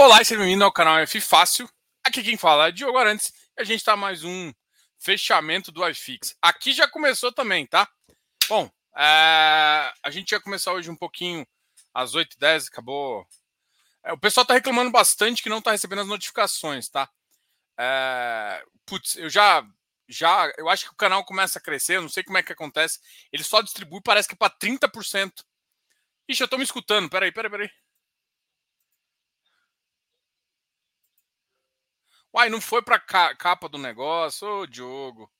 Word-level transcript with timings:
Olá 0.00 0.22
e 0.22 0.24
seja 0.24 0.40
bem-vindo 0.40 0.62
ao 0.62 0.70
canal 0.70 0.96
F 1.00 1.20
Fácil. 1.20 1.68
Aqui 2.04 2.22
quem 2.22 2.36
fala 2.36 2.68
é 2.68 2.70
Diogo 2.70 2.96
Arantes 2.96 3.32
e 3.58 3.62
a 3.62 3.64
gente 3.64 3.80
está 3.80 3.96
mais 3.96 4.22
um 4.22 4.54
fechamento 4.96 5.72
do 5.72 5.84
iFix. 5.88 6.36
Aqui 6.40 6.72
já 6.72 6.86
começou 6.86 7.32
também, 7.32 7.66
tá? 7.66 7.90
Bom, 8.48 8.70
é... 8.96 9.92
a 10.00 10.08
gente 10.08 10.30
ia 10.30 10.40
começar 10.40 10.72
hoje 10.72 10.88
um 10.88 10.94
pouquinho 10.94 11.44
às 11.92 12.14
8h10, 12.14 12.68
acabou. 12.68 13.26
É, 14.04 14.12
o 14.12 14.18
pessoal 14.18 14.42
está 14.42 14.54
reclamando 14.54 14.92
bastante 14.92 15.42
que 15.42 15.48
não 15.48 15.58
está 15.58 15.72
recebendo 15.72 16.02
as 16.02 16.06
notificações, 16.06 16.88
tá? 16.88 17.10
É... 17.76 18.62
Putz, 18.86 19.16
eu 19.16 19.28
já. 19.28 19.66
já 20.06 20.48
Eu 20.56 20.68
acho 20.68 20.84
que 20.84 20.92
o 20.92 20.96
canal 20.96 21.24
começa 21.24 21.58
a 21.58 21.62
crescer, 21.62 22.00
não 22.00 22.08
sei 22.08 22.22
como 22.22 22.38
é 22.38 22.42
que 22.44 22.52
acontece. 22.52 23.00
Ele 23.32 23.42
só 23.42 23.60
distribui, 23.62 24.00
parece 24.00 24.28
que 24.28 24.36
para 24.36 24.48
30%. 24.48 25.42
Ixi, 26.28 26.40
eu 26.40 26.44
estou 26.44 26.56
me 26.56 26.64
escutando. 26.64 27.10
Peraí, 27.10 27.32
peraí, 27.32 27.50
peraí. 27.50 27.70
Uai, 32.34 32.50
não 32.50 32.60
foi 32.60 32.82
para 32.82 33.00
capa 33.00 33.68
do 33.68 33.78
negócio, 33.78 34.46
ô 34.46 34.66
Diogo. 34.66 35.30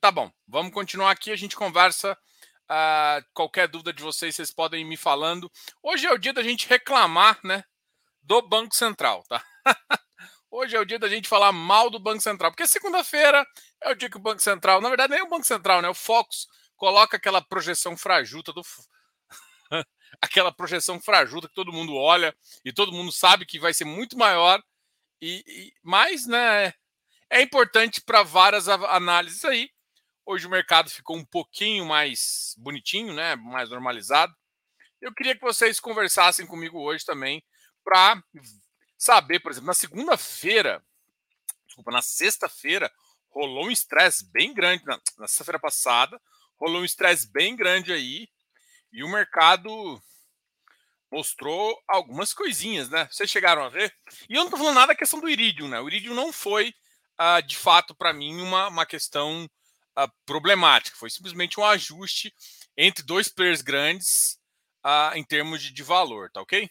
Tá 0.00 0.10
bom, 0.10 0.30
vamos 0.46 0.72
continuar 0.72 1.10
aqui, 1.10 1.32
a 1.32 1.36
gente 1.36 1.56
conversa. 1.56 2.16
Uh, 2.70 3.24
qualquer 3.34 3.66
dúvida 3.66 3.92
de 3.92 4.02
vocês, 4.02 4.34
vocês 4.34 4.52
podem 4.52 4.82
ir 4.82 4.84
me 4.84 4.96
falando. 4.96 5.50
Hoje 5.82 6.06
é 6.06 6.12
o 6.12 6.18
dia 6.18 6.32
da 6.32 6.42
gente 6.42 6.68
reclamar, 6.68 7.40
né, 7.42 7.64
do 8.22 8.40
Banco 8.40 8.74
Central, 8.74 9.24
tá? 9.28 9.44
Hoje 10.50 10.76
é 10.76 10.80
o 10.80 10.84
dia 10.84 10.98
da 10.98 11.08
gente 11.08 11.28
falar 11.28 11.50
mal 11.52 11.90
do 11.90 11.98
Banco 11.98 12.20
Central, 12.20 12.52
porque 12.52 12.66
segunda-feira 12.68 13.44
é 13.82 13.90
o 13.90 13.94
dia 13.94 14.08
que 14.08 14.16
o 14.16 14.20
Banco 14.20 14.40
Central, 14.40 14.80
na 14.80 14.88
verdade 14.88 15.12
nem 15.12 15.22
o 15.22 15.28
Banco 15.28 15.44
Central, 15.44 15.82
né, 15.82 15.88
o 15.88 15.94
Focus 15.94 16.46
coloca 16.76 17.16
aquela 17.16 17.42
projeção 17.42 17.96
frajuta 17.96 18.52
do 18.52 18.62
aquela 20.22 20.52
projeção 20.52 21.00
frajuta 21.00 21.48
que 21.48 21.54
todo 21.54 21.72
mundo 21.72 21.94
olha 21.96 22.34
e 22.64 22.72
todo 22.72 22.92
mundo 22.92 23.10
sabe 23.10 23.44
que 23.44 23.58
vai 23.58 23.74
ser 23.74 23.84
muito 23.84 24.16
maior 24.16 24.62
e, 25.20 25.44
e 25.46 25.72
mas, 25.82 26.26
né, 26.26 26.72
é 27.30 27.42
importante 27.42 28.00
para 28.00 28.22
várias 28.22 28.68
análises 28.68 29.44
aí. 29.44 29.70
Hoje 30.24 30.46
o 30.46 30.50
mercado 30.50 30.90
ficou 30.90 31.16
um 31.16 31.24
pouquinho 31.24 31.86
mais 31.86 32.54
bonitinho, 32.58 33.14
né, 33.14 33.36
mais 33.36 33.70
normalizado. 33.70 34.34
Eu 35.00 35.14
queria 35.14 35.34
que 35.34 35.42
vocês 35.42 35.78
conversassem 35.78 36.46
comigo 36.46 36.80
hoje 36.80 37.04
também 37.04 37.42
para 37.84 38.22
saber, 38.98 39.40
por 39.40 39.52
exemplo, 39.52 39.66
na 39.66 39.74
segunda-feira, 39.74 40.82
desculpa, 41.66 41.90
na 41.90 42.02
sexta-feira 42.02 42.90
rolou 43.30 43.66
um 43.66 43.70
estresse 43.70 44.24
bem 44.32 44.54
grande 44.54 44.84
na, 44.86 44.98
na 45.18 45.28
sexta-feira 45.28 45.60
passada, 45.60 46.20
rolou 46.58 46.80
um 46.80 46.84
estresse 46.84 47.30
bem 47.30 47.54
grande 47.54 47.92
aí 47.92 48.28
e 48.90 49.04
o 49.04 49.08
mercado 49.08 50.02
mostrou 51.10 51.80
algumas 51.88 52.32
coisinhas, 52.32 52.88
né? 52.88 53.08
Vocês 53.10 53.30
chegaram 53.30 53.62
a 53.62 53.68
ver? 53.68 53.94
E 54.28 54.34
eu 54.34 54.44
não 54.44 54.50
tô 54.50 54.56
falando 54.56 54.74
nada 54.74 54.88
da 54.88 54.96
questão 54.96 55.20
do 55.20 55.28
Iridium, 55.28 55.68
né? 55.68 55.80
O 55.80 55.88
Iridium 55.88 56.14
não 56.14 56.32
foi, 56.32 56.74
uh, 57.20 57.42
de 57.46 57.56
fato, 57.56 57.94
para 57.94 58.12
mim, 58.12 58.40
uma, 58.40 58.68
uma 58.68 58.86
questão 58.86 59.44
uh, 59.44 60.10
problemática. 60.24 60.96
Foi 60.96 61.10
simplesmente 61.10 61.58
um 61.60 61.64
ajuste 61.64 62.34
entre 62.76 63.04
dois 63.04 63.28
players 63.28 63.62
grandes 63.62 64.38
uh, 64.84 65.16
em 65.16 65.24
termos 65.24 65.62
de, 65.62 65.72
de 65.72 65.82
valor, 65.82 66.30
tá 66.30 66.40
ok? 66.40 66.68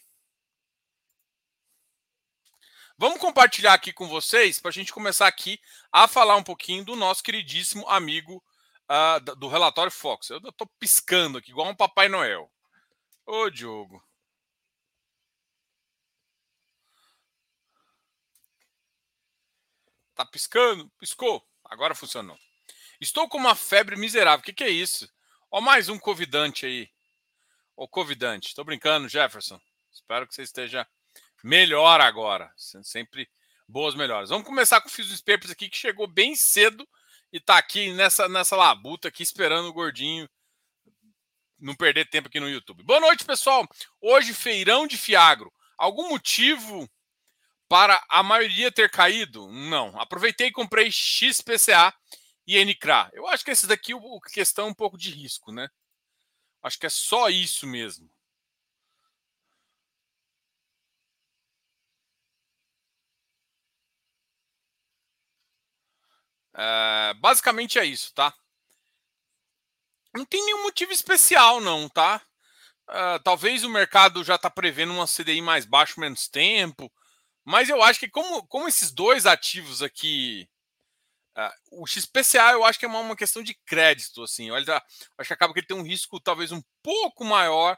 Vamos 2.97 3.19
compartilhar 3.19 3.73
aqui 3.73 3.91
com 3.91 4.07
vocês 4.07 4.57
para 4.57 4.69
a 4.69 4.73
gente 4.73 4.93
começar 4.93 5.27
aqui 5.27 5.59
a 5.91 6.07
falar 6.07 6.37
um 6.37 6.43
pouquinho 6.43 6.85
do 6.85 6.95
nosso 6.95 7.21
queridíssimo 7.21 7.85
amigo 7.89 8.41
uh, 8.89 9.35
do 9.35 9.49
relatório 9.49 9.91
Fox. 9.91 10.29
Eu 10.29 10.37
estou 10.37 10.67
piscando 10.79 11.37
aqui, 11.37 11.51
igual 11.51 11.67
um 11.67 11.75
Papai 11.75 12.07
Noel. 12.07 12.49
Ô, 13.25 13.49
Diogo. 13.49 14.04
Tá 20.15 20.25
piscando? 20.25 20.89
Piscou. 20.97 21.45
Agora 21.65 21.93
funcionou. 21.93 22.37
Estou 23.01 23.27
com 23.27 23.37
uma 23.37 23.53
febre 23.53 23.97
miserável. 23.97 24.39
O 24.39 24.43
que, 24.43 24.53
que 24.53 24.63
é 24.63 24.69
isso? 24.69 25.09
Ó, 25.51 25.59
mais 25.59 25.89
um 25.89 25.99
convidante 25.99 26.65
aí. 26.65 26.89
Ô, 27.75 27.87
convidante. 27.87 28.47
Estou 28.47 28.63
brincando, 28.63 29.09
Jefferson. 29.09 29.59
Espero 29.91 30.25
que 30.25 30.33
você 30.33 30.43
esteja 30.43 30.87
melhor 31.43 31.99
agora. 31.99 32.51
Sempre 32.55 33.29
boas 33.67 33.93
melhoras. 33.93 34.29
Vamos 34.29 34.47
começar 34.47 34.79
com 34.79 34.87
o 34.87 34.91
Fios 34.91 35.21
Papers 35.21 35.51
aqui, 35.51 35.67
que 35.67 35.77
chegou 35.77 36.07
bem 36.07 36.35
cedo 36.35 36.87
e 37.33 37.37
está 37.37 37.57
aqui 37.57 37.91
nessa, 37.93 38.29
nessa 38.29 38.55
labuta 38.55 39.09
aqui 39.09 39.21
esperando 39.21 39.67
o 39.67 39.73
gordinho 39.73 40.29
não 41.59 41.75
perder 41.75 42.09
tempo 42.09 42.27
aqui 42.27 42.39
no 42.39 42.49
YouTube. 42.49 42.83
Boa 42.83 42.99
noite, 42.99 43.25
pessoal. 43.25 43.67
Hoje, 43.99 44.33
feirão 44.33 44.87
de 44.87 44.97
Fiagro. 44.97 45.51
Algum 45.77 46.09
motivo 46.09 46.89
para 47.67 48.03
a 48.09 48.23
maioria 48.23 48.71
ter 48.71 48.89
caído? 48.89 49.51
Não. 49.51 49.99
Aproveitei 49.99 50.47
e 50.47 50.51
comprei 50.51 50.91
XPCA 50.91 51.93
e 52.47 52.63
NCRA. 52.63 53.09
Eu 53.13 53.27
acho 53.27 53.43
que 53.43 53.51
esse 53.51 53.67
daqui 53.67 53.91
é 53.93 53.95
o 53.95 54.19
questão 54.21 54.67
é 54.67 54.69
um 54.69 54.73
pouco 54.73 54.97
de 54.97 55.09
risco, 55.11 55.51
né? 55.51 55.67
Acho 56.63 56.79
que 56.79 56.85
é 56.85 56.89
só 56.89 57.29
isso 57.29 57.67
mesmo. 57.67 58.09
É, 66.57 67.13
basicamente 67.15 67.77
é 67.77 67.85
isso, 67.85 68.13
tá? 68.13 68.33
Não 70.15 70.25
tem 70.25 70.43
nenhum 70.45 70.63
motivo 70.63 70.93
especial, 70.93 71.59
não, 71.59 71.89
tá? 71.89 72.21
Uh, 72.87 73.19
talvez 73.23 73.63
o 73.63 73.69
mercado 73.69 74.23
já 74.23 74.35
está 74.35 74.49
prevendo 74.49 74.93
uma 74.93 75.07
CDI 75.07 75.41
mais 75.41 75.65
baixo 75.65 75.99
menos 75.99 76.27
tempo. 76.27 76.91
Mas 77.45 77.69
eu 77.69 77.81
acho 77.83 77.99
que 77.99 78.09
como, 78.09 78.45
como 78.47 78.67
esses 78.67 78.91
dois 78.91 79.25
ativos 79.27 79.83
aqui, 79.83 80.49
uh, 81.37 81.81
o 81.83 81.87
XPCA 81.87 82.51
eu 82.53 82.65
acho 82.65 82.79
que 82.79 82.85
é 82.85 82.87
uma, 82.87 82.99
uma 82.99 83.15
questão 83.15 83.43
de 83.43 83.53
crédito, 83.65 84.23
assim. 84.23 84.49
Olha, 84.51 84.83
acho 85.17 85.27
que 85.27 85.33
acaba 85.33 85.53
que 85.53 85.59
ele 85.59 85.67
tem 85.67 85.77
um 85.77 85.83
risco 85.83 86.19
talvez 86.19 86.51
um 86.51 86.61
pouco 86.81 87.23
maior 87.23 87.77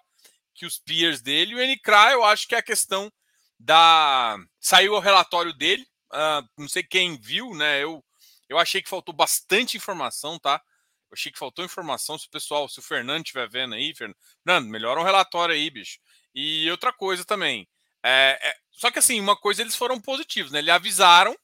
que 0.56 0.66
os 0.66 0.80
peers 0.80 1.22
dele. 1.22 1.56
O 1.56 1.60
NCRA 1.60 2.14
eu 2.14 2.24
acho 2.24 2.48
que 2.48 2.56
é 2.56 2.60
a 2.60 2.64
questão 2.64 3.12
da 3.60 4.38
saiu 4.60 4.94
o 4.94 5.00
relatório 5.00 5.54
dele. 5.54 5.86
Uh, 6.14 6.48
não 6.58 6.70
sei 6.70 6.84
quem 6.84 7.20
viu, 7.20 7.54
né? 7.54 7.84
Eu 7.84 8.04
eu 8.50 8.58
achei 8.58 8.82
que 8.82 8.90
faltou 8.90 9.14
bastante 9.14 9.76
informação, 9.78 10.40
tá? 10.40 10.62
Eu 11.10 11.14
achei 11.14 11.32
que 11.32 11.40
faltou 11.40 11.66
informação. 11.66 12.18
Se 12.18 12.28
o 12.28 12.30
pessoal, 12.30 12.68
se 12.70 12.80
o 12.80 12.82
Fernando 12.82 13.24
estiver 13.24 13.50
vendo 13.50 13.76
aí, 13.76 13.94
Fernando, 13.94 14.70
melhora 14.70 15.00
um 15.00 15.04
relatório 15.04 15.54
aí, 15.54 15.70
bicho. 15.70 16.00
E 16.34 16.70
outra 16.72 16.94
coisa 16.94 17.26
também. 17.26 17.68
É, 18.10 18.40
é, 18.42 18.56
só 18.72 18.90
que 18.90 19.00
assim, 19.00 19.20
uma 19.20 19.36
coisa 19.36 19.62
eles 19.62 19.76
foram 19.76 20.00
positivos, 20.00 20.50
né? 20.50 20.60
Eles 20.60 20.74
avisaram 20.74 21.38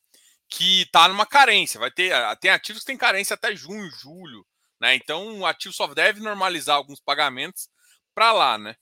que 0.48 0.86
tá 0.92 1.10
numa 1.10 1.26
carência. 1.26 1.80
Vai 1.80 1.92
ter. 1.92 2.14
Tem 2.38 2.52
ativos 2.52 2.84
que 2.84 2.88
tem 2.88 2.98
carência 2.98 3.34
até 3.34 3.54
junho, 3.54 3.92
julho. 3.92 4.46
Né? 4.80 4.96
Então 4.96 5.40
o 5.40 5.46
ativo 5.46 5.74
só 5.74 5.88
deve 5.88 6.22
normalizar 6.22 6.78
alguns 6.78 7.02
pagamentos 7.02 7.68
para 8.16 8.32
lá, 8.32 8.58
né? 8.58 8.76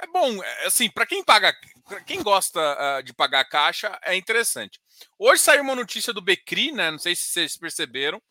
É 0.00 0.06
bom, 0.06 0.42
é, 0.42 0.66
assim, 0.66 0.90
para 0.90 1.06
quem 1.06 1.24
paga, 1.24 1.56
quem 2.06 2.22
gosta 2.22 2.60
uh, 2.60 3.02
de 3.02 3.12
pagar 3.12 3.44
caixa, 3.44 3.98
é 4.02 4.14
interessante. 4.14 4.80
Hoje 5.18 5.42
saiu 5.42 5.62
uma 5.62 5.74
notícia 5.74 6.12
do 6.12 6.20
Becri, 6.20 6.72
né? 6.72 6.90
Não 6.90 6.98
sei 6.98 7.16
se 7.16 7.28
vocês 7.28 7.56
perceberam, 7.56 8.22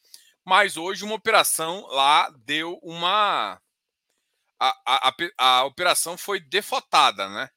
mas 0.45 0.77
hoje 0.77 1.03
uma 1.03 1.15
operação 1.15 1.85
lá 1.87 2.29
deu 2.45 2.79
uma 2.83 3.59
a, 4.63 5.09
a, 5.09 5.13
a, 5.37 5.65
operação 5.65 6.17
foi 6.17 6.39
defotada, 6.39 7.27
né? 7.29 7.49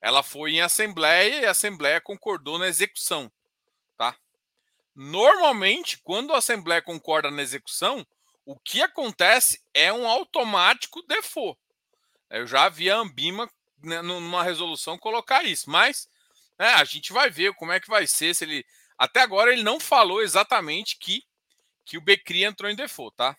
Ela 0.00 0.22
foi 0.22 0.52
em 0.52 0.60
assembleia 0.60 1.40
e 1.40 1.44
a 1.44 1.52
assembleia 1.52 2.00
concordou 2.00 2.58
na 2.58 2.66
execução, 2.66 3.30
tá? 3.96 4.16
Normalmente, 4.94 5.98
quando 6.02 6.34
a 6.34 6.38
assembleia 6.38 6.82
concorda 6.82 7.30
na 7.30 7.42
execução, 7.42 8.04
o 8.44 8.58
que 8.58 8.82
acontece 8.82 9.62
é 9.72 9.92
um 9.92 10.08
automático 10.08 11.02
default. 11.06 11.58
Eu 12.30 12.46
já 12.46 12.68
vi 12.68 12.90
a 12.90 12.96
Ambima 12.96 13.48
né, 13.82 14.02
numa 14.02 14.42
resolução 14.42 14.98
colocar 14.98 15.44
isso, 15.44 15.70
mas 15.70 16.08
né, 16.58 16.68
a 16.70 16.84
gente 16.84 17.12
vai 17.12 17.30
ver 17.30 17.54
como 17.54 17.72
é 17.72 17.78
que 17.78 17.88
vai 17.88 18.06
ser 18.06 18.34
se 18.34 18.44
ele 18.44 18.64
até 18.96 19.20
agora 19.20 19.52
ele 19.52 19.62
não 19.62 19.78
falou 19.78 20.20
exatamente 20.20 20.98
que 20.98 21.22
que 21.84 21.96
o 21.96 22.02
Becri 22.02 22.44
entrou 22.44 22.70
em 22.70 22.76
default, 22.76 23.16
tá? 23.16 23.36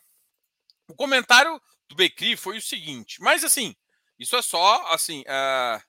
O 0.88 0.96
comentário 0.96 1.62
do 1.90 1.96
Becri 1.96 2.38
foi 2.38 2.58
o 2.58 2.62
seguinte, 2.62 3.22
mas 3.22 3.44
assim, 3.44 3.76
isso 4.18 4.36
é 4.36 4.42
só 4.42 4.86
assim, 4.94 5.24
é, 5.28 5.82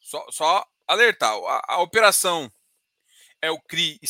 só, 0.00 0.26
só 0.30 0.66
alertar. 0.86 1.32
A, 1.32 1.74
a, 1.74 1.78
operação 1.80 2.52
é 3.40 3.50
o 3.50 3.60
CRI 3.60 4.00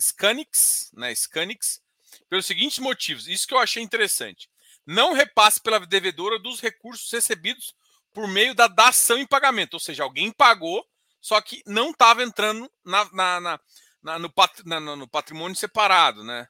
Scanix, 0.00 0.90
né? 0.94 1.14
Scanix, 1.14 1.80
pelos 2.28 2.46
seguintes 2.46 2.78
motivos. 2.78 3.26
Isso 3.28 3.46
que 3.46 3.54
eu 3.54 3.58
achei 3.58 3.82
interessante. 3.82 4.50
Não 4.86 5.12
repasse 5.12 5.60
pela 5.60 5.80
devedora 5.80 6.38
dos 6.38 6.60
recursos 6.60 7.10
recebidos 7.10 7.74
por 8.12 8.28
meio 8.28 8.54
da 8.54 8.66
dação 8.66 9.18
em 9.18 9.26
pagamento, 9.26 9.74
ou 9.74 9.80
seja, 9.80 10.02
alguém 10.02 10.32
pagou, 10.32 10.86
só 11.20 11.40
que 11.40 11.62
não 11.66 11.90
estava 11.90 12.22
entrando 12.22 12.70
na, 12.84 13.04
na, 13.12 13.40
na, 13.40 13.60
na 14.02 14.18
no, 14.18 14.32
pat, 14.32 14.62
no 14.64 15.08
patrimônio 15.08 15.56
separado, 15.56 16.24
né? 16.24 16.48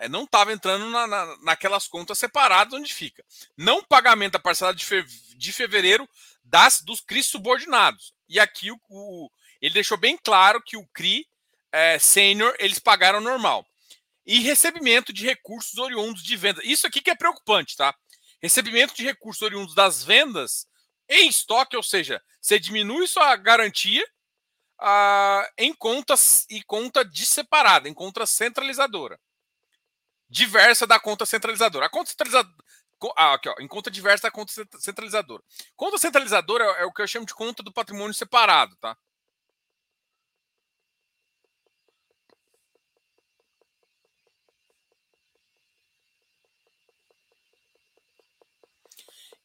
É, 0.00 0.08
não 0.08 0.24
estava 0.24 0.50
entrando 0.50 0.88
na, 0.88 1.06
na, 1.06 1.36
naquelas 1.42 1.86
contas 1.86 2.18
separadas 2.18 2.72
onde 2.72 2.92
fica. 2.92 3.22
Não 3.54 3.84
pagamento 3.84 4.32
da 4.32 4.38
parcela 4.38 4.74
de, 4.74 4.82
fe, 4.82 5.04
de 5.36 5.52
fevereiro 5.52 6.08
das 6.42 6.80
dos 6.80 7.02
CRI 7.02 7.22
subordinados. 7.22 8.14
E 8.26 8.40
aqui 8.40 8.72
o, 8.72 8.80
o, 8.88 9.30
ele 9.60 9.74
deixou 9.74 9.98
bem 9.98 10.16
claro 10.16 10.62
que 10.62 10.74
o 10.74 10.86
CRI 10.94 11.26
é, 11.70 11.98
sênior 11.98 12.56
eles 12.58 12.78
pagaram 12.78 13.20
normal. 13.20 13.66
E 14.24 14.40
recebimento 14.40 15.12
de 15.12 15.26
recursos 15.26 15.76
oriundos 15.76 16.22
de 16.22 16.34
venda. 16.34 16.62
Isso 16.64 16.86
aqui 16.86 17.02
que 17.02 17.10
é 17.10 17.14
preocupante, 17.14 17.76
tá? 17.76 17.94
Recebimento 18.40 18.94
de 18.94 19.04
recursos 19.04 19.42
oriundos 19.42 19.74
das 19.74 20.02
vendas 20.02 20.66
em 21.10 21.28
estoque, 21.28 21.76
ou 21.76 21.82
seja, 21.82 22.22
você 22.40 22.58
diminui 22.58 23.06
sua 23.06 23.36
garantia 23.36 24.06
ah, 24.78 25.46
em 25.58 25.74
contas 25.74 26.46
e 26.48 26.62
conta 26.62 27.04
de 27.04 27.26
separada, 27.26 27.86
em 27.86 27.92
conta 27.92 28.24
centralizadora 28.24 29.20
diversa 30.30 30.86
da 30.86 31.00
conta 31.00 31.26
centralizadora. 31.26 31.86
A 31.86 31.90
conta 31.90 32.10
centralizadora. 32.10 32.54
Ah, 33.16 33.34
aqui, 33.34 33.48
ó, 33.48 33.54
em 33.58 33.68
conta 33.68 33.90
diversa 33.90 34.24
da 34.24 34.30
conta 34.30 34.52
centralizadora. 34.78 35.42
Conta 35.76 35.98
centralizadora 35.98 36.64
é 36.78 36.84
o 36.84 36.92
que 36.92 37.02
eu 37.02 37.08
chamo 37.08 37.26
de 37.26 37.34
conta 37.34 37.62
do 37.62 37.72
patrimônio 37.72 38.14
separado, 38.14 38.76
tá? 38.76 38.96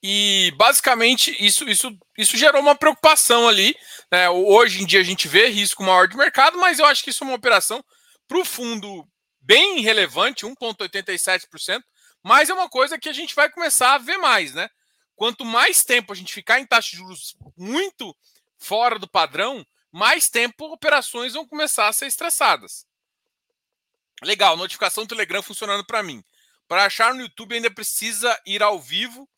E 0.08 0.52
basicamente 0.56 1.36
isso, 1.44 1.68
isso, 1.68 1.98
isso 2.16 2.38
gerou 2.38 2.62
uma 2.62 2.76
preocupação 2.76 3.48
ali. 3.48 3.76
Né? 4.12 4.30
Hoje 4.30 4.84
em 4.84 4.86
dia 4.86 5.00
a 5.00 5.04
gente 5.04 5.28
vê 5.28 5.48
risco 5.48 5.82
maior 5.82 6.08
de 6.08 6.16
mercado, 6.16 6.60
mas 6.60 6.78
eu 6.78 6.86
acho 6.86 7.04
que 7.04 7.10
isso 7.10 7.24
é 7.24 7.28
uma 7.28 7.36
operação 7.36 7.84
para 8.28 8.38
o 8.38 8.46
fundo 8.46 9.08
bem 9.46 9.82
relevante, 9.82 10.46
1,87%, 10.46 11.84
mas 12.24 12.50
é 12.50 12.54
uma 12.54 12.68
coisa 12.68 12.98
que 12.98 13.08
a 13.08 13.14
gente 13.14 13.36
vai 13.36 13.50
começar 13.50 13.94
a 13.94 14.00
ver 14.00 14.18
mais, 14.18 14.54
né? 14.54 14.68
Quanto 15.16 15.46
mais 15.46 15.84
tempo 15.84 16.12
a 16.12 16.16
gente 16.16 16.34
ficar 16.34 16.60
em 16.60 16.66
taxa 16.66 16.92
de 16.92 16.98
juros 16.98 17.38
muito 17.56 18.16
fora 18.58 18.98
do 18.98 19.08
padrão, 19.08 19.66
mais 19.92 20.28
tempo 20.30 20.66
operações 20.66 21.34
vão 21.34 21.48
começar 21.48 21.88
a 21.88 21.94
ser 21.94 22.08
estressadas. 22.08 22.86
Legal, 24.24 24.58
notificação 24.58 25.04
do 25.04 25.10
Telegram 25.10 25.44
funcionando 25.44 25.86
para 25.86 26.02
mim. 26.02 26.24
Para 26.68 26.86
achar 26.86 27.14
no 27.14 27.22
YouTube 27.22 27.56
ainda 27.56 27.70
precisa 27.70 28.38
ir 28.46 28.64
ao 28.64 28.80
vivo 28.80 29.30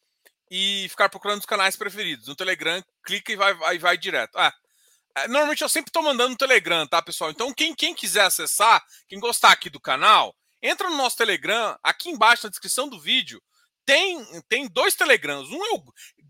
e 0.50 0.88
ficar 0.90 1.10
procurando 1.10 1.42
os 1.42 1.46
canais 1.46 1.76
preferidos. 1.76 2.28
No 2.28 2.36
Telegram, 2.36 2.82
clica 3.04 3.34
e 3.34 3.36
vai, 3.36 3.54
vai, 3.54 3.78
vai 3.78 3.98
direto. 3.98 4.38
Ah, 4.38 4.54
normalmente 5.28 5.64
eu 5.64 5.70
sempre 5.70 5.90
estou 5.90 6.04
mandando 6.04 6.30
no 6.30 6.38
Telegram, 6.38 6.86
tá, 6.88 7.02
pessoal? 7.02 7.32
Então, 7.32 7.54
quem, 7.54 7.74
quem 7.74 7.96
quiser 7.96 8.26
acessar, 8.26 8.84
quem 9.08 9.20
gostar 9.20 9.52
aqui 9.52 9.70
do 9.70 9.80
canal, 9.80 10.36
entra 10.62 10.90
no 10.90 10.98
nosso 10.98 11.18
Telegram, 11.18 11.78
aqui 11.82 12.10
embaixo 12.10 12.44
na 12.44 12.50
descrição 12.50 12.88
do 12.88 13.00
vídeo, 13.00 13.42
tem, 13.86 14.42
tem 14.50 14.68
dois 14.68 14.96
Telegrams. 14.96 15.50
Um 15.50 15.66
eu. 15.66 15.84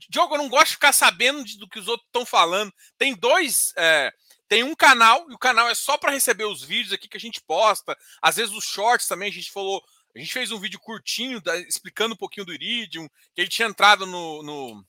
Diogo, 0.10 0.36
eu 0.36 0.38
não 0.38 0.48
gosto 0.48 0.68
de 0.68 0.74
ficar 0.74 0.94
sabendo 0.94 1.44
de, 1.44 1.58
do 1.58 1.68
que 1.68 1.80
os 1.80 1.88
outros 1.88 2.08
estão 2.08 2.24
falando. 2.24 2.72
Tem 3.00 3.16
dois. 3.16 3.74
É, 3.76 4.14
tem 4.48 4.64
um 4.64 4.76
canal, 4.76 5.26
e 5.30 5.34
o 5.34 5.40
canal 5.40 5.68
é 5.68 5.74
só 5.74 5.98
para 5.98 6.12
receber 6.12 6.46
os 6.46 6.64
vídeos 6.64 6.94
aqui 6.94 7.10
que 7.10 7.18
a 7.18 7.20
gente 7.20 7.42
posta. 7.42 7.98
Às 8.22 8.36
vezes 8.36 8.56
os 8.56 8.64
shorts 8.64 9.08
também, 9.08 9.30
a 9.30 9.34
gente 9.34 9.52
falou. 9.52 9.84
A 10.16 10.20
gente 10.20 10.32
fez 10.32 10.52
um 10.52 10.60
vídeo 10.60 10.80
curtinho 10.80 11.42
da, 11.42 11.58
explicando 11.58 12.14
um 12.14 12.18
pouquinho 12.18 12.46
do 12.46 12.54
Iridium, 12.54 13.08
que 13.36 13.42
ele 13.42 13.50
tinha 13.50 13.68
entrado 13.68 14.06
no, 14.06 14.42
no 14.44 14.86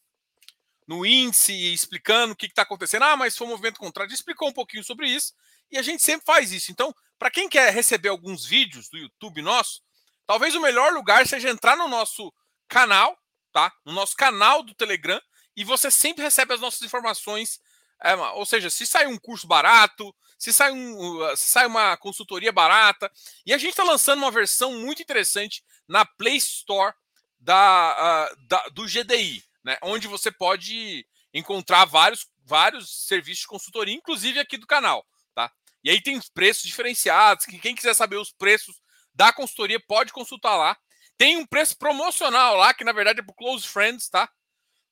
no 0.88 1.04
índice, 1.04 1.52
explicando 1.74 2.32
o 2.32 2.36
que 2.36 2.46
está 2.46 2.62
acontecendo. 2.62 3.02
Ah, 3.02 3.14
mas 3.14 3.36
foi 3.36 3.46
um 3.46 3.50
movimento 3.50 3.78
contrário. 3.78 4.12
Explicou 4.12 4.48
um 4.48 4.52
pouquinho 4.54 4.82
sobre 4.82 5.06
isso. 5.06 5.34
E 5.70 5.76
a 5.76 5.82
gente 5.82 6.02
sempre 6.02 6.24
faz 6.24 6.50
isso. 6.50 6.72
Então, 6.72 6.94
para 7.18 7.30
quem 7.30 7.46
quer 7.46 7.70
receber 7.74 8.08
alguns 8.08 8.46
vídeos 8.46 8.88
do 8.88 8.96
YouTube 8.96 9.42
nosso, 9.42 9.82
talvez 10.26 10.54
o 10.54 10.62
melhor 10.62 10.94
lugar 10.94 11.26
seja 11.26 11.50
entrar 11.50 11.76
no 11.76 11.88
nosso 11.88 12.32
canal, 12.66 13.18
tá? 13.52 13.70
No 13.84 13.92
nosso 13.92 14.16
canal 14.16 14.62
do 14.62 14.74
Telegram. 14.74 15.20
E 15.54 15.62
você 15.62 15.90
sempre 15.90 16.24
recebe 16.24 16.54
as 16.54 16.60
nossas 16.60 16.80
informações. 16.80 17.60
É, 18.02 18.14
ou 18.14 18.46
seja, 18.46 18.70
se 18.70 18.86
sai 18.86 19.06
um 19.06 19.18
curso 19.18 19.46
barato, 19.46 20.14
se 20.38 20.54
sai, 20.54 20.72
um, 20.72 21.36
se 21.36 21.48
sai 21.48 21.66
uma 21.66 21.98
consultoria 21.98 22.50
barata. 22.50 23.12
E 23.44 23.52
a 23.52 23.58
gente 23.58 23.70
está 23.70 23.84
lançando 23.84 24.20
uma 24.20 24.30
versão 24.30 24.72
muito 24.72 25.02
interessante 25.02 25.62
na 25.86 26.06
Play 26.06 26.36
Store 26.36 26.94
da, 27.38 28.30
uh, 28.32 28.46
da, 28.46 28.68
do 28.68 28.86
GDI 28.86 29.47
né, 29.68 29.76
onde 29.82 30.08
você 30.08 30.32
pode 30.32 31.06
encontrar 31.32 31.84
vários, 31.84 32.26
vários 32.42 33.06
serviços 33.06 33.42
de 33.42 33.46
consultoria, 33.46 33.94
inclusive 33.94 34.40
aqui 34.40 34.56
do 34.56 34.66
canal. 34.66 35.06
Tá? 35.34 35.52
E 35.84 35.90
aí 35.90 36.00
tem 36.00 36.18
preços 36.32 36.62
diferenciados. 36.62 37.44
Que 37.44 37.58
quem 37.58 37.74
quiser 37.74 37.92
saber 37.92 38.16
os 38.16 38.32
preços 38.32 38.80
da 39.12 39.30
consultoria 39.30 39.78
pode 39.78 40.10
consultar 40.10 40.56
lá. 40.56 40.74
Tem 41.18 41.36
um 41.36 41.44
preço 41.44 41.76
promocional 41.76 42.56
lá, 42.56 42.72
que 42.72 42.82
na 42.82 42.92
verdade 42.92 43.20
é 43.20 43.22
para 43.22 43.34
Close 43.34 43.68
Friends, 43.68 44.08
tá? 44.08 44.32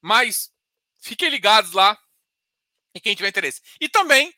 Mas 0.02 0.52
fiquem 0.98 1.30
ligados 1.30 1.72
lá 1.72 1.98
e 2.94 3.00
quem 3.00 3.14
tiver 3.14 3.30
interesse. 3.30 3.62
E 3.80 3.88
também, 3.88 4.30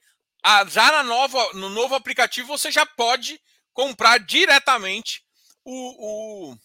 já 0.68 0.92
na 0.92 1.02
nova, 1.02 1.52
no 1.54 1.68
novo 1.68 1.96
aplicativo, 1.96 2.46
você 2.46 2.70
já 2.70 2.86
pode 2.86 3.40
comprar 3.72 4.18
diretamente 4.18 5.24
o, 5.64 6.52
o 6.52 6.58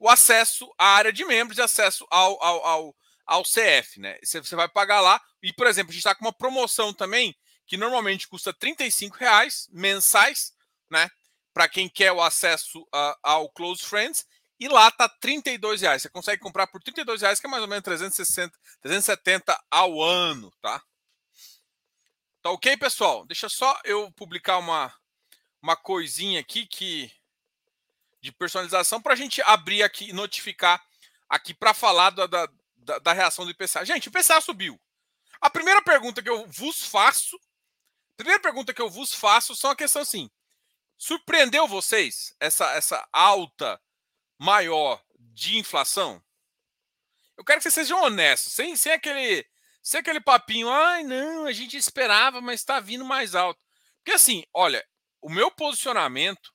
o 0.00 0.08
acesso 0.08 0.72
à 0.78 0.96
área 0.96 1.12
de 1.12 1.24
membros 1.26 1.58
e 1.58 1.62
acesso 1.62 2.06
ao, 2.10 2.42
ao, 2.42 2.66
ao, 2.66 2.96
ao 3.26 3.42
CF, 3.42 4.00
né? 4.00 4.18
Você, 4.24 4.56
vai 4.56 4.66
pagar 4.66 5.02
lá. 5.02 5.20
E, 5.42 5.52
por 5.52 5.66
exemplo, 5.66 5.90
a 5.90 5.92
gente 5.92 6.00
está 6.00 6.14
com 6.14 6.24
uma 6.24 6.32
promoção 6.32 6.92
também 6.92 7.36
que 7.66 7.76
normalmente 7.76 8.26
custa 8.26 8.56
R$ 8.60 8.74
reais 9.18 9.68
mensais, 9.70 10.54
né? 10.90 11.08
Para 11.52 11.68
quem 11.68 11.86
quer 11.86 12.12
o 12.12 12.22
acesso 12.22 12.80
uh, 12.80 13.14
ao 13.22 13.50
Close 13.50 13.84
Friends. 13.84 14.26
E 14.58 14.68
lá 14.68 14.90
tá 14.90 15.04
R$ 15.22 15.42
reais. 15.78 16.02
Você 16.02 16.08
consegue 16.08 16.40
comprar 16.40 16.66
por 16.66 16.80
R$ 16.80 16.92
reais, 17.20 17.38
que 17.38 17.46
é 17.46 17.50
mais 17.50 17.62
ou 17.62 17.68
menos 17.68 17.84
360, 17.84 18.58
370 18.80 19.62
ao 19.70 20.00
ano, 20.00 20.50
tá? 20.62 20.82
Tá 22.42 22.50
ok, 22.50 22.74
pessoal? 22.78 23.26
Deixa 23.26 23.50
só 23.50 23.78
eu 23.84 24.10
publicar 24.12 24.56
uma, 24.56 24.90
uma 25.60 25.76
coisinha 25.76 26.40
aqui 26.40 26.66
que 26.66 27.12
de 28.20 28.32
personalização 28.32 29.00
para 29.00 29.14
a 29.14 29.16
gente 29.16 29.40
abrir 29.42 29.82
aqui 29.82 30.10
e 30.10 30.12
notificar 30.12 30.82
aqui 31.28 31.54
para 31.54 31.72
falar 31.72 32.10
da, 32.10 32.26
da, 32.26 32.48
da, 32.98 33.12
reação 33.12 33.44
do 33.44 33.50
IPCA. 33.50 33.84
Gente, 33.84 34.08
o 34.08 34.10
IPCA 34.10 34.40
subiu. 34.40 34.80
A 35.40 35.48
primeira 35.48 35.80
pergunta 35.82 36.22
que 36.22 36.28
eu 36.28 36.46
vos 36.46 36.84
faço, 36.84 37.38
primeira 38.16 38.40
pergunta 38.40 38.74
que 38.74 38.82
eu 38.82 38.90
vos 38.90 39.14
faço 39.14 39.54
são 39.56 39.70
a 39.70 39.76
questão 39.76 40.02
assim: 40.02 40.30
surpreendeu 40.98 41.66
vocês 41.66 42.34
essa, 42.38 42.70
essa 42.72 43.08
alta 43.12 43.80
maior 44.38 45.02
de 45.18 45.56
inflação? 45.56 46.22
Eu 47.36 47.44
quero 47.44 47.58
que 47.58 47.62
vocês 47.62 47.74
sejam 47.74 48.02
honestos, 48.02 48.52
sem, 48.52 48.76
sem 48.76 48.92
aquele 48.92 49.46
sem 49.82 50.00
aquele 50.00 50.20
papinho, 50.20 50.68
ai 50.68 51.02
não, 51.02 51.46
a 51.46 51.52
gente 51.52 51.74
esperava, 51.74 52.42
mas 52.42 52.60
está 52.60 52.80
vindo 52.80 53.04
mais 53.04 53.34
alto. 53.34 53.64
Porque 53.96 54.12
assim, 54.12 54.44
olha, 54.52 54.86
o 55.22 55.30
meu 55.30 55.50
posicionamento 55.50 56.52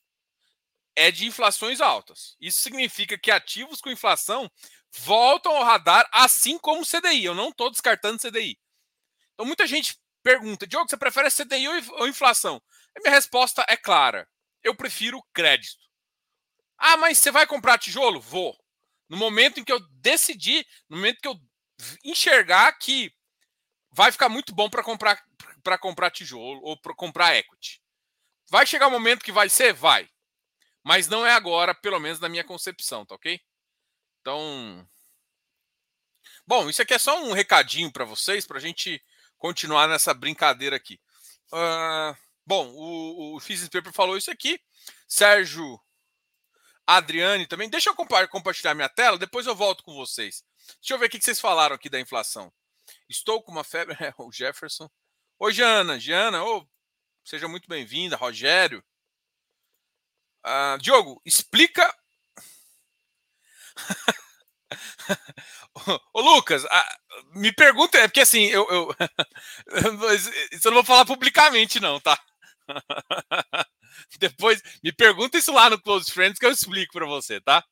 é 0.96 1.12
de 1.12 1.26
inflações 1.26 1.82
altas. 1.82 2.36
Isso 2.40 2.62
significa 2.62 3.18
que 3.18 3.32
ativos 3.32 3.82
com 3.82 3.90
inflação 3.90 4.50
voltam 4.92 5.56
ao 5.56 5.64
radar, 5.64 6.08
assim 6.12 6.58
como 6.58 6.82
o 6.82 6.86
CDI. 6.86 7.26
Eu 7.26 7.36
não 7.36 7.50
estou 7.50 7.70
descartando 7.70 8.20
CDI. 8.20 8.58
Então, 9.34 9.46
muita 9.46 9.68
gente 9.68 9.98
pergunta, 10.24 10.66
Diogo, 10.66 10.90
você 10.90 10.98
prefere 10.98 11.30
CDI 11.30 11.68
ou 11.68 12.08
inflação? 12.08 12.62
A 12.96 13.02
minha 13.02 13.14
resposta 13.14 13.66
é 13.68 13.76
clara. 13.76 14.28
Eu 14.64 14.74
prefiro 14.74 15.22
crédito. 15.34 15.86
Ah, 16.78 16.98
mas 16.98 17.18
você 17.18 17.32
vai 17.32 17.46
comprar 17.46 17.78
tijolo? 17.78 18.20
Vou. 18.20 18.58
No 19.08 19.18
momento 19.18 19.60
em 19.60 19.64
que 19.64 19.72
eu 19.72 19.80
decidir, 19.92 20.66
no 20.90 20.98
momento 20.98 21.22
que 21.22 21.28
eu 21.28 21.40
enxergar 22.04 22.72
que 22.74 23.14
vai 23.92 24.12
ficar 24.12 24.30
muito 24.30 24.54
bom 24.54 24.70
para 24.70 24.84
comprar 24.84 25.22
para 25.64 25.78
comprar 25.80 26.12
tijolo 26.12 26.62
ou 26.64 26.80
para 26.80 26.94
comprar 26.94 27.36
equity. 27.36 27.82
Vai 28.52 28.68
chegar 28.68 28.86
o 28.86 28.90
um 28.90 28.94
momento 28.94 29.24
que 29.24 29.32
vai 29.32 29.50
ser? 29.50 29.74
Vai. 29.74 30.08
Mas 30.86 31.08
não 31.08 31.26
é 31.26 31.34
agora, 31.34 31.74
pelo 31.74 32.00
menos 32.00 32.20
na 32.20 32.30
minha 32.30 32.44
concepção, 32.44 33.04
tá 33.04 33.16
ok? 33.16 33.42
Então. 34.22 34.88
Bom, 36.46 36.70
isso 36.70 36.80
aqui 36.80 36.94
é 36.94 37.00
só 37.00 37.24
um 37.24 37.32
recadinho 37.32 37.92
para 37.92 38.06
vocês, 38.06 38.46
para 38.46 38.60
a 38.60 38.62
gente 38.62 39.04
continuar 39.36 39.88
nessa 39.88 40.14
brincadeira 40.14 40.76
aqui. 40.76 41.02
Uh, 41.52 42.16
bom, 42.46 42.68
o, 42.70 43.36
o 43.36 43.40
Physics 43.40 43.70
Paper 43.70 43.92
falou 43.92 44.16
isso 44.16 44.30
aqui. 44.30 44.62
Sérgio 45.08 45.82
Adriane 46.86 47.48
também. 47.48 47.68
Deixa 47.68 47.90
eu 47.90 47.96
compartilhar 48.30 48.76
minha 48.76 48.90
tela, 48.90 49.18
depois 49.18 49.48
eu 49.48 49.56
volto 49.56 49.84
com 49.84 49.96
vocês. 49.96 50.44
Deixa 50.80 50.94
eu 50.94 51.00
ver 51.00 51.08
o 51.08 51.10
que 51.10 51.20
vocês 51.20 51.40
falaram 51.40 51.76
aqui 51.76 51.90
da 51.90 52.00
inflação. 52.00 52.54
Estou 53.10 53.42
com 53.42 53.52
uma 53.52 53.64
febre. 53.64 53.98
É, 54.00 54.14
o 54.20 54.32
Jefferson. 54.32 54.88
Oi, 55.40 55.52
Jana. 55.52 56.00
Jana, 56.00 56.44
oh, 56.44 56.64
seja 57.24 57.48
muito 57.48 57.68
bem-vinda. 57.68 58.16
Rogério. 58.16 58.84
Uh, 60.46 60.78
Diogo, 60.80 61.20
explica. 61.26 61.92
Ô, 66.14 66.22
Lucas, 66.22 66.64
me 67.34 67.52
pergunta, 67.52 67.98
é 67.98 68.08
porque 68.08 68.22
assim, 68.22 68.46
eu, 68.46 68.68
eu, 68.70 68.96
isso 70.54 70.68
eu 70.68 70.72
não 70.72 70.78
vou 70.78 70.84
falar 70.84 71.06
publicamente, 71.06 71.80
não, 71.80 72.00
tá? 72.00 72.20
Depois 74.20 74.62
me 74.84 74.92
pergunta 74.92 75.38
isso 75.38 75.52
lá 75.52 75.70
no 75.70 75.82
Close 75.82 76.12
Friends 76.12 76.40
que 76.40 76.46
eu 76.46 76.52
explico 76.52 76.94
para 76.94 77.06
você, 77.06 77.40
tá? 77.42 77.64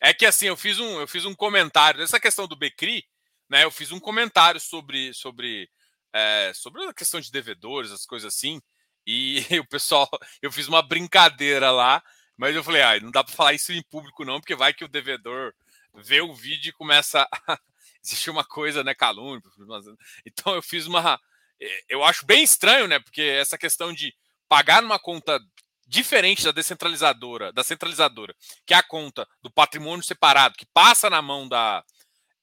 É 0.00 0.12
que 0.12 0.26
assim, 0.26 0.46
eu 0.46 0.56
fiz 0.56 0.78
um, 0.78 1.00
eu 1.00 1.08
fiz 1.08 1.24
um 1.24 1.34
comentário 1.34 2.00
nessa 2.00 2.20
questão 2.20 2.46
do 2.46 2.56
Becri, 2.56 3.04
né? 3.48 3.64
Eu 3.64 3.70
fiz 3.70 3.90
um 3.90 4.00
comentário 4.00 4.60
sobre 4.60 5.12
sobre 5.14 5.68
é, 6.12 6.52
sobre 6.54 6.84
a 6.84 6.94
questão 6.94 7.20
de 7.20 7.30
devedores, 7.30 7.90
as 7.90 8.06
coisas 8.06 8.34
assim, 8.34 8.60
e 9.06 9.38
o 9.60 9.68
pessoal, 9.68 10.08
eu 10.42 10.50
fiz 10.50 10.68
uma 10.68 10.82
brincadeira 10.82 11.70
lá, 11.70 12.02
mas 12.36 12.54
eu 12.54 12.64
falei, 12.64 12.82
ah, 12.82 13.00
não 13.00 13.10
dá 13.10 13.22
para 13.24 13.34
falar 13.34 13.54
isso 13.54 13.72
em 13.72 13.82
público 13.82 14.24
não, 14.24 14.40
porque 14.40 14.54
vai 14.54 14.74
que 14.74 14.84
o 14.84 14.88
devedor 14.88 15.54
vê 15.94 16.20
o 16.20 16.34
vídeo 16.34 16.70
e 16.70 16.72
começa 16.72 17.26
a 17.46 17.58
existir 18.04 18.30
uma 18.30 18.44
coisa, 18.44 18.84
né, 18.84 18.94
calúnia. 18.94 19.40
Então 20.26 20.54
eu 20.54 20.62
fiz 20.62 20.86
uma 20.86 21.18
eh, 21.60 21.84
eu 21.88 22.04
acho 22.04 22.26
bem 22.26 22.42
estranho, 22.42 22.86
né, 22.86 22.98
porque 22.98 23.22
essa 23.22 23.56
questão 23.56 23.92
de 23.92 24.14
pagar 24.48 24.82
numa 24.82 24.98
conta 24.98 25.40
diferente 25.86 26.44
da 26.44 26.52
descentralizadora, 26.52 27.52
da 27.52 27.62
centralizadora, 27.62 28.34
que 28.66 28.74
é 28.74 28.76
a 28.76 28.82
conta 28.82 29.26
do 29.40 29.50
patrimônio 29.50 30.04
separado, 30.04 30.56
que 30.56 30.66
passa 30.74 31.08
na 31.08 31.22
mão 31.22 31.48
da. 31.48 31.84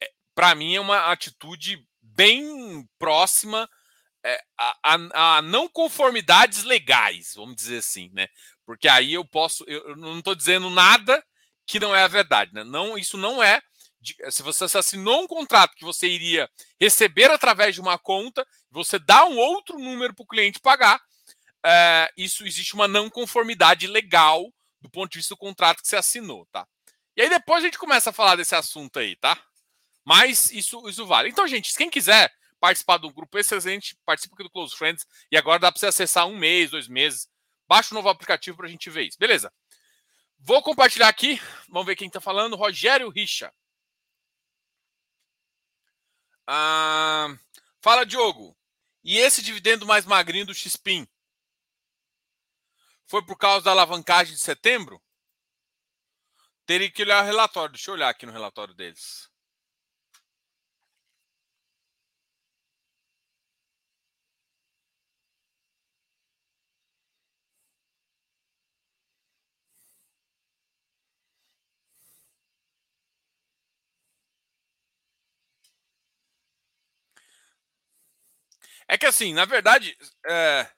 É, 0.02 0.10
Para 0.34 0.56
mim, 0.56 0.76
é 0.76 0.80
uma 0.80 1.12
atitude 1.12 1.86
bem 2.02 2.88
próxima 2.98 3.70
é, 4.24 4.42
a, 4.58 5.38
a, 5.38 5.42
não 5.42 5.68
conformidades 5.68 6.64
legais, 6.64 7.34
vamos 7.36 7.56
dizer 7.56 7.78
assim, 7.78 8.10
né? 8.14 8.28
Porque 8.66 8.88
aí 8.88 9.14
eu 9.14 9.26
posso. 9.26 9.64
Eu 9.68 9.96
não 9.96 10.20
estou 10.20 10.34
dizendo 10.34 10.70
nada 10.70 11.24
que 11.66 11.80
não 11.80 11.96
é 11.96 12.04
a 12.04 12.08
verdade, 12.08 12.54
né? 12.54 12.64
Não, 12.64 12.98
isso 12.98 13.18
não 13.18 13.44
é. 13.44 13.62
Se 14.30 14.42
você 14.44 14.66
assinou 14.78 15.22
um 15.22 15.28
contrato 15.28 15.76
que 15.76 15.86
você 15.86 16.08
iria 16.08 16.50
receber 16.80 17.32
através 17.32 17.76
de 17.76 17.82
uma 17.82 17.98
conta, 17.98 18.46
você 18.70 19.00
dá 19.00 19.26
um 19.26 19.38
outro 19.38 19.80
número 19.80 20.14
para 20.14 20.24
o 20.24 20.28
cliente 20.28 20.60
pagar, 20.60 21.00
é, 21.66 22.12
isso 22.18 22.46
existe 22.46 22.74
uma 22.74 22.88
não 22.88 23.10
conformidade 23.10 23.88
legal 23.88 24.52
do 24.82 24.90
ponto 24.90 25.12
de 25.12 25.20
vista 25.20 25.34
do 25.34 25.40
contrato 25.40 25.82
que 25.82 25.88
você 25.88 25.96
assinou, 25.96 26.46
tá? 26.52 26.68
E 27.16 27.22
aí 27.22 27.30
depois 27.30 27.64
a 27.64 27.68
gente 27.68 27.78
começa 27.78 28.10
a 28.10 28.14
falar 28.14 28.36
desse 28.36 28.56
assunto 28.56 29.00
aí, 29.00 29.16
tá? 29.16 29.42
Mas 30.06 30.52
isso, 30.52 30.88
isso 30.90 31.06
vale. 31.06 31.30
Então, 31.30 31.48
gente, 31.48 31.74
quem 31.76 31.90
quiser 31.90 32.30
participar 32.64 32.96
do 32.96 33.12
grupo 33.12 33.38
excelente, 33.38 33.94
participa 34.06 34.36
aqui 34.36 34.44
do 34.44 34.50
Close 34.50 34.74
Friends 34.74 35.06
e 35.30 35.36
agora 35.36 35.60
dá 35.60 35.70
para 35.70 35.78
você 35.78 35.88
acessar 35.88 36.26
um 36.28 36.38
mês, 36.38 36.72
dois 36.72 36.88
meses. 36.88 37.30
Baixa 37.68 37.94
o 37.94 37.94
novo 37.94 38.08
aplicativo 38.08 38.56
para 38.56 38.68
a 38.68 38.70
gente 38.70 38.90
ver 38.90 39.04
isso. 39.04 39.20
Beleza? 39.20 39.54
Vou 40.40 40.64
compartilhar 40.64 41.10
aqui. 41.10 41.42
Vamos 41.68 41.86
ver 41.86 41.98
quem 41.98 42.08
está 42.08 42.22
falando. 42.22 42.56
Rogério 42.56 43.10
Richa. 43.10 43.54
Ah, 46.48 47.36
fala, 47.82 48.06
Diogo. 48.06 48.58
E 49.04 49.18
esse 49.18 49.42
dividendo 49.42 49.86
mais 49.86 50.06
magrinho 50.06 50.46
do 50.46 50.54
XPIN? 50.54 51.06
Foi 53.06 53.26
por 53.26 53.38
causa 53.38 53.66
da 53.66 53.72
alavancagem 53.72 54.36
de 54.36 54.40
setembro? 54.40 55.04
Teria 56.66 56.90
que 56.90 57.02
olhar 57.02 57.24
o 57.24 57.26
relatório. 57.26 57.74
Deixa 57.74 57.92
eu 57.92 57.96
olhar 57.96 58.08
aqui 58.08 58.26
no 58.26 58.32
relatório 58.32 58.74
deles. 58.74 59.33
É 78.94 78.98
que 78.98 79.08
assim, 79.08 79.34
na 79.34 79.44
verdade, 79.44 79.98
é... 80.24 80.72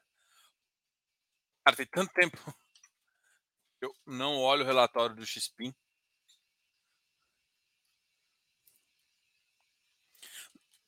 cara, 1.65 1.75
tem 1.75 1.85
tanto 1.85 2.13
tempo. 2.13 2.37
Eu 3.81 3.93
não 4.05 4.37
olho 4.37 4.63
o 4.63 4.65
relatório 4.65 5.13
do 5.13 5.25
XPIN. 5.25 5.75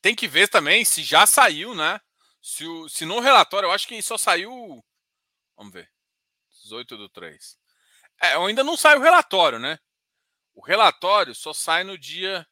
Tem 0.02 0.16
que 0.16 0.26
ver 0.26 0.48
também 0.48 0.86
se 0.86 1.04
já 1.04 1.26
saiu, 1.26 1.76
né? 1.76 2.00
Se, 2.42 2.66
o, 2.66 2.88
se 2.88 3.04
no 3.04 3.20
relatório, 3.20 3.68
eu 3.68 3.74
acho 3.74 3.90
que 3.90 4.02
só 4.02 4.18
saiu. 4.18 4.82
Vamos 5.58 5.74
ver. 5.74 5.92
18 6.64 6.96
do 6.96 7.10
3. 7.10 7.60
É, 8.22 8.36
ainda 8.36 8.64
não 8.64 8.78
sai 8.78 8.98
o 8.98 9.02
relatório, 9.02 9.60
né? 9.60 9.78
O 10.56 10.64
relatório 10.66 11.36
só 11.36 11.52
sai 11.52 11.84
no 11.84 11.98
dia. 11.98 12.48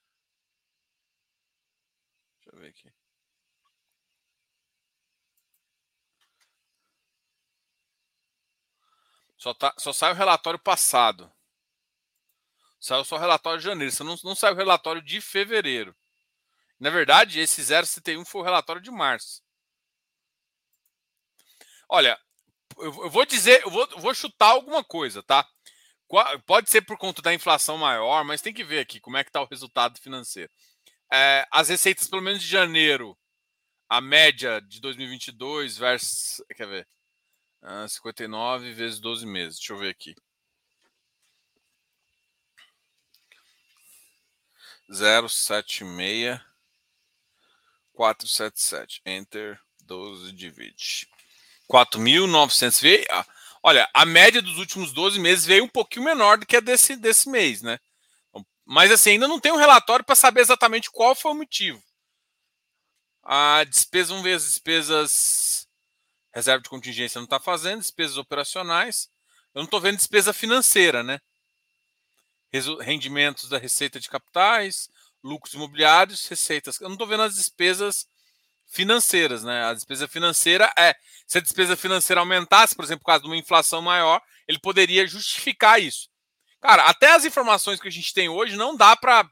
Deixa 2.41 2.58
eu 2.58 2.60
ver 2.60 2.70
aqui. 2.72 2.95
Só, 9.46 9.54
tá, 9.54 9.72
só 9.78 9.94
sai 9.94 10.12
o 10.12 10.16
relatório 10.16 10.58
passado. 10.58 11.32
Saiu 12.80 13.06
só 13.06 13.16
o 13.16 13.20
relatório 13.20 13.60
de 13.60 13.66
janeiro. 13.66 13.92
Você 13.92 14.04
não, 14.04 14.16
não 14.24 14.34
saiu 14.34 14.56
o 14.56 14.58
relatório 14.58 15.04
de 15.04 15.22
fevereiro. 15.22 15.96
Na 16.80 16.90
verdade, 16.90 17.40
esse 17.40 17.64
071 17.64 18.25
foi 18.25 18.42
o 18.42 18.44
relatório 18.44 18.82
de 18.82 18.90
março. 18.90 19.44
Olha, 21.88 22.20
eu 22.80 22.92
vou 23.12 23.24
dizer, 23.24 23.62
eu 23.62 23.70
vou, 23.70 23.88
eu 23.92 24.00
vou 24.00 24.16
chutar 24.16 24.48
alguma 24.48 24.84
coisa, 24.84 25.22
tá? 25.22 25.48
Pode 26.48 26.72
ser 26.72 26.82
por 26.82 26.98
conta 26.98 27.22
da 27.22 27.32
inflação 27.32 27.78
maior, 27.78 28.24
mas 28.24 28.42
tem 28.42 28.52
que 28.52 28.64
ver 28.64 28.80
aqui 28.80 29.00
como 29.00 29.18
é 29.18 29.24
que 29.24 29.30
está 29.30 29.44
o 29.44 29.48
resultado 29.48 30.02
financeiro. 30.02 30.52
É, 31.14 31.48
as 31.52 31.70
receitas, 31.70 32.08
pelo 32.08 32.24
menos 32.24 32.42
de 32.42 32.48
janeiro, 32.48 33.16
a 33.88 34.02
média 34.02 34.60
de 34.60 34.82
2022 34.82 35.78
versus. 35.78 36.44
Quer 36.58 36.66
ver? 36.66 36.95
Ah, 37.67 37.88
59 37.88 38.74
vezes 38.74 39.00
12 39.00 39.25
meses. 39.25 39.57
Deixa 39.57 39.74
eu 39.74 39.77
ver 39.79 39.89
aqui. 39.89 40.15
076 44.88 46.39
477. 47.91 49.01
Enter 49.03 49.60
12 49.81 50.31
divide. 50.31 51.07
4.900. 51.67 52.81
Veio, 52.81 53.03
olha, 53.63 53.89
a 53.95 54.05
média 54.05 54.43
dos 54.43 54.60
últimos 54.60 54.93
12 54.93 55.19
meses 55.19 55.43
veio 55.43 55.63
um 55.63 55.67
pouquinho 55.67 56.05
menor 56.05 56.38
do 56.38 56.45
que 56.45 56.57
a 56.57 56.60
desse, 56.60 56.95
desse 56.95 57.27
mês, 57.27 57.63
né? 57.63 57.79
Mas 58.63 58.91
assim, 58.91 59.12
ainda 59.12 59.27
não 59.27 59.39
tem 59.39 59.51
um 59.51 59.57
relatório 59.57 60.05
para 60.05 60.15
saber 60.15 60.41
exatamente 60.41 60.91
qual 60.91 61.15
foi 61.15 61.31
o 61.31 61.36
motivo. 61.36 61.81
A 63.24 63.63
despesa, 63.63 64.10
vamos 64.10 64.24
ver 64.24 64.34
as 64.34 64.43
despesas 64.43 65.12
Reserva 66.36 66.62
de 66.62 66.70
contingência 66.70 67.18
não 67.18 67.24
está 67.24 67.39
fazendo, 67.39 67.80
despesas 67.80 68.18
operacionais. 68.18 69.10
Eu 69.54 69.60
não 69.60 69.65
estou 69.65 69.80
vendo 69.80 69.96
despesa 69.96 70.34
financeira, 70.34 71.01
né? 71.01 71.22
Rendimentos 72.82 73.48
da 73.48 73.58
receita 73.58 74.01
de 74.01 74.10
capitais, 74.10 74.89
lucros 75.24 75.54
imobiliários, 75.54 76.27
receitas. 76.27 76.80
Eu 76.82 76.89
não 76.89 76.96
estou 76.96 77.08
vendo 77.08 77.24
as 77.24 77.36
despesas 77.36 78.06
financeiras, 78.65 79.44
né? 79.44 79.63
A 79.63 79.74
despesa 79.74 80.10
financeira 80.10 80.72
é. 80.77 80.94
Se 81.25 81.38
a 81.38 81.42
despesa 81.42 81.77
financeira 81.77 82.20
aumentasse, 82.20 82.75
por 82.75 82.84
exemplo, 82.84 83.04
por 83.04 83.08
causa 83.08 83.22
de 83.22 83.30
uma 83.30 83.38
inflação 83.38 83.82
maior, 83.82 84.22
ele 84.46 84.60
poderia 84.60 85.08
justificar 85.08 85.82
isso. 85.82 86.10
Cara, 86.60 86.84
até 86.84 87.12
as 87.13 87.24
informações 87.24 87.80
que 87.80 87.88
a 87.88 87.92
gente 87.92 88.13
tem 88.13 88.27
hoje 88.27 88.58
não 88.58 88.75
dá 88.75 88.96
para 88.96 89.25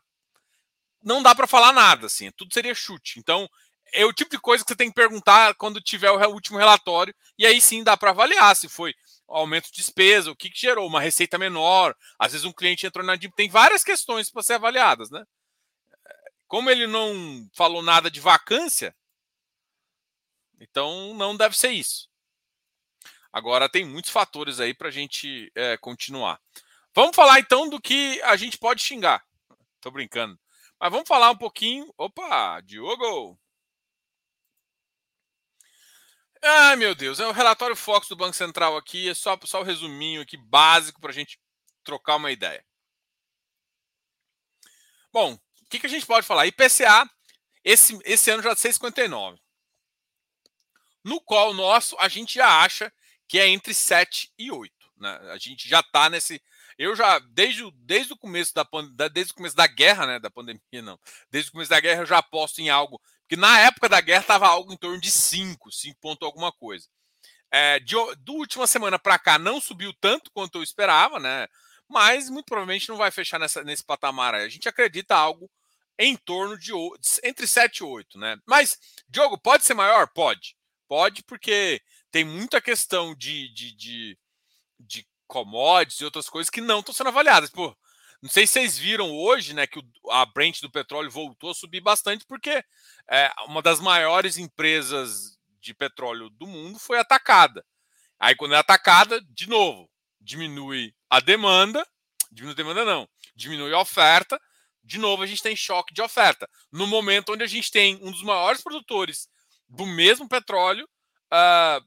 não 1.04 1.22
dá 1.22 1.36
para 1.36 1.46
falar 1.46 1.74
nada, 1.74 2.06
assim, 2.06 2.32
tudo 2.32 2.54
seria 2.54 2.74
chute. 2.74 3.20
Então, 3.20 3.50
é 3.94 4.06
o 4.06 4.14
tipo 4.14 4.32
de 4.32 4.40
coisa 4.40 4.64
que 4.64 4.70
você 4.70 4.76
tem 4.76 4.90
que 4.90 4.96
perguntar 4.96 5.56
quando 5.56 5.80
tiver 5.80 6.12
o 6.12 6.32
último 6.32 6.58
relatório, 6.58 7.14
e 7.38 7.46
aí 7.46 7.62
sim 7.62 7.84
dá 7.84 7.96
para 7.96 8.10
avaliar 8.10 8.56
se 8.56 8.68
foi 8.68 8.94
aumento 9.28 9.68
de 9.68 9.74
despesa, 9.74 10.32
o 10.32 10.36
que, 10.36 10.50
que, 10.50 10.60
gerou, 10.60 10.88
uma 10.88 11.02
receita 11.02 11.38
menor, 11.38 11.96
às 12.20 12.34
vezes 12.34 12.46
um 12.46 12.52
cliente 12.52 12.86
entrou 12.86 13.06
na 13.06 13.16
dívida, 13.16 13.36
tem 13.36 13.50
várias 13.50 13.84
questões 13.84 14.30
para 14.30 14.44
ser 14.44 14.54
avaliadas, 14.54 15.10
né? 15.10 15.24
Como 16.48 16.70
ele 16.70 16.86
não 16.86 17.48
falou 17.56 17.82
nada 17.82 18.12
de 18.12 18.20
vacância, 18.20 18.96
então 20.60 21.14
não 21.16 21.36
deve 21.36 21.58
ser 21.58 21.72
isso. 21.72 22.10
Agora 23.32 23.68
tem 23.68 23.84
muitos 23.84 24.12
fatores 24.12 24.60
aí 24.60 24.74
para 24.74 24.90
a 24.90 24.92
gente 24.92 25.52
é, 25.56 25.78
continuar. 25.78 26.40
Vamos 26.94 27.16
falar 27.16 27.40
então 27.40 27.68
do 27.68 27.82
que 27.82 28.22
a 28.22 28.36
gente 28.36 28.58
pode 28.60 28.84
xingar. 28.84 29.26
Tô 29.82 29.90
brincando. 29.90 30.40
Mas 30.80 30.92
vamos 30.92 31.08
falar 31.08 31.32
um 31.32 31.38
pouquinho. 31.38 31.92
Opa, 31.98 32.62
Diogo! 32.62 33.40
Ai, 36.46 36.76
meu 36.76 36.94
Deus, 36.94 37.22
é 37.22 37.26
o 37.26 37.32
relatório 37.32 37.76
Fox 37.76 38.10
do 38.10 38.18
Banco 38.18 38.36
Central 38.36 38.76
aqui, 38.76 39.10
é 39.10 39.14
só, 39.14 39.40
só 39.46 39.62
o 39.62 39.64
resuminho 39.64 40.22
aqui 40.22 40.36
básico 40.36 41.00
para 41.00 41.10
a 41.10 41.14
gente 41.14 41.40
trocar 41.86 42.18
uma 42.18 42.32
ideia. 42.32 42.66
Bom, 45.12 45.36
o 45.36 45.70
que, 45.70 45.80
que 45.80 45.86
a 45.86 45.90
gente 45.90 46.06
pode 46.06 46.28
falar? 46.28 46.46
IPCA, 46.46 47.10
esse, 47.64 47.98
esse 48.04 48.30
ano 48.30 48.44
já 48.44 48.52
é 48.52 48.56
6,59. 48.56 49.40
No 51.02 51.22
qual 51.22 51.54
nosso, 51.54 51.96
a 51.98 52.10
gente 52.10 52.36
já 52.36 52.62
acha 52.62 52.92
que 53.26 53.40
é 53.40 53.48
entre 53.48 53.74
7 53.74 54.34
e 54.38 54.52
8. 54.52 54.74
Né? 54.98 55.10
A 55.32 55.38
gente 55.38 55.68
já 55.68 55.80
está 55.80 56.10
nesse. 56.10 56.42
Eu 56.78 56.96
já, 56.96 57.20
desde, 57.20 57.70
desde 57.76 58.14
o 58.14 58.18
começo 58.18 58.54
da, 58.54 58.68
desde 59.08 59.32
o 59.32 59.36
começo 59.36 59.56
da 59.56 59.68
guerra, 59.68 60.08
né? 60.08 60.20
Da 60.20 60.30
pandemia, 60.30 60.82
não. 60.82 61.00
Desde 61.30 61.50
o 61.50 61.54
começo 61.54 61.70
da 61.70 61.80
guerra, 61.80 62.02
eu 62.02 62.06
já 62.06 62.18
aposto 62.18 62.60
em 62.60 62.70
algo 62.70 63.00
que 63.28 63.36
na 63.36 63.60
época 63.60 63.90
da 63.90 64.02
guerra 64.02 64.22
estava 64.22 64.48
algo 64.48 64.74
em 64.74 64.78
torno 64.78 65.00
de 65.00 65.12
5, 65.12 65.72
5 65.72 66.00
ponto 66.00 66.26
alguma 66.26 66.52
coisa. 66.52 66.88
É, 67.52 67.80
de, 67.80 67.96
do 68.20 68.34
última 68.34 68.66
semana 68.66 68.98
para 68.98 69.20
cá 69.20 69.38
não 69.38 69.62
subiu 69.62 69.94
tanto 70.02 70.32
quanto 70.32 70.58
eu 70.58 70.64
esperava, 70.64 71.20
né? 71.20 71.48
Mas 71.88 72.30
muito 72.30 72.46
provavelmente 72.46 72.90
não 72.90 72.98
vai 72.98 73.12
fechar 73.12 73.40
nessa, 73.40 73.64
nesse 73.64 73.84
patamar. 73.84 74.34
A 74.34 74.50
gente 74.50 74.68
acredita 74.68 75.16
algo 75.16 75.50
em 75.98 76.16
torno 76.16 76.58
de 76.58 76.72
entre 77.24 77.48
7 77.48 77.78
e 77.78 77.84
8, 77.84 78.18
né? 78.18 78.38
Mas, 78.48 78.78
Diogo, 79.08 79.38
pode 79.38 79.64
ser 79.64 79.74
maior? 79.76 80.08
Pode. 80.08 80.56
Pode, 80.88 81.24
porque 81.24 81.82
tem 82.12 82.24
muita 82.24 82.62
questão 82.62 83.16
de, 83.16 83.54
de, 83.54 83.76
de, 83.76 84.18
de 84.80 85.08
commodities 85.28 86.02
e 86.02 86.06
outras 86.06 86.30
coisas 86.30 86.50
que 86.50 86.62
não 86.62 86.80
estão 86.80 86.94
sendo 86.94 87.10
avaliadas. 87.10 87.50
Pô, 87.50 87.76
não 88.24 88.30
sei 88.30 88.48
se 88.48 88.54
vocês 88.54 88.78
viram 88.78 89.12
hoje, 89.12 89.54
né, 89.54 89.68
que 89.68 89.78
o, 89.78 89.84
a 90.10 90.26
Brent 90.26 90.62
do 90.62 90.72
petróleo 90.72 91.12
voltou 91.12 91.52
a 91.52 91.54
subir 91.54 91.82
bastante, 91.82 92.26
porque 92.26 92.64
é, 93.12 93.30
uma 93.48 93.62
das 93.62 93.82
maiores 93.82 94.38
empresas 94.38 95.38
de 95.60 95.74
petróleo 95.74 96.30
do 96.30 96.48
mundo 96.48 96.80
foi 96.80 96.98
atacada. 96.98 97.66
Aí, 98.18 98.34
quando 98.34 98.56
é 98.56 98.58
atacada, 98.58 99.20
de 99.28 99.50
novo, 99.50 99.90
diminui 100.22 100.96
a 101.10 101.20
demanda, 101.20 101.86
diminui 102.32 102.54
a 102.54 102.56
demanda 102.56 102.86
não, 102.86 103.10
diminui 103.36 103.74
a 103.74 103.82
oferta, 103.82 104.40
de 104.82 104.98
novo 104.98 105.22
a 105.22 105.28
gente 105.28 105.44
tem 105.44 105.54
choque 105.54 105.94
de 105.94 106.02
oferta. 106.02 106.50
No 106.72 106.88
momento 106.88 107.34
onde 107.34 107.44
a 107.44 107.48
gente 107.48 107.70
tem 107.70 108.00
um 108.02 108.10
dos 108.10 108.24
maiores 108.24 108.62
produtores 108.62 109.28
do 109.68 109.86
mesmo 109.86 110.30
petróleo 110.30 110.88
uh, 111.26 111.86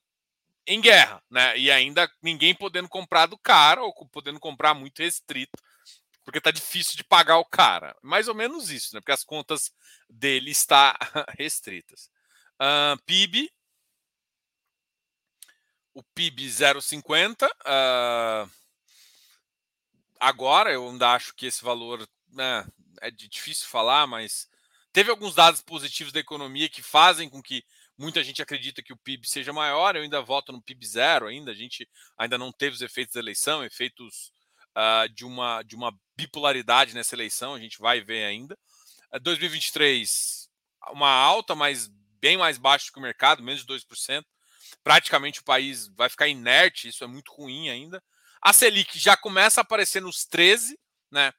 em 0.66 0.82
guerra, 0.82 1.22
né? 1.30 1.56
E 1.56 1.70
ainda 1.70 2.10
ninguém 2.20 2.54
podendo 2.54 2.90
comprar 2.90 3.24
do 3.24 3.38
cara, 3.38 3.82
ou 3.82 3.94
podendo 4.08 4.38
comprar 4.38 4.74
muito 4.74 4.98
restrito, 4.98 5.56
porque 6.26 6.40
tá 6.40 6.50
difícil 6.50 6.96
de 6.96 7.04
pagar 7.04 7.38
o 7.38 7.44
cara. 7.44 7.96
Mais 8.02 8.26
ou 8.26 8.34
menos 8.34 8.68
isso, 8.68 8.92
né? 8.92 9.00
Porque 9.00 9.12
as 9.12 9.22
contas 9.22 9.72
dele 10.10 10.50
está 10.50 10.98
restritas. 11.38 12.10
Uh, 12.60 13.00
PIB. 13.06 13.48
O 15.94 16.02
PIB 16.02 16.48
0,50. 16.48 17.46
Uh, 17.46 18.50
agora 20.18 20.72
eu 20.72 20.88
ainda 20.88 21.12
acho 21.12 21.32
que 21.32 21.46
esse 21.46 21.62
valor 21.62 22.06
né, 22.32 22.66
é 23.00 23.08
difícil 23.08 23.68
falar, 23.68 24.08
mas 24.08 24.48
teve 24.92 25.12
alguns 25.12 25.32
dados 25.32 25.62
positivos 25.62 26.12
da 26.12 26.18
economia 26.18 26.68
que 26.68 26.82
fazem 26.82 27.30
com 27.30 27.40
que 27.40 27.64
muita 27.96 28.22
gente 28.24 28.42
acredita 28.42 28.82
que 28.82 28.92
o 28.92 28.96
PIB 28.96 29.28
seja 29.28 29.52
maior. 29.52 29.94
Eu 29.94 30.02
ainda 30.02 30.20
voto 30.20 30.50
no 30.50 30.60
PIB 30.60 30.84
zero, 30.88 31.28
ainda 31.28 31.52
a 31.52 31.54
gente 31.54 31.88
ainda 32.18 32.36
não 32.36 32.50
teve 32.50 32.74
os 32.74 32.82
efeitos 32.82 33.14
da 33.14 33.20
eleição, 33.20 33.64
efeitos 33.64 34.32
uh, 34.76 35.08
de 35.08 35.24
uma 35.24 35.62
de 35.62 35.74
uma 35.74 35.92
bipolaridade 36.16 36.94
nessa 36.94 37.14
eleição. 37.14 37.54
A 37.54 37.58
gente 37.58 37.78
vai 37.78 38.00
ver 38.00 38.24
ainda. 38.24 38.56
Uh, 39.12 39.20
2023 39.20 40.46
uma 40.92 41.10
alta, 41.10 41.54
mas 41.54 41.88
bem 42.20 42.36
mais 42.36 42.58
baixo 42.58 42.92
que 42.92 42.98
o 42.98 43.02
mercado, 43.02 43.42
menos 43.42 43.64
de 43.64 43.66
2%. 43.66 44.24
Praticamente 44.82 45.40
o 45.40 45.44
país 45.44 45.88
vai 45.88 46.08
ficar 46.08 46.28
inerte, 46.28 46.88
isso 46.88 47.04
é 47.04 47.06
muito 47.06 47.32
ruim 47.32 47.68
ainda. 47.70 48.02
A 48.40 48.52
Selic 48.52 48.98
já 48.98 49.16
começa 49.16 49.60
a 49.60 49.62
aparecer 49.62 50.00
nos 50.00 50.24
13, 50.24 50.78
né? 51.10 51.32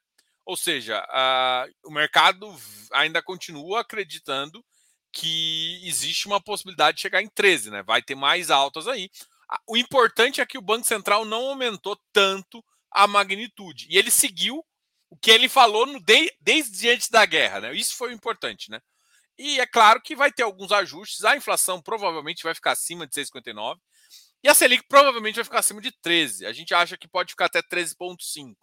Ou 0.44 0.56
seja, 0.56 1.02
uh, 1.02 1.88
o 1.88 1.90
mercado 1.90 2.54
ainda 2.92 3.22
continua 3.22 3.80
acreditando 3.80 4.64
que 5.12 5.80
existe 5.86 6.26
uma 6.26 6.40
possibilidade 6.40 6.96
de 6.96 7.02
chegar 7.02 7.22
em 7.22 7.28
13, 7.28 7.70
né? 7.70 7.82
Vai 7.82 8.02
ter 8.02 8.14
mais 8.14 8.50
altas 8.50 8.86
aí. 8.86 9.10
O 9.66 9.76
importante 9.76 10.40
é 10.40 10.46
que 10.46 10.58
o 10.58 10.62
Banco 10.62 10.86
Central 10.86 11.24
não 11.24 11.48
aumentou 11.48 11.98
tanto 12.12 12.62
a 12.90 13.06
magnitude. 13.06 13.86
E 13.88 13.96
ele 13.96 14.10
seguiu 14.10 14.64
o 15.10 15.16
que 15.16 15.30
ele 15.30 15.48
falou 15.48 15.86
no 15.86 16.00
de, 16.00 16.32
desde 16.40 16.88
antes 16.90 17.08
da 17.08 17.24
guerra, 17.24 17.60
né? 17.60 17.74
Isso 17.74 17.96
foi 17.96 18.12
importante, 18.12 18.70
né? 18.70 18.80
E 19.38 19.60
é 19.60 19.66
claro 19.66 20.02
que 20.02 20.16
vai 20.16 20.32
ter 20.32 20.42
alguns 20.42 20.72
ajustes. 20.72 21.24
A 21.24 21.36
inflação 21.36 21.80
provavelmente 21.80 22.42
vai 22.42 22.54
ficar 22.54 22.72
acima 22.72 23.06
de 23.06 23.14
6,59. 23.14 23.78
E 24.42 24.48
a 24.48 24.54
Selic 24.54 24.84
provavelmente 24.88 25.36
vai 25.36 25.44
ficar 25.44 25.60
acima 25.60 25.80
de 25.80 25.92
13. 26.02 26.44
A 26.46 26.52
gente 26.52 26.74
acha 26.74 26.96
que 26.96 27.08
pode 27.08 27.30
ficar 27.30 27.46
até 27.46 27.62
13,5. 27.62 28.54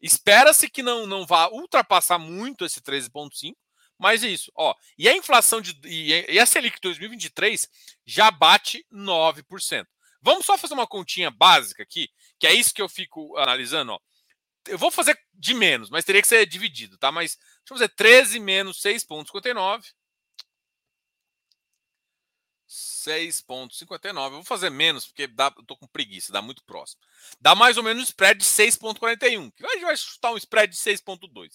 Espera-se 0.00 0.68
que 0.68 0.82
não, 0.82 1.06
não 1.06 1.26
vá 1.26 1.48
ultrapassar 1.48 2.18
muito 2.18 2.64
esse 2.64 2.80
13,5, 2.80 3.54
mas 3.98 4.24
é 4.24 4.28
isso. 4.28 4.50
Ó, 4.54 4.74
e 4.96 5.08
a 5.08 5.16
inflação 5.16 5.60
de. 5.60 5.78
E 5.84 6.38
a 6.38 6.46
Selic 6.46 6.78
2023 6.80 7.68
já 8.06 8.30
bate 8.30 8.84
9%. 8.92 9.86
Vamos 10.22 10.46
só 10.46 10.56
fazer 10.56 10.74
uma 10.74 10.86
continha 10.86 11.30
básica 11.30 11.82
aqui, 11.82 12.08
que 12.40 12.46
é 12.46 12.54
isso 12.54 12.74
que 12.74 12.82
eu 12.82 12.88
fico 12.88 13.36
analisando. 13.36 13.92
Ó. 13.92 14.00
Eu 14.66 14.78
vou 14.78 14.90
fazer 14.90 15.16
de 15.32 15.54
menos, 15.54 15.90
mas 15.90 16.04
teria 16.04 16.22
que 16.22 16.28
ser 16.28 16.44
dividido, 16.46 16.98
tá? 16.98 17.12
Mas 17.12 17.36
deixa 17.36 17.72
eu 17.72 17.76
fazer 17.76 17.88
13 17.90 18.40
menos 18.40 18.80
6,59 18.80 19.84
6,59. 22.70 24.24
Eu 24.24 24.30
vou 24.30 24.44
fazer 24.44 24.70
menos, 24.70 25.06
porque 25.06 25.26
dá, 25.26 25.52
eu 25.56 25.64
tô 25.64 25.76
com 25.76 25.86
preguiça, 25.88 26.32
dá 26.32 26.40
muito 26.40 26.62
próximo. 26.64 27.00
Dá 27.40 27.54
mais 27.54 27.76
ou 27.76 27.82
menos 27.82 28.02
um 28.02 28.04
spread 28.04 28.38
de 28.38 28.46
6,41. 28.46 29.52
Que 29.52 29.66
a 29.66 29.70
gente 29.70 29.82
vai 29.84 29.96
chutar 29.96 30.32
um 30.32 30.36
spread 30.36 30.72
de 30.72 30.78
6,2. 30.78 31.50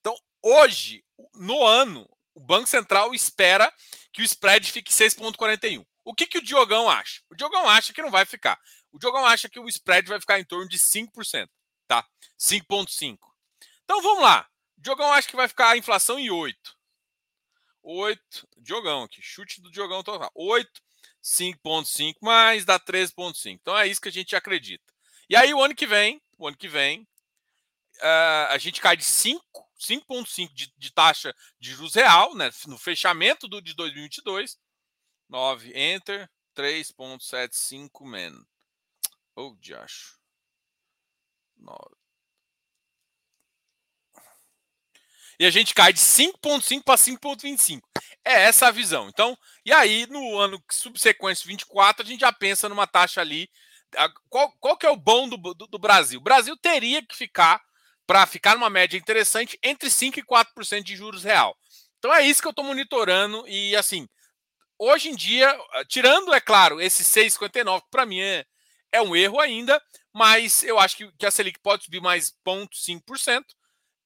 Então, 0.00 0.16
hoje, 0.42 1.04
no 1.34 1.64
ano, 1.64 2.08
o 2.34 2.40
Banco 2.40 2.66
Central 2.66 3.14
espera 3.14 3.72
que 4.12 4.22
o 4.22 4.24
spread 4.24 4.70
fique 4.72 4.92
6,41. 4.92 5.86
O 6.04 6.14
que, 6.14 6.26
que 6.26 6.38
o 6.38 6.42
Diogão 6.42 6.90
acha? 6.90 7.20
O 7.30 7.36
Diogão 7.36 7.68
acha 7.68 7.92
que 7.92 8.02
não 8.02 8.10
vai 8.10 8.24
ficar. 8.24 8.58
O 8.92 8.98
Diogão 8.98 9.24
acha 9.24 9.48
que 9.48 9.60
o 9.60 9.68
spread 9.68 10.08
vai 10.08 10.20
ficar 10.20 10.40
em 10.40 10.44
torno 10.44 10.68
de 10.68 10.78
5%, 10.78 11.48
tá? 11.86 12.06
5,5%. 12.38 13.18
Então 13.84 14.02
vamos 14.02 14.22
lá. 14.22 14.48
O 14.76 14.82
Diogão 14.82 15.12
acha 15.12 15.28
que 15.28 15.36
vai 15.36 15.48
ficar 15.48 15.70
a 15.70 15.76
inflação 15.76 16.18
em 16.18 16.28
8%. 16.28 16.56
8. 17.82 18.48
Diogão 18.58 19.04
aqui, 19.04 19.22
chute 19.22 19.60
do 19.60 19.70
Diogão 19.70 20.02
total. 20.02 20.30
8, 20.34 20.70
5,5 21.22 22.16
mais 22.20 22.64
dá 22.64 22.78
13,5. 22.78 23.52
Então 23.52 23.76
é 23.76 23.86
isso 23.86 24.00
que 24.00 24.08
a 24.08 24.12
gente 24.12 24.36
acredita. 24.36 24.84
E 25.28 25.36
aí 25.36 25.52
o 25.54 25.62
ano 25.62 25.74
que 25.74 25.86
vem, 25.86 26.20
o 26.38 26.46
ano 26.46 26.56
que 26.56 26.68
vem, 26.68 27.02
uh, 27.98 28.46
a 28.50 28.58
gente 28.58 28.80
cai 28.80 28.96
de 28.96 29.04
5, 29.04 29.42
5,5 29.78 30.52
de, 30.52 30.72
de 30.76 30.92
taxa 30.92 31.34
de 31.58 31.72
juros 31.72 31.94
real, 31.94 32.34
né, 32.34 32.50
no 32.66 32.78
fechamento 32.78 33.48
do, 33.48 33.60
de 33.60 33.74
2022. 33.74 34.58
9, 35.28 35.72
enter, 35.74 36.28
3,75 36.56 38.04
men. 39.36 39.44
Oh, 39.44 39.56
diacho. 39.60 40.18
9. 41.56 42.00
e 45.40 45.46
a 45.46 45.50
gente 45.50 45.72
cai 45.72 45.90
de 45.90 45.98
5,5 45.98 46.84
para 46.84 46.96
5,25. 46.96 47.80
É 48.22 48.42
essa 48.42 48.68
a 48.68 48.70
visão. 48.70 49.08
Então, 49.08 49.34
e 49.64 49.72
aí 49.72 50.06
no 50.10 50.38
ano 50.38 50.62
subsequente, 50.70 51.46
24, 51.46 52.04
a 52.04 52.06
gente 52.06 52.20
já 52.20 52.30
pensa 52.30 52.68
numa 52.68 52.86
taxa 52.86 53.22
ali. 53.22 53.48
Qual, 54.28 54.52
qual 54.60 54.76
que 54.76 54.84
é 54.84 54.90
o 54.90 54.96
bom 54.96 55.26
do, 55.26 55.38
do, 55.38 55.66
do 55.66 55.78
Brasil? 55.78 56.20
O 56.20 56.22
Brasil 56.22 56.54
teria 56.58 57.00
que 57.00 57.16
ficar, 57.16 57.58
para 58.06 58.26
ficar 58.26 58.54
numa 58.54 58.68
média 58.68 58.98
interessante, 58.98 59.58
entre 59.62 59.88
5% 59.88 60.18
e 60.18 60.22
4% 60.22 60.82
de 60.82 60.94
juros 60.94 61.24
real. 61.24 61.56
Então 61.98 62.12
é 62.12 62.22
isso 62.22 62.42
que 62.42 62.46
eu 62.46 62.50
estou 62.50 62.64
monitorando. 62.64 63.48
E 63.48 63.74
assim, 63.76 64.06
hoje 64.78 65.08
em 65.08 65.16
dia, 65.16 65.58
tirando, 65.88 66.34
é 66.34 66.40
claro, 66.40 66.82
esse 66.82 67.02
6,59, 67.02 67.80
que 67.80 67.90
para 67.90 68.04
mim 68.04 68.20
é, 68.20 68.44
é 68.92 69.00
um 69.00 69.14
erro 69.14 69.40
ainda, 69.40 69.80
mas 70.12 70.62
eu 70.62 70.78
acho 70.78 70.96
que, 70.96 71.12
que 71.12 71.26
a 71.26 71.30
Selic 71.30 71.58
pode 71.60 71.84
subir 71.84 72.00
mais 72.00 72.32
0,5%. 72.46 73.44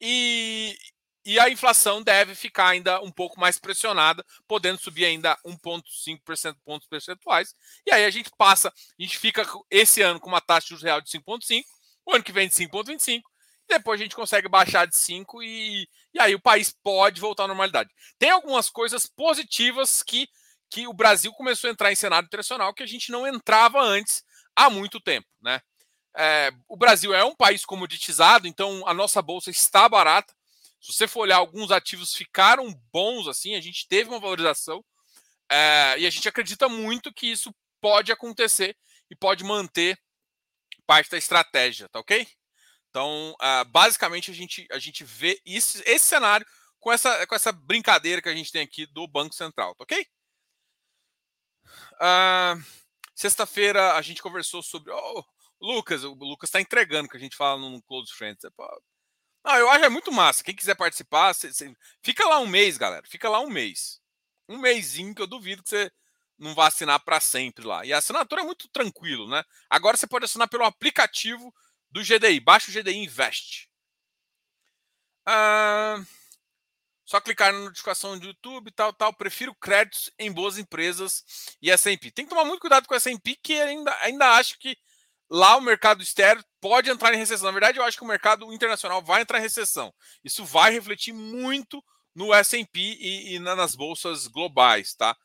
E, 0.01 0.77
e 1.25 1.41
a 1.41 1.49
inflação 1.49 2.03
deve 2.03 2.35
ficar 2.35 2.69
ainda 2.69 3.01
um 3.01 3.11
pouco 3.11 3.41
mais 3.41 3.59
pressionada, 3.59 4.25
podendo 4.47 4.79
subir 4.79 5.07
ainda 5.07 5.39
1,5% 5.47 6.57
pontos 6.65 6.87
percentuais. 6.87 7.55
E 7.87 7.93
aí 7.93 8.05
a 8.05 8.11
gente 8.11 8.31
passa, 8.37 8.69
a 8.69 9.03
gente 9.03 9.19
fica 9.19 9.47
esse 9.71 10.03
ano 10.03 10.21
com 10.21 10.29
uma 10.29 10.41
taxa 10.41 10.67
de 10.67 10.69
juros 10.71 10.83
real 10.83 11.01
de 11.01 11.11
5,5%, 11.11 11.63
o 12.07 12.15
ano 12.15 12.25
que 12.25 12.33
vem 12.33 12.49
de 12.49 12.55
5,25%, 12.55 13.23
depois 13.67 13.99
a 13.99 14.05
gente 14.05 14.15
consegue 14.15 14.47
baixar 14.47 14.87
de 14.87 14.95
5% 14.95 15.43
e, 15.43 15.89
e 16.13 16.21
aí 16.21 16.35
o 16.35 16.41
país 16.41 16.75
pode 16.83 17.19
voltar 17.21 17.45
à 17.45 17.49
normalidade. 17.49 17.89
Tem 18.19 18.29
algumas 18.31 18.69
coisas 18.69 19.07
positivas 19.07 20.03
que, 20.03 20.29
que 20.69 20.87
o 20.87 20.93
Brasil 20.93 21.33
começou 21.33 21.69
a 21.69 21.73
entrar 21.73 21.91
em 21.91 21.97
cenário 21.97 22.27
internacional 22.27 22.75
que 22.75 22.83
a 22.83 22.87
gente 22.87 23.11
não 23.11 23.27
entrava 23.27 23.81
antes 23.81 24.23
há 24.57 24.71
muito 24.71 25.01
tempo, 25.01 25.27
né? 25.41 25.61
É, 26.17 26.53
o 26.69 26.77
Brasil 26.77 27.13
é 27.13 27.25
um 27.25 27.35
país 27.35 27.65
comoditizado, 27.65 28.47
então 28.47 28.87
a 28.87 28.95
nossa 28.95 29.21
bolsa 29.21 29.51
está 29.51 29.89
barata. 29.89 30.33
Se 30.81 30.93
você 30.93 31.09
for 31.09 31.21
olhar, 31.21 31.37
alguns 31.37 31.71
ativos 31.71 32.15
ficaram 32.15 32.73
bons, 32.93 33.27
assim, 33.27 33.55
a 33.55 33.61
gente 33.61 33.89
teve 33.89 34.11
uma 34.11 34.21
valorização 34.21 34.85
é, 35.51 35.97
e 35.99 36.07
a 36.07 36.11
gente 36.11 36.29
acredita 36.29 36.69
muito 36.69 37.13
que 37.13 37.27
isso 37.27 37.55
pode 37.81 38.13
acontecer 38.13 38.77
e 39.11 39.17
pode 39.17 39.43
manter 39.45 39.99
parte 40.87 41.11
da 41.11 41.19
estratégia, 41.19 41.89
tá 41.89 41.99
ok? 42.01 42.27
Então, 42.91 43.35
uh, 43.41 43.65
basicamente, 43.71 44.31
a 44.31 44.35
gente, 44.35 44.69
a 44.71 44.79
gente 44.79 45.03
vê 45.03 45.41
isso, 45.45 45.83
esse 45.85 46.07
cenário 46.07 46.47
com 46.79 46.93
essa, 46.93 47.27
com 47.27 47.35
essa 47.35 47.51
brincadeira 47.51 48.23
que 48.23 48.29
a 48.29 48.35
gente 48.35 48.53
tem 48.53 48.63
aqui 48.63 48.87
do 48.87 49.09
Banco 49.09 49.35
Central, 49.35 49.75
tá 49.75 49.85
ok? 49.85 50.07
Uh, 51.95 52.84
Sexta-feira 53.15 53.95
a 53.95 54.03
gente 54.03 54.23
conversou 54.23 54.63
sobre. 54.63 54.93
Oh, 54.93 55.25
Lucas, 55.61 56.05
o 56.05 56.15
Lucas 56.15 56.49
está 56.49 56.61
entregando 56.61 57.09
que 57.09 57.17
a 57.17 57.21
gente 57.21 57.37
fala 57.37 57.61
no 57.61 57.83
Close 57.83 58.13
Friends. 58.13 58.43
Não, 59.45 59.57
eu 59.57 59.71
acho 59.71 59.85
é 59.85 59.89
muito 59.89 60.11
massa. 60.11 60.43
Quem 60.43 60.55
quiser 60.55 60.75
participar, 60.75 61.35
cê, 61.35 61.53
cê... 61.53 61.75
fica 62.03 62.27
lá 62.27 62.41
um 62.41 62.47
mês, 62.47 62.77
galera. 62.77 63.07
Fica 63.07 63.29
lá 63.29 63.41
um 63.41 63.49
mês. 63.49 64.01
Um 64.49 64.59
mêsinho 64.59 65.15
que 65.15 65.23
eu 65.23 65.27
duvido 65.27 65.63
que 65.63 65.69
você 65.69 65.93
não 66.39 66.55
vai 66.55 66.69
assinar 66.69 67.01
para 67.01 67.21
sempre 67.21 67.65
lá. 67.65 67.85
E 67.85 67.93
a 67.93 67.99
assinatura 67.99 68.43
é 68.43 68.45
muito 68.45 68.69
tranquilo, 68.69 69.29
né? 69.29 69.45
Agora 69.71 69.97
você 69.97 70.07
pode 70.07 70.25
assinar 70.25 70.49
pelo 70.49 70.65
aplicativo 70.65 71.55
do 71.91 72.03
GDI. 72.03 72.41
Baixa 72.41 72.71
o 72.71 72.75
GDI 72.75 72.97
Invest. 72.97 73.69
Ah, 75.27 76.03
só 77.05 77.21
clicar 77.21 77.53
na 77.53 77.61
notificação 77.61 78.19
do 78.19 78.27
YouTube, 78.27 78.71
tal, 78.71 78.93
tal. 78.93 79.13
Prefiro 79.13 79.55
créditos 79.55 80.11
em 80.19 80.33
boas 80.33 80.57
empresas 80.57 81.23
e 81.61 81.71
S&P. 81.71 82.11
Tem 82.11 82.25
que 82.25 82.31
tomar 82.31 82.45
muito 82.45 82.61
cuidado 82.61 82.87
com 82.87 82.95
a 82.95 82.97
S&P, 82.97 83.37
que 83.43 83.61
ainda, 83.61 83.97
ainda 84.01 84.37
acho 84.37 84.59
que 84.59 84.77
lá 85.29 85.57
o 85.57 85.61
mercado 85.61 86.03
externo 86.03 86.43
pode 86.61 86.91
entrar 86.91 87.13
em 87.13 87.19
recessão. 87.19 87.47
Na 87.47 87.53
verdade, 87.53 87.79
eu 87.79 87.85
acho 87.85 87.99
que 87.99 88.05
o 88.05 88.09
mercado 88.09 88.51
internacional 88.53 89.03
vai 89.03 89.23
entrar 89.23 89.39
em 89.39 89.43
recessão. 89.43 89.93
Isso 90.25 90.45
vai 90.45 90.73
refletir 90.73 91.13
muito 91.13 91.85
no 92.15 92.33
S&P 92.33 92.81
e, 92.81 93.35
e, 93.35 93.39
nas 93.39 93.75
bolsas 93.75 94.27
globais, 94.27 94.95
tá? 94.95 95.17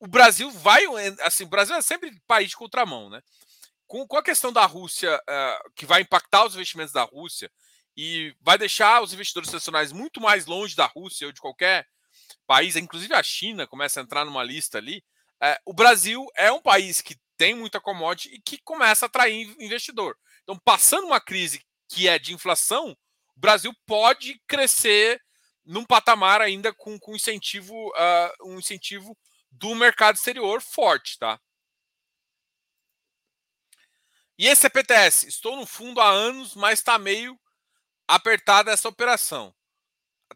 O 0.00 0.06
Brasil 0.06 0.50
vai, 0.50 0.84
assim, 1.22 1.44
o 1.44 1.48
Brasil 1.48 1.74
é 1.74 1.82
sempre 1.82 2.16
país 2.26 2.50
de 2.50 2.56
contramão, 2.56 3.10
né? 3.10 3.20
Com, 3.86 4.06
com 4.06 4.16
a 4.16 4.22
questão 4.22 4.52
da 4.52 4.64
Rússia, 4.64 5.16
uh, 5.16 5.70
que 5.74 5.84
vai 5.84 6.02
impactar 6.02 6.46
os 6.46 6.54
investimentos 6.54 6.92
da 6.92 7.02
Rússia 7.02 7.50
e 8.00 8.32
vai 8.40 8.56
deixar 8.56 9.02
os 9.02 9.12
investidores 9.12 9.50
nacionais 9.50 9.90
muito 9.90 10.20
mais 10.20 10.46
longe 10.46 10.76
da 10.76 10.86
Rússia 10.86 11.26
ou 11.26 11.32
de 11.32 11.40
qualquer 11.40 11.84
país, 12.46 12.76
inclusive 12.76 13.12
a 13.12 13.22
China 13.24 13.66
começa 13.66 13.98
a 13.98 14.04
entrar 14.04 14.24
numa 14.24 14.44
lista 14.44 14.78
ali. 14.78 15.02
Uh, 15.42 15.58
o 15.66 15.72
Brasil 15.72 16.24
é 16.36 16.52
um 16.52 16.62
país 16.62 17.00
que 17.00 17.16
tem 17.36 17.56
muita 17.56 17.80
commodity 17.80 18.32
e 18.32 18.40
que 18.40 18.58
começa 18.58 19.04
a 19.04 19.08
atrair 19.08 19.52
investidor. 19.58 20.16
Então, 20.44 20.56
passando 20.56 21.08
uma 21.08 21.20
crise 21.20 21.60
que 21.88 22.06
é 22.06 22.20
de 22.20 22.32
inflação, 22.32 22.96
o 23.36 23.40
Brasil 23.40 23.74
pode 23.84 24.40
crescer 24.46 25.20
num 25.64 25.84
patamar 25.84 26.40
ainda 26.40 26.72
com, 26.72 27.00
com 27.00 27.16
incentivo, 27.16 27.74
uh, 27.74 28.48
um 28.48 28.60
incentivo 28.60 29.18
do 29.50 29.74
mercado 29.74 30.14
exterior 30.14 30.62
forte, 30.62 31.18
tá? 31.18 31.40
E 34.38 34.46
esse 34.46 34.62
CPTS, 34.62 35.26
estou 35.26 35.56
no 35.56 35.66
fundo 35.66 36.00
há 36.00 36.08
anos, 36.08 36.54
mas 36.54 36.78
está 36.78 36.96
meio 36.96 37.36
apertada 38.08 38.72
essa 38.72 38.88
operação. 38.88 39.54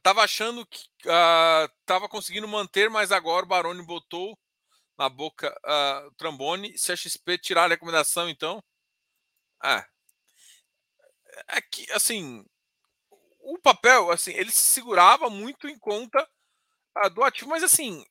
Tava 0.03 0.23
achando 0.23 0.67
que 0.67 0.87
uh, 1.07 1.69
tava 1.87 2.09
conseguindo 2.09 2.47
manter, 2.47 2.91
mas 2.91 3.11
agora 3.11 3.45
o 3.45 3.49
Baroni 3.49 3.83
botou 3.85 4.39
na 4.99 5.09
boca 5.09 5.51
uh, 5.65 6.09
o 6.09 6.15
Trambone. 6.15 6.77
Se 6.77 6.93
a 6.93 6.97
XP 6.97 7.39
tirar 7.39 7.65
a 7.65 7.69
recomendação, 7.69 8.29
então. 8.29 8.63
É. 9.65 9.85
É 11.49 11.61
que, 11.61 11.91
assim, 11.93 12.45
o 13.41 13.59
papel, 13.59 14.11
assim, 14.11 14.33
ele 14.33 14.51
se 14.51 14.61
segurava 14.61 15.31
muito 15.31 15.69
em 15.69 15.79
conta 15.79 16.29
uh, 16.99 17.11
do 17.11 17.23
ativo, 17.23 17.51
mas 17.51 17.63
assim. 17.63 18.05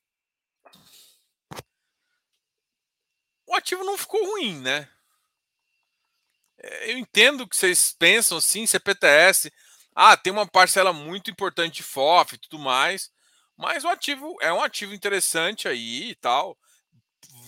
O 3.46 3.54
ativo 3.54 3.84
não 3.84 3.98
ficou 3.98 4.24
ruim, 4.24 4.60
né? 4.60 4.90
É, 6.62 6.92
eu 6.92 6.98
entendo 6.98 7.46
que 7.46 7.56
vocês 7.56 7.92
pensam 7.98 8.38
assim, 8.38 8.66
CPTS, 8.66 9.52
ah, 9.94 10.16
tem 10.16 10.32
uma 10.32 10.46
parcela 10.46 10.92
muito 10.92 11.30
importante 11.30 11.76
de 11.76 11.82
FOF 11.82 12.34
e 12.34 12.38
tudo 12.38 12.58
mais, 12.58 13.10
mas 13.56 13.84
o 13.84 13.88
ativo 13.88 14.36
é 14.40 14.52
um 14.52 14.62
ativo 14.62 14.94
interessante 14.94 15.68
aí 15.68 16.10
e 16.10 16.14
tal. 16.14 16.56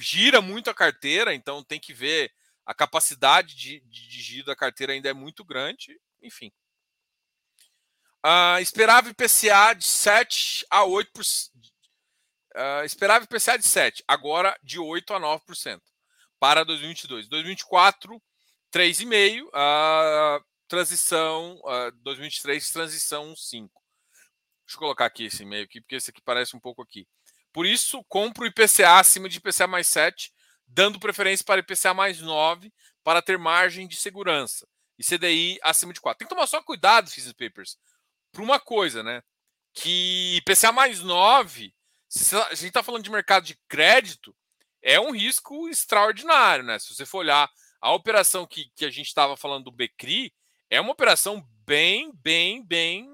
Gira 0.00 0.40
muito 0.40 0.68
a 0.70 0.74
carteira, 0.74 1.34
então 1.34 1.62
tem 1.62 1.80
que 1.80 1.94
ver 1.94 2.32
a 2.66 2.74
capacidade 2.74 3.54
de, 3.54 3.80
de, 3.80 4.08
de 4.08 4.22
giro 4.22 4.46
da 4.46 4.56
carteira 4.56 4.92
ainda 4.92 5.08
é 5.08 5.12
muito 5.12 5.44
grande, 5.44 5.98
enfim. 6.22 6.52
Uh, 8.24 8.58
esperava 8.60 9.10
IPCA 9.10 9.74
de 9.74 9.84
7 9.84 10.66
a 10.70 10.80
8%. 10.80 11.50
Uh, 12.56 12.84
esperava 12.84 13.24
IPCA 13.24 13.58
de 13.58 13.66
7, 13.66 14.04
agora 14.08 14.56
de 14.62 14.78
8 14.78 15.12
a 15.12 15.20
9% 15.20 15.80
para 16.38 16.64
2022. 16.64 17.28
2024, 17.28 18.22
3,5%. 18.74 19.44
Uh, 19.44 20.44
transição, 20.66 21.60
uh, 21.64 21.92
2023, 22.02 22.70
transição 22.70 23.36
5. 23.36 23.82
Deixa 24.66 24.76
eu 24.76 24.78
colocar 24.78 25.06
aqui 25.06 25.26
esse 25.26 25.44
e-mail 25.44 25.64
aqui, 25.64 25.80
porque 25.80 25.94
esse 25.94 26.10
aqui 26.10 26.20
parece 26.20 26.56
um 26.56 26.60
pouco 26.60 26.82
aqui. 26.82 27.06
Por 27.52 27.64
isso, 27.64 28.02
compro 28.08 28.46
IPCA 28.46 28.98
acima 28.98 29.28
de 29.28 29.38
IPCA 29.38 29.68
mais 29.68 29.86
7, 29.86 30.32
dando 30.66 30.98
preferência 30.98 31.44
para 31.44 31.60
IPCA 31.60 31.94
mais 31.94 32.20
9, 32.20 32.72
para 33.04 33.22
ter 33.22 33.38
margem 33.38 33.86
de 33.86 33.94
segurança. 33.94 34.66
E 34.98 35.04
CDI 35.04 35.60
acima 35.62 35.92
de 35.92 36.00
4. 36.00 36.18
Tem 36.18 36.26
que 36.26 36.34
tomar 36.34 36.48
só 36.48 36.60
cuidado, 36.60 37.10
Physics 37.10 37.32
Papers, 37.32 37.78
para 38.32 38.42
uma 38.42 38.58
coisa, 38.58 39.02
né? 39.02 39.22
Que 39.72 40.36
IPCA 40.38 40.72
mais 40.72 41.00
9, 41.00 41.72
se 42.08 42.34
a 42.36 42.54
gente 42.54 42.66
está 42.66 42.82
falando 42.82 43.04
de 43.04 43.10
mercado 43.10 43.44
de 43.44 43.56
crédito, 43.68 44.34
é 44.82 44.98
um 44.98 45.12
risco 45.12 45.68
extraordinário, 45.68 46.64
né? 46.64 46.78
Se 46.78 46.92
você 46.92 47.06
for 47.06 47.18
olhar 47.18 47.48
a 47.84 47.92
operação 47.92 48.46
que, 48.46 48.70
que 48.74 48.86
a 48.86 48.90
gente 48.90 49.08
estava 49.08 49.36
falando 49.36 49.64
do 49.64 49.70
Becri, 49.70 50.32
é 50.70 50.80
uma 50.80 50.92
operação 50.92 51.46
bem, 51.66 52.10
bem, 52.14 52.64
bem 52.64 53.06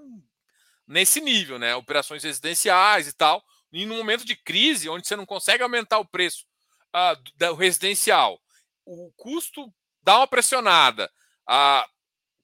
nesse 0.86 1.20
nível, 1.20 1.58
né? 1.58 1.74
Operações 1.74 2.22
residenciais 2.22 3.08
e 3.08 3.12
tal. 3.12 3.44
E 3.72 3.84
no 3.84 3.96
momento 3.96 4.24
de 4.24 4.36
crise, 4.36 4.88
onde 4.88 5.08
você 5.08 5.16
não 5.16 5.26
consegue 5.26 5.64
aumentar 5.64 5.98
o 5.98 6.04
preço 6.04 6.46
uh, 6.94 7.20
do 7.36 7.54
residencial, 7.54 8.40
o 8.86 9.12
custo 9.16 9.74
dá 10.04 10.18
uma 10.18 10.28
pressionada. 10.28 11.10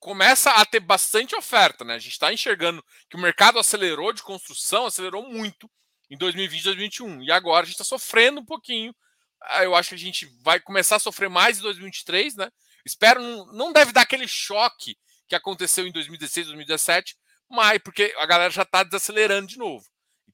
Começa 0.00 0.50
a 0.50 0.66
ter 0.66 0.80
bastante 0.80 1.36
oferta, 1.36 1.84
né? 1.84 1.94
A 1.94 1.98
gente 2.00 2.12
está 2.12 2.32
enxergando 2.32 2.84
que 3.08 3.14
o 3.14 3.20
mercado 3.20 3.60
acelerou 3.60 4.12
de 4.12 4.24
construção, 4.24 4.86
acelerou 4.86 5.30
muito 5.30 5.70
em 6.10 6.18
2020 6.18 6.60
e 6.60 6.64
2021. 6.64 7.22
E 7.22 7.30
agora 7.30 7.62
a 7.62 7.66
gente 7.66 7.74
está 7.74 7.84
sofrendo 7.84 8.40
um 8.40 8.44
pouquinho. 8.44 8.92
Ah, 9.42 9.64
eu 9.64 9.74
acho 9.74 9.90
que 9.90 9.94
a 9.94 9.98
gente 9.98 10.26
vai 10.42 10.58
começar 10.60 10.96
a 10.96 11.00
sofrer 11.00 11.28
mais 11.28 11.58
em 11.58 11.62
2023, 11.62 12.36
né? 12.36 12.50
Espero, 12.84 13.20
não 13.52 13.72
deve 13.72 13.92
dar 13.92 14.02
aquele 14.02 14.28
choque 14.28 14.96
que 15.28 15.34
aconteceu 15.34 15.86
em 15.86 15.92
2016, 15.92 16.46
2017, 16.46 17.16
mas 17.48 17.78
porque 17.82 18.14
a 18.18 18.26
galera 18.26 18.50
já 18.50 18.62
está 18.62 18.82
desacelerando 18.82 19.48
de 19.48 19.58
novo. 19.58 19.84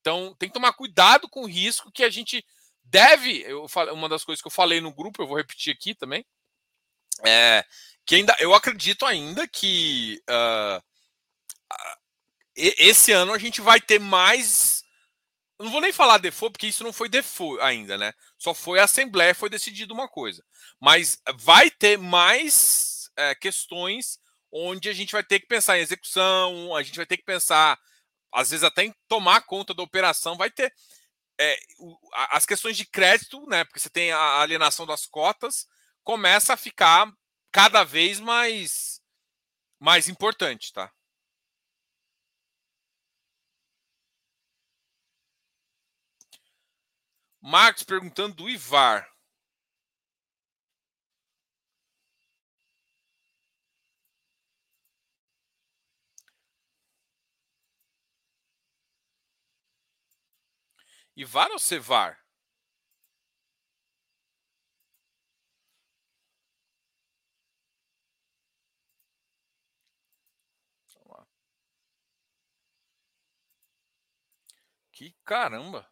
Então 0.01 0.35
tem 0.39 0.49
que 0.49 0.55
tomar 0.55 0.73
cuidado 0.73 1.29
com 1.29 1.43
o 1.43 1.49
risco 1.49 1.91
que 1.93 2.05
a 2.05 2.11
gente 2.11 2.45
deve. 2.85 3.43
Eu 3.43 3.69
falei, 3.69 3.95
uma 3.95 4.09
das 4.09 4.25
coisas 4.25 4.43
que 4.43 4.49
eu 4.49 4.53
falei 4.53 4.81
no 4.81 4.93
grupo, 4.93 5.23
eu 5.23 5.27
vou 5.27 5.37
repetir 5.37 5.73
aqui 5.73 5.95
também. 5.95 6.25
É, 7.25 7.65
que 8.05 8.17
ainda 8.17 8.35
eu 8.41 8.55
acredito 8.55 9.07
ainda 9.07 9.47
que 9.47 10.21
uh, 10.29 10.83
esse 12.55 13.13
ano 13.13 13.33
a 13.33 13.39
gente 13.39 13.61
vai 13.61 13.81
ter 13.81 13.99
mais. 13.99 14.82
Não 15.63 15.71
vou 15.71 15.81
nem 15.81 15.93
falar 15.93 16.19
default, 16.19 16.53
porque 16.53 16.67
isso 16.67 16.83
não 16.83 16.93
foi 16.93 17.09
default 17.09 17.63
ainda, 17.63 17.97
né? 17.97 18.13
Só 18.37 18.53
foi 18.53 18.81
a 18.81 18.85
Assembleia, 18.85 19.33
foi 19.33 19.49
decidido 19.49 19.95
uma 19.95 20.09
coisa. 20.09 20.45
Mas 20.81 21.23
vai 21.37 21.71
ter 21.71 21.97
mais 21.97 23.09
é, 23.17 23.33
questões 23.37 24.19
onde 24.51 24.89
a 24.89 24.93
gente 24.93 25.13
vai 25.13 25.23
ter 25.23 25.39
que 25.39 25.47
pensar 25.47 25.79
em 25.79 25.83
execução, 25.83 26.75
a 26.75 26.83
gente 26.83 26.97
vai 26.97 27.07
ter 27.07 27.17
que 27.17 27.23
pensar, 27.25 27.79
às 28.33 28.51
vezes, 28.51 28.65
até 28.65 28.83
em 28.83 28.95
tomar 29.07 29.43
conta 29.43 29.73
da 29.73 29.85
operação. 29.85 30.37
Vai 30.37 30.51
ter 30.51 30.75
é, 31.41 31.57
as 32.31 32.45
questões 32.45 32.77
de 32.77 32.85
crédito, 32.85 33.47
né? 33.47 33.65
Porque 33.65 33.79
você 33.79 33.89
tem 33.89 34.11
a 34.11 34.41
alienação 34.41 34.85
das 34.85 35.07
cotas, 35.07 35.69
começa 36.03 36.55
a 36.55 36.57
ficar 36.57 37.09
cada 37.53 37.85
vez 37.85 38.19
mais, 38.19 39.01
mais 39.79 40.09
importante, 40.09 40.73
tá? 40.73 40.91
Marcos 47.43 47.83
perguntando 47.83 48.37
do 48.37 48.49
IVAR. 48.49 49.11
IVAR 61.17 61.51
ou 61.51 61.59
CEVAR? 61.59 62.23
Que 74.93 75.13
caramba! 75.25 75.92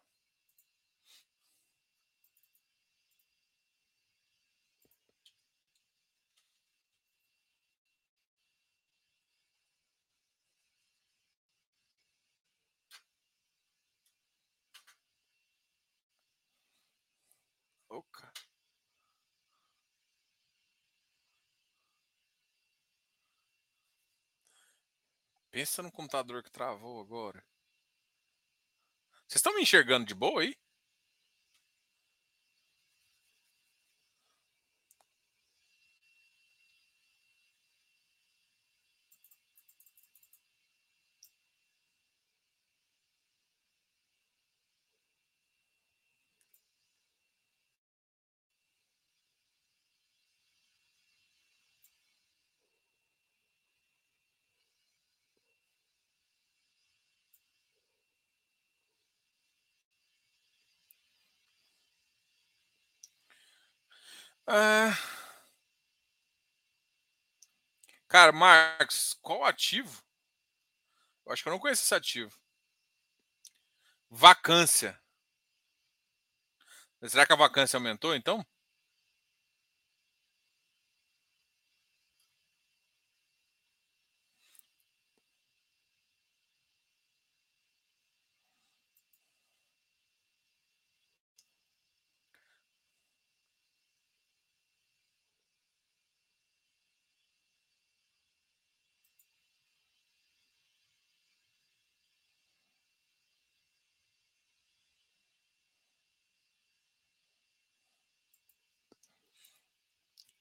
Oca. 17.91 18.31
Pensa 25.51 25.83
no 25.83 25.91
computador 25.91 26.41
que 26.41 26.49
travou 26.49 27.01
agora. 27.01 27.43
Vocês 29.27 29.39
estão 29.39 29.53
me 29.53 29.61
enxergando 29.61 30.05
de 30.05 30.15
boa 30.15 30.41
aí? 30.41 30.55
É... 64.47 64.91
Cara, 68.07 68.31
Marcos, 68.31 69.17
qual 69.21 69.45
ativo? 69.45 70.03
Eu 71.25 71.31
acho 71.31 71.43
que 71.43 71.49
eu 71.49 71.53
não 71.53 71.59
conheço 71.59 71.83
esse 71.83 71.95
ativo. 71.95 72.37
Vacância. 74.09 74.99
Será 77.07 77.25
que 77.25 77.33
a 77.33 77.37
vacância 77.37 77.77
aumentou 77.77 78.13
então? 78.15 78.45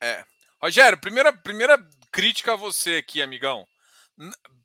É. 0.00 0.24
Rogério, 0.60 0.98
primeira, 0.98 1.32
primeira 1.32 1.78
crítica 2.10 2.52
a 2.54 2.56
você 2.56 2.96
aqui, 2.96 3.22
amigão. 3.22 3.66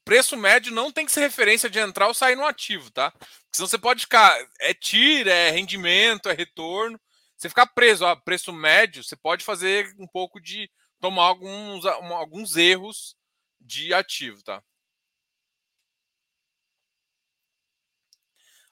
Preço 0.03 0.37
médio 0.37 0.71
não 0.73 0.91
tem 0.91 1.05
que 1.05 1.11
ser 1.11 1.21
referência 1.21 1.69
de 1.69 1.79
entrar 1.79 2.07
ou 2.07 2.13
sair 2.13 2.35
no 2.35 2.45
ativo, 2.45 2.91
tá? 2.91 3.11
Porque 3.11 3.29
senão 3.53 3.67
você 3.67 3.77
pode 3.77 4.01
ficar. 4.01 4.35
É 4.59 4.73
tira, 4.73 5.31
é 5.31 5.49
rendimento, 5.51 6.29
é 6.29 6.33
retorno. 6.33 6.99
Você 7.37 7.49
ficar 7.49 7.67
preso 7.67 8.05
a 8.05 8.15
preço 8.15 8.53
médio, 8.53 9.03
você 9.03 9.15
pode 9.15 9.43
fazer 9.43 9.93
um 9.99 10.07
pouco 10.07 10.39
de. 10.39 10.69
tomar 10.99 11.23
alguns, 11.23 11.85
alguns 11.85 12.55
erros 12.55 13.15
de 13.59 13.93
ativo, 13.93 14.43
tá? 14.43 14.63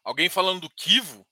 Alguém 0.03 0.29
falando 0.29 0.61
do 0.61 0.69
Kivo? 0.69 1.25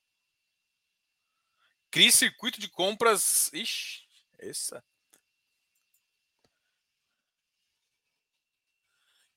Cria 1.91 2.11
circuito 2.11 2.59
de 2.59 2.69
compras. 2.69 3.51
Ixi, 3.53 4.01
essa. 4.39 4.83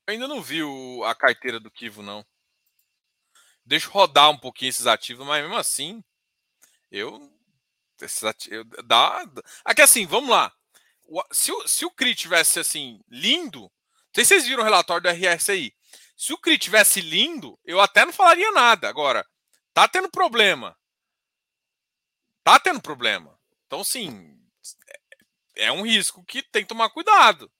Eu 0.06 0.12
ainda 0.12 0.28
não 0.28 0.42
vi 0.42 0.62
o, 0.62 1.02
a 1.04 1.14
carteira 1.14 1.58
do 1.58 1.70
Kivo, 1.70 2.02
não. 2.02 2.24
Deixa 3.64 3.88
rodar 3.88 4.30
um 4.30 4.38
pouquinho 4.38 4.68
esses 4.68 4.86
ativos, 4.86 5.26
mas 5.26 5.42
mesmo 5.42 5.56
assim, 5.56 6.04
eu. 6.90 7.30
eu 8.50 8.64
dá. 8.84 9.24
Aqui 9.64 9.80
assim, 9.80 10.06
vamos 10.06 10.28
lá. 10.28 10.52
Se 11.32 11.50
o, 11.50 11.66
se 11.66 11.84
o 11.86 11.90
CRI 11.90 12.14
tivesse 12.14 12.60
assim, 12.60 13.00
lindo. 13.08 13.60
Não 13.62 13.70
sei 14.14 14.24
se 14.24 14.28
vocês 14.34 14.46
viram 14.46 14.62
o 14.62 14.64
relatório 14.64 15.02
da 15.02 15.12
RSI. 15.12 15.74
Se 16.16 16.32
o 16.32 16.38
CRI 16.38 16.58
tivesse 16.58 17.00
lindo, 17.00 17.58
eu 17.64 17.80
até 17.80 18.04
não 18.04 18.12
falaria 18.12 18.52
nada. 18.52 18.88
Agora, 18.88 19.26
tá 19.72 19.88
tendo 19.88 20.10
problema. 20.10 20.76
Tá 22.42 22.60
tendo 22.60 22.80
problema. 22.80 23.38
Então, 23.66 23.82
sim, 23.82 24.38
é, 25.56 25.64
é 25.66 25.72
um 25.72 25.82
risco 25.82 26.22
que 26.24 26.42
tem 26.42 26.62
que 26.62 26.68
tomar 26.68 26.90
cuidado. 26.90 27.50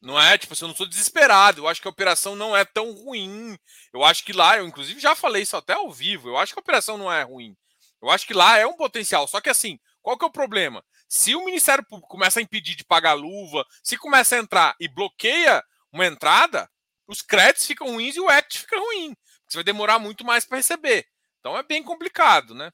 Não 0.00 0.20
é, 0.20 0.38
tipo, 0.38 0.52
assim, 0.52 0.64
eu 0.64 0.68
não 0.68 0.76
sou 0.76 0.86
desesperado. 0.86 1.62
Eu 1.62 1.68
acho 1.68 1.80
que 1.80 1.88
a 1.88 1.90
operação 1.90 2.36
não 2.36 2.56
é 2.56 2.64
tão 2.64 2.92
ruim. 2.92 3.58
Eu 3.92 4.04
acho 4.04 4.24
que 4.24 4.32
lá, 4.32 4.56
eu 4.56 4.66
inclusive 4.66 5.00
já 5.00 5.14
falei 5.14 5.42
isso 5.42 5.56
até 5.56 5.72
ao 5.72 5.90
vivo. 5.92 6.28
Eu 6.28 6.36
acho 6.36 6.52
que 6.52 6.58
a 6.58 6.62
operação 6.62 6.96
não 6.96 7.12
é 7.12 7.22
ruim. 7.22 7.56
Eu 8.00 8.10
acho 8.10 8.26
que 8.26 8.34
lá 8.34 8.58
é 8.58 8.66
um 8.66 8.76
potencial. 8.76 9.26
Só 9.26 9.40
que 9.40 9.50
assim, 9.50 9.78
qual 10.00 10.16
que 10.16 10.24
é 10.24 10.28
o 10.28 10.32
problema? 10.32 10.84
Se 11.08 11.34
o 11.34 11.44
Ministério 11.44 11.84
Público 11.84 12.08
começa 12.08 12.38
a 12.38 12.42
impedir 12.42 12.76
de 12.76 12.84
pagar 12.84 13.14
luva, 13.14 13.64
se 13.82 13.96
começa 13.96 14.36
a 14.36 14.38
entrar 14.38 14.76
e 14.78 14.88
bloqueia 14.88 15.62
uma 15.92 16.06
entrada, 16.06 16.70
os 17.06 17.22
créditos 17.22 17.66
ficam 17.66 17.88
ruins 17.88 18.14
e 18.14 18.20
o 18.20 18.28
act 18.28 18.60
fica 18.60 18.78
ruim. 18.78 19.16
Você 19.48 19.58
vai 19.58 19.64
demorar 19.64 19.98
muito 19.98 20.24
mais 20.24 20.44
para 20.44 20.58
receber. 20.58 21.06
Então 21.40 21.56
é 21.56 21.62
bem 21.62 21.82
complicado, 21.82 22.54
né? 22.54 22.70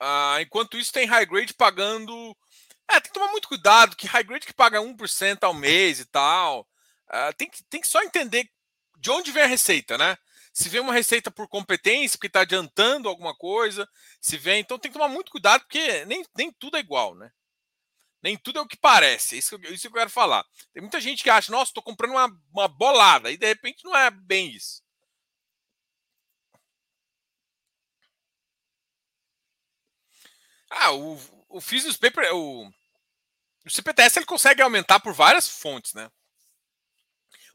Ah, 0.00 0.38
enquanto 0.40 0.78
isso, 0.78 0.92
tem 0.92 1.06
high 1.06 1.26
grade 1.26 1.54
pagando. 1.54 2.36
É, 2.90 2.94
tem 3.00 3.12
que 3.12 3.12
tomar 3.12 3.30
muito 3.30 3.48
cuidado, 3.48 3.94
que 3.96 4.06
high 4.06 4.24
grade 4.24 4.46
que 4.46 4.54
paga 4.54 4.80
1% 4.80 5.44
ao 5.44 5.54
mês 5.54 6.00
e 6.00 6.06
tal. 6.06 6.66
Ah, 7.08 7.32
tem, 7.34 7.48
que, 7.50 7.62
tem 7.64 7.80
que 7.80 7.88
só 7.88 8.02
entender 8.02 8.50
de 8.98 9.10
onde 9.10 9.30
vem 9.32 9.42
a 9.42 9.46
receita, 9.46 9.98
né? 9.98 10.16
Se 10.52 10.68
vem 10.68 10.80
uma 10.80 10.92
receita 10.92 11.30
por 11.30 11.48
competência, 11.48 12.18
porque 12.18 12.26
está 12.26 12.40
adiantando 12.40 13.08
alguma 13.08 13.34
coisa, 13.36 13.88
se 14.20 14.36
vem. 14.36 14.60
Então 14.60 14.78
tem 14.78 14.90
que 14.90 14.98
tomar 14.98 15.08
muito 15.12 15.30
cuidado, 15.30 15.62
porque 15.62 16.04
nem, 16.06 16.24
nem 16.36 16.52
tudo 16.52 16.76
é 16.76 16.80
igual, 16.80 17.14
né? 17.14 17.30
Nem 18.22 18.36
tudo 18.36 18.58
é 18.58 18.62
o 18.62 18.66
que 18.66 18.76
parece. 18.76 19.38
Isso, 19.38 19.56
isso 19.64 19.82
que 19.82 19.88
eu 19.88 19.92
quero 19.92 20.10
falar. 20.10 20.44
Tem 20.72 20.82
muita 20.82 21.00
gente 21.00 21.22
que 21.22 21.30
acha, 21.30 21.52
nossa, 21.52 21.70
estou 21.70 21.82
comprando 21.82 22.12
uma, 22.12 22.28
uma 22.52 22.68
bolada, 22.68 23.30
e 23.30 23.36
de 23.36 23.46
repente 23.46 23.84
não 23.84 23.96
é 23.96 24.10
bem 24.10 24.50
isso. 24.50 24.82
Ah, 30.70 30.92
o, 30.92 31.20
o 31.48 31.60
Physics 31.60 31.96
Paper, 31.96 32.34
o, 32.34 32.66
o 33.66 33.70
CPTS 33.70 34.18
ele 34.18 34.26
consegue 34.26 34.62
aumentar 34.62 35.00
por 35.00 35.12
várias 35.12 35.48
fontes, 35.48 35.92
né? 35.92 36.10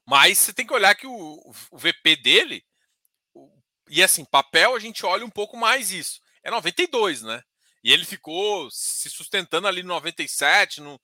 Mas 0.05 0.37
você 0.37 0.53
tem 0.53 0.67
que 0.67 0.73
olhar 0.73 0.93
que 0.95 1.07
o, 1.07 1.53
o 1.71 1.77
VP 1.77 2.17
dele, 2.17 2.63
e 3.89 4.03
assim, 4.03 4.25
papel 4.25 4.75
a 4.75 4.79
gente 4.79 5.05
olha 5.05 5.25
um 5.25 5.29
pouco 5.29 5.57
mais 5.57 5.91
isso. 5.91 6.21
É 6.43 6.51
92, 6.51 7.21
né? 7.23 7.41
E 7.83 7.91
ele 7.91 8.05
ficou 8.05 8.69
se 8.71 9.09
sustentando 9.09 9.67
ali 9.67 9.81
no 9.81 9.89
97, 9.89 10.81
no, 10.81 10.99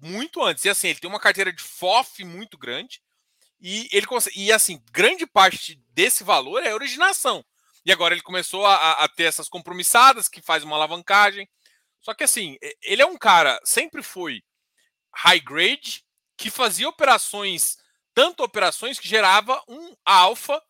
muito 0.00 0.42
antes. 0.42 0.64
E 0.64 0.68
assim, 0.68 0.88
ele 0.88 1.00
tem 1.00 1.10
uma 1.10 1.20
carteira 1.20 1.52
de 1.52 1.62
FOF 1.62 2.24
muito 2.24 2.56
grande. 2.56 3.00
E 3.60 3.88
ele 3.92 4.06
e 4.34 4.50
assim, 4.52 4.82
grande 4.90 5.26
parte 5.26 5.74
desse 5.90 6.24
valor 6.24 6.62
é 6.62 6.74
originação. 6.74 7.44
E 7.84 7.92
agora 7.92 8.14
ele 8.14 8.22
começou 8.22 8.66
a, 8.66 8.92
a, 8.92 9.08
ter 9.08 9.24
essas 9.24 9.48
compromissadas 9.48 10.28
que 10.28 10.42
faz 10.42 10.62
uma 10.62 10.76
alavancagem. 10.76 11.48
Só 12.00 12.14
que 12.14 12.24
assim, 12.24 12.56
ele 12.82 13.02
é 13.02 13.06
um 13.06 13.16
cara, 13.16 13.60
sempre 13.64 14.02
foi 14.02 14.42
high 15.14 15.40
grade, 15.40 16.04
que 16.36 16.50
fazia 16.50 16.88
operações, 16.88 17.76
tanto 18.14 18.42
operações 18.42 18.98
que 18.98 19.08
gerava 19.08 19.62
um 19.68 19.94
alfa 20.04 20.62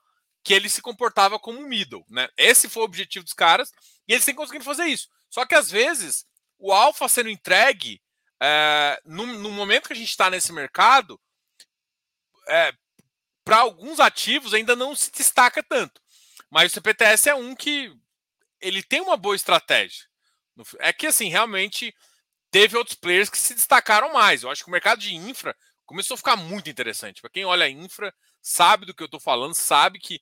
que 0.43 0.55
ele 0.55 0.69
se 0.69 0.83
comportava 0.83 1.39
como 1.39 1.61
um 1.61 1.69
middle, 1.69 2.05
né? 2.09 2.29
Esse 2.37 2.69
foi 2.69 2.83
o 2.83 2.87
objetivo 2.87 3.25
dos 3.25 3.35
caras 3.35 3.71
e 4.09 4.13
eles 4.13 4.25
têm 4.25 4.35
conseguido 4.35 4.65
fazer 4.65 4.87
isso. 4.87 5.09
Só 5.29 5.45
que 5.45 5.55
às 5.55 5.71
vezes 5.71 6.25
o 6.59 6.73
alfa 6.73 7.09
sendo 7.09 7.29
entregue 7.29 8.01
é, 8.43 9.01
no, 9.05 9.27
no, 9.27 9.51
momento 9.51 9.87
que 9.87 9.93
a 9.93 9.97
gente 9.97 10.09
está 10.09 10.31
nesse 10.31 10.53
mercado, 10.53 11.21
é, 12.49 12.73
para 13.45 13.59
alguns 13.59 14.01
ativos 14.01 14.55
ainda 14.55 14.75
não 14.75 14.95
se 14.97 15.11
destaca 15.13 15.63
tanto. 15.63 16.01
Mas 16.51 16.73
o 16.73 16.75
CPTS 16.75 17.29
é 17.29 17.35
um 17.35 17.55
que 17.55 17.95
ele 18.61 18.83
tem 18.83 19.01
uma 19.01 19.17
boa 19.17 19.37
estratégia. 19.37 20.05
É 20.79 20.93
que 20.93 21.07
assim, 21.07 21.29
realmente 21.29 21.95
teve 22.51 22.77
outros 22.77 22.97
players 22.97 23.31
que 23.31 23.39
se 23.39 23.55
destacaram 23.55 24.13
mais. 24.13 24.43
Eu 24.43 24.51
acho 24.51 24.63
que 24.65 24.69
o 24.69 24.73
mercado 24.73 25.01
de 25.01 25.15
infra 25.15 25.57
começou 25.87 26.15
a 26.15 26.19
ficar 26.19 26.37
muito 26.37 26.69
interessante. 26.69 27.21
Para 27.21 27.31
quem 27.31 27.45
olha 27.45 27.69
infra, 27.69 28.13
sabe 28.43 28.85
do 28.85 28.95
que 28.95 29.03
eu 29.03 29.07
estou 29.07 29.21
falando, 29.21 29.55
sabe 29.55 29.99
que. 29.99 30.21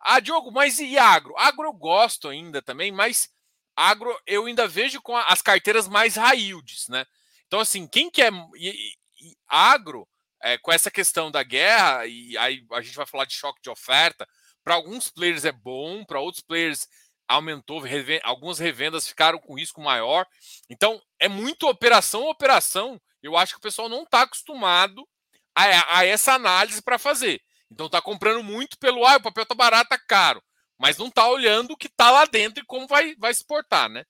Ah, 0.00 0.20
Diogo, 0.20 0.52
mas 0.52 0.78
e 0.78 0.98
agro? 0.98 1.36
Agro 1.36 1.64
eu 1.64 1.72
gosto 1.72 2.28
ainda 2.28 2.62
também, 2.62 2.92
mas 2.92 3.28
agro 3.74 4.16
eu 4.26 4.46
ainda 4.46 4.66
vejo 4.68 5.00
com 5.02 5.16
as 5.16 5.42
carteiras 5.42 5.88
mais 5.88 6.16
yields, 6.16 6.88
né? 6.88 7.04
Então, 7.46 7.60
assim, 7.60 7.86
quem 7.86 8.10
quer. 8.10 8.32
E, 8.56 8.92
e, 9.20 9.36
agro, 9.48 10.06
é, 10.42 10.58
com 10.58 10.70
essa 10.70 10.90
questão 10.90 11.30
da 11.30 11.42
guerra, 11.42 12.06
e 12.06 12.36
aí 12.36 12.64
a 12.72 12.80
gente 12.80 12.96
vai 12.96 13.06
falar 13.06 13.24
de 13.24 13.34
choque 13.34 13.60
de 13.60 13.70
oferta, 13.70 14.28
para 14.68 14.74
alguns 14.74 15.08
players 15.08 15.46
é 15.46 15.52
bom, 15.52 16.04
para 16.04 16.20
outros 16.20 16.42
players 16.42 16.86
aumentou, 17.26 17.82
algumas 18.22 18.58
revendas 18.58 19.08
ficaram 19.08 19.38
com 19.38 19.56
risco 19.56 19.80
maior. 19.80 20.26
Então, 20.68 21.00
é 21.18 21.26
muito 21.26 21.66
operação 21.66 22.28
operação. 22.28 23.00
Eu 23.22 23.34
acho 23.34 23.54
que 23.54 23.58
o 23.60 23.62
pessoal 23.62 23.88
não 23.88 24.02
está 24.02 24.20
acostumado 24.20 25.08
a, 25.54 26.00
a, 26.00 26.04
essa 26.04 26.34
análise 26.34 26.82
para 26.82 26.98
fazer. 26.98 27.40
Então, 27.72 27.86
está 27.86 28.02
comprando 28.02 28.42
muito 28.44 28.78
pelo, 28.78 29.06
ah, 29.06 29.16
o 29.16 29.22
papel 29.22 29.44
está 29.44 29.54
barato, 29.54 29.88
tá 29.88 29.98
caro. 30.06 30.42
Mas 30.78 30.98
não 30.98 31.06
está 31.06 31.26
olhando 31.26 31.70
o 31.70 31.76
que 31.76 31.86
está 31.86 32.10
lá 32.10 32.26
dentro 32.26 32.62
e 32.62 32.66
como 32.66 32.86
vai, 32.86 33.16
vai 33.16 33.32
se 33.32 33.46
portar, 33.46 33.88
né? 33.88 34.04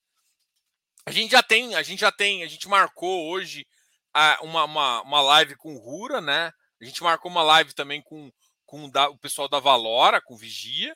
A 1.07 1.13
gente 1.13 1.31
já 1.31 1.43
tem, 1.43 1.77
a 1.77 1.85
gente 1.85 2.01
já 2.01 2.11
tem, 2.11 2.43
a 2.43 2.49
gente 2.49 2.67
marcou 2.67 3.31
hoje 3.31 3.65
a, 4.13 4.41
uma, 4.43 4.65
uma, 4.65 5.03
uma 5.03 5.21
live 5.21 5.55
com 5.55 5.77
o 5.77 5.79
Rura, 5.79 6.21
né? 6.21 6.51
A 6.83 6.85
gente 6.85 7.01
marcou 7.01 7.31
uma 7.31 7.45
live 7.45 7.73
também 7.75 8.03
com, 8.03 8.33
com 8.69 8.85
o 8.85 9.19
pessoal 9.19 9.49
da 9.49 9.59
Valora, 9.59 10.21
com 10.21 10.37
Vigia. 10.37 10.93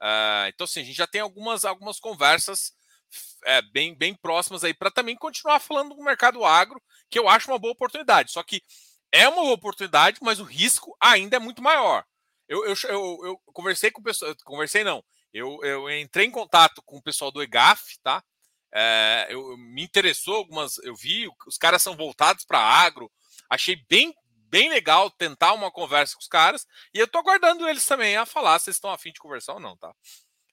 Uh, 0.00 0.46
então, 0.48 0.64
assim, 0.64 0.80
a 0.80 0.84
gente 0.84 0.96
já 0.96 1.08
tem 1.08 1.20
algumas, 1.20 1.64
algumas 1.64 1.98
conversas 1.98 2.72
é, 3.44 3.60
bem, 3.60 3.96
bem 3.96 4.14
próximas 4.14 4.62
aí 4.62 4.72
para 4.72 4.92
também 4.92 5.16
continuar 5.16 5.58
falando 5.58 5.94
do 5.94 6.04
mercado 6.04 6.44
agro, 6.44 6.80
que 7.10 7.18
eu 7.18 7.28
acho 7.28 7.50
uma 7.50 7.58
boa 7.58 7.72
oportunidade. 7.72 8.30
Só 8.30 8.44
que 8.44 8.62
é 9.10 9.28
uma 9.28 9.42
oportunidade, 9.50 10.18
mas 10.22 10.38
o 10.38 10.44
risco 10.44 10.96
ainda 11.00 11.36
é 11.36 11.40
muito 11.40 11.60
maior. 11.60 12.04
Eu, 12.48 12.64
eu, 12.64 12.74
eu, 12.84 13.20
eu 13.24 13.40
conversei 13.52 13.90
com 13.90 14.00
pessoas, 14.00 14.36
conversei 14.44 14.84
não, 14.84 15.02
Eu, 15.32 15.58
eu 15.64 15.90
entrei 15.90 16.26
em 16.26 16.30
contato 16.30 16.80
com 16.84 16.98
o 16.98 17.02
pessoal 17.02 17.32
do 17.32 17.42
EGAF, 17.42 17.98
tá? 18.04 18.22
É, 18.72 19.26
eu, 19.30 19.56
me 19.56 19.82
interessou 19.82 20.36
algumas, 20.36 20.78
eu 20.78 20.94
vi, 20.94 21.28
os 21.44 21.58
caras 21.58 21.82
são 21.82 21.96
voltados 21.96 22.44
para 22.44 22.60
agro, 22.60 23.10
achei 23.50 23.84
bem 23.88 24.14
bem 24.48 24.68
legal 24.68 25.10
tentar 25.10 25.52
uma 25.52 25.70
conversa 25.70 26.14
com 26.14 26.20
os 26.20 26.28
caras 26.28 26.66
e 26.92 26.98
eu 26.98 27.08
tô 27.08 27.18
aguardando 27.18 27.68
eles 27.68 27.84
também 27.86 28.16
a 28.16 28.26
falar 28.26 28.58
se 28.58 28.70
estão 28.70 28.90
afim 28.90 29.12
de 29.12 29.20
conversar 29.20 29.54
ou 29.54 29.60
não, 29.60 29.76
tá? 29.76 29.94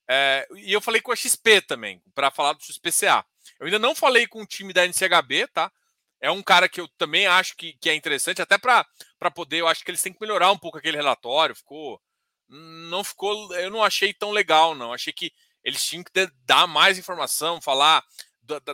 É, 0.09 0.47
e 0.55 0.73
eu 0.73 0.81
falei 0.81 1.01
com 1.01 1.11
a 1.11 1.15
XP 1.15 1.61
também 1.61 2.01
para 2.13 2.29
falar 2.29 2.53
do 2.53 2.63
XPCA. 2.63 3.25
Eu 3.59 3.65
ainda 3.65 3.79
não 3.79 3.95
falei 3.95 4.27
com 4.27 4.41
o 4.41 4.45
time 4.45 4.73
da 4.73 4.85
NCHB, 4.85 5.47
tá? 5.47 5.71
É 6.19 6.31
um 6.31 6.41
cara 6.41 6.69
que 6.69 6.79
eu 6.79 6.87
também 6.97 7.27
acho 7.27 7.55
que, 7.55 7.73
que 7.73 7.89
é 7.89 7.95
interessante, 7.95 8.41
até 8.41 8.57
para 8.57 8.85
poder, 9.33 9.59
eu 9.59 9.67
acho 9.67 9.83
que 9.83 9.91
eles 9.91 10.01
têm 10.01 10.13
que 10.13 10.21
melhorar 10.21 10.51
um 10.51 10.57
pouco 10.57 10.77
aquele 10.77 10.97
relatório. 10.97 11.55
Ficou. 11.55 12.01
Não 12.47 13.03
ficou. 13.03 13.53
Eu 13.55 13.69
não 13.69 13.83
achei 13.83 14.13
tão 14.13 14.31
legal, 14.31 14.73
não. 14.73 14.93
Achei 14.93 15.11
que 15.11 15.33
eles 15.63 15.83
tinham 15.83 16.03
que 16.03 16.11
dar 16.45 16.67
mais 16.67 16.97
informação, 16.97 17.61
falar 17.61 18.03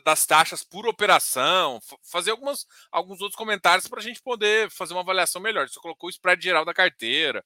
das 0.03 0.25
taxas 0.25 0.63
por 0.63 0.88
operação, 0.88 1.79
fazer 2.03 2.32
algumas, 2.32 2.65
alguns 2.91 3.21
outros 3.21 3.38
comentários 3.38 3.88
para 3.88 3.99
a 3.99 4.03
gente 4.03 4.21
poder 4.21 4.69
fazer 4.71 4.93
uma 4.93 5.01
avaliação 5.01 5.41
melhor. 5.41 5.69
Você 5.69 5.79
colocou 5.79 6.08
o 6.08 6.10
spread 6.10 6.43
geral 6.43 6.65
da 6.65 6.73
carteira. 6.73 7.45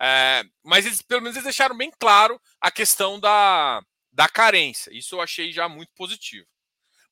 É, 0.00 0.44
mas 0.62 0.86
eles, 0.86 1.02
pelo 1.02 1.20
menos, 1.20 1.36
eles 1.36 1.44
deixaram 1.44 1.76
bem 1.76 1.92
claro 1.98 2.40
a 2.60 2.70
questão 2.70 3.20
da, 3.20 3.82
da 4.12 4.28
carência. 4.28 4.90
Isso 4.96 5.16
eu 5.16 5.20
achei 5.20 5.52
já 5.52 5.68
muito 5.68 5.92
positivo. 5.94 6.46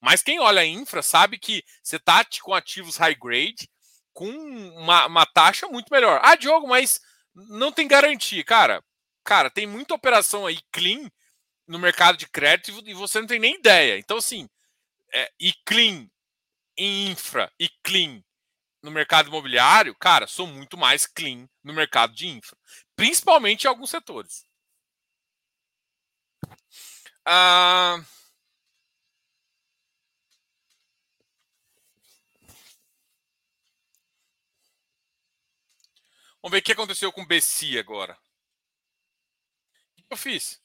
Mas 0.00 0.22
quem 0.22 0.40
olha 0.40 0.62
a 0.62 0.66
infra 0.66 1.02
sabe 1.02 1.38
que 1.38 1.62
você 1.82 1.96
está 1.96 2.24
com 2.42 2.54
ativos 2.54 2.96
high 2.96 3.14
grade 3.14 3.68
com 4.12 4.30
uma, 4.30 5.06
uma 5.06 5.26
taxa 5.26 5.66
muito 5.68 5.88
melhor. 5.90 6.20
Ah, 6.22 6.36
Diogo, 6.36 6.66
mas 6.66 7.00
não 7.34 7.70
tem 7.70 7.86
garantia. 7.86 8.42
Cara, 8.44 8.82
cara, 9.22 9.50
tem 9.50 9.66
muita 9.66 9.94
operação 9.94 10.46
aí 10.46 10.58
clean 10.72 11.10
no 11.66 11.78
mercado 11.78 12.16
de 12.16 12.28
crédito 12.28 12.82
e 12.86 12.94
você 12.94 13.20
não 13.20 13.26
tem 13.26 13.38
nem 13.38 13.56
ideia. 13.56 13.98
Então, 13.98 14.18
assim, 14.18 14.48
é, 15.14 15.32
e 15.40 15.52
clean 15.66 16.08
em 16.76 17.10
infra 17.10 17.52
e 17.58 17.68
clean 17.82 18.22
no 18.82 18.90
mercado 18.90 19.28
imobiliário, 19.28 19.94
cara, 19.96 20.26
sou 20.26 20.46
muito 20.46 20.76
mais 20.78 21.06
clean 21.06 21.48
no 21.64 21.72
mercado 21.72 22.14
de 22.14 22.28
infra, 22.28 22.56
principalmente 22.96 23.64
em 23.64 23.68
alguns 23.68 23.90
setores. 23.90 24.46
Ah, 27.24 27.98
Vamos 36.42 36.54
ver 36.54 36.60
o 36.60 36.62
que 36.62 36.72
aconteceu 36.72 37.12
com 37.12 37.22
o 37.22 37.26
BC 37.26 37.76
agora. 37.76 38.16
O 39.98 40.02
que 40.02 40.12
eu 40.12 40.16
fiz? 40.16 40.60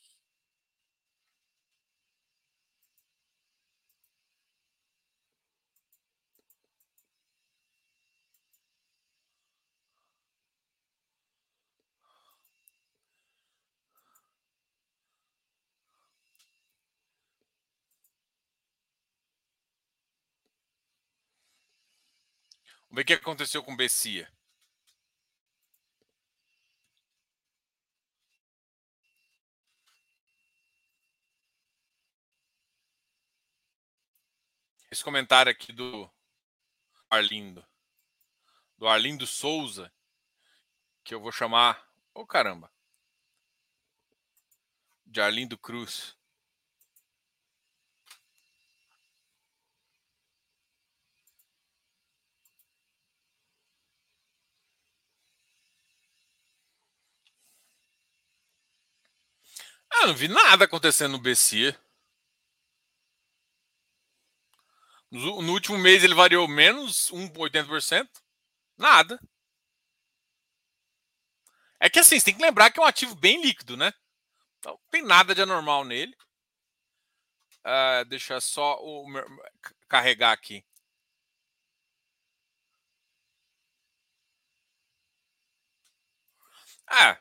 Vamos 22.91 22.97
ver 22.97 23.01
o 23.03 23.05
que 23.05 23.13
aconteceu 23.13 23.63
com 23.63 23.71
o 23.71 23.77
Bessia. 23.77 24.29
Esse 34.91 35.01
comentário 35.05 35.49
aqui 35.49 35.71
do 35.71 36.11
Arlindo. 37.09 37.65
Do 38.77 38.89
Arlindo 38.89 39.25
Souza. 39.25 39.89
Que 41.01 41.15
eu 41.15 41.21
vou 41.21 41.31
chamar. 41.31 41.81
Ô 42.13 42.21
oh, 42.21 42.27
caramba. 42.27 42.69
De 45.05 45.21
Arlindo 45.21 45.57
Cruz. 45.57 46.17
Ah, 59.93 60.07
não 60.07 60.15
vi 60.15 60.27
nada 60.27 60.65
acontecendo 60.65 61.13
no 61.13 61.19
BC. 61.19 61.75
No, 65.11 65.51
último 65.51 65.77
mês 65.77 66.03
ele 66.03 66.13
variou 66.15 66.47
menos 66.47 67.09
1,80%. 67.11 68.09
Nada. 68.77 69.19
É 71.79 71.89
que 71.89 71.99
assim, 71.99 72.17
você 72.19 72.25
tem 72.25 72.35
que 72.35 72.41
lembrar 72.41 72.71
que 72.71 72.79
é 72.79 72.83
um 72.83 72.85
ativo 72.85 73.15
bem 73.15 73.41
líquido, 73.41 73.75
né? 73.75 73.93
Então, 74.59 74.73
não 74.73 74.79
tem 74.91 75.01
nada 75.03 75.35
de 75.35 75.41
anormal 75.41 75.83
nele. 75.83 76.15
Uh, 77.65 78.05
deixa 78.07 78.39
só 78.41 78.77
o 78.81 79.05
carregar 79.87 80.31
aqui. 80.31 80.63
Ah, 86.87 87.17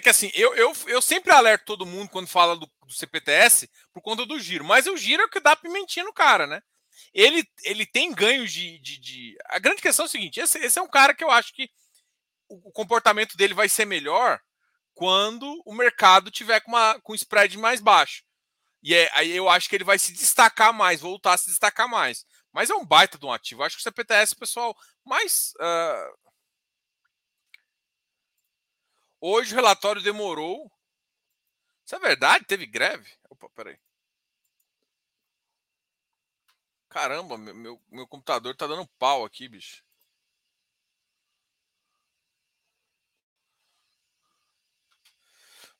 Que 0.00 0.08
assim, 0.08 0.30
eu, 0.34 0.54
eu, 0.54 0.72
eu 0.86 1.02
sempre 1.02 1.32
alerto 1.32 1.64
todo 1.64 1.86
mundo 1.86 2.08
quando 2.08 2.26
fala 2.26 2.56
do, 2.56 2.70
do 2.86 2.92
CPTS 2.92 3.68
por 3.92 4.02
conta 4.02 4.24
do 4.26 4.38
giro, 4.38 4.64
mas 4.64 4.86
o 4.86 4.96
giro 4.96 5.22
é 5.22 5.26
o 5.26 5.30
que 5.30 5.40
dá 5.40 5.54
pimentinha 5.54 6.04
no 6.04 6.12
cara, 6.12 6.46
né? 6.46 6.62
Ele, 7.12 7.44
ele 7.64 7.86
tem 7.86 8.12
ganhos 8.12 8.52
de, 8.52 8.78
de, 8.78 8.98
de... 8.98 9.38
A 9.46 9.58
grande 9.58 9.82
questão 9.82 10.04
é 10.04 10.08
o 10.08 10.10
seguinte: 10.10 10.40
esse, 10.40 10.58
esse 10.58 10.78
é 10.78 10.82
um 10.82 10.88
cara 10.88 11.14
que 11.14 11.24
eu 11.24 11.30
acho 11.30 11.54
que 11.54 11.68
o, 12.48 12.68
o 12.68 12.72
comportamento 12.72 13.36
dele 13.36 13.54
vai 13.54 13.68
ser 13.68 13.84
melhor 13.84 14.40
quando 14.94 15.62
o 15.64 15.74
mercado 15.74 16.30
tiver 16.30 16.60
com, 16.60 16.70
uma, 16.72 17.00
com 17.00 17.14
spread 17.14 17.56
mais 17.58 17.80
baixo. 17.80 18.22
E 18.82 18.94
é, 18.94 19.10
aí 19.14 19.30
eu 19.30 19.48
acho 19.48 19.68
que 19.68 19.76
ele 19.76 19.84
vai 19.84 19.98
se 19.98 20.12
destacar 20.12 20.72
mais, 20.72 21.00
voltar 21.00 21.34
a 21.34 21.38
se 21.38 21.50
destacar 21.50 21.88
mais. 21.88 22.24
Mas 22.52 22.70
é 22.70 22.74
um 22.74 22.84
baita 22.84 23.18
de 23.18 23.24
um 23.24 23.32
ativo. 23.32 23.62
Eu 23.62 23.66
acho 23.66 23.76
que 23.76 23.80
o 23.80 23.84
CPTS, 23.84 24.34
pessoal, 24.34 24.76
mais. 25.04 25.52
Uh, 25.56 26.29
Hoje 29.20 29.52
o 29.52 29.56
relatório 29.56 30.02
demorou. 30.02 30.70
Isso 31.84 31.94
é 31.96 31.98
verdade? 31.98 32.44
Teve 32.46 32.66
greve? 32.66 33.10
Opa, 33.28 33.48
peraí. 33.50 33.78
Caramba, 36.88 37.38
meu, 37.38 37.54
meu, 37.54 37.82
meu 37.90 38.06
computador 38.06 38.54
tá 38.56 38.66
dando 38.66 38.86
pau 38.98 39.24
aqui, 39.24 39.48
bicho. 39.48 39.82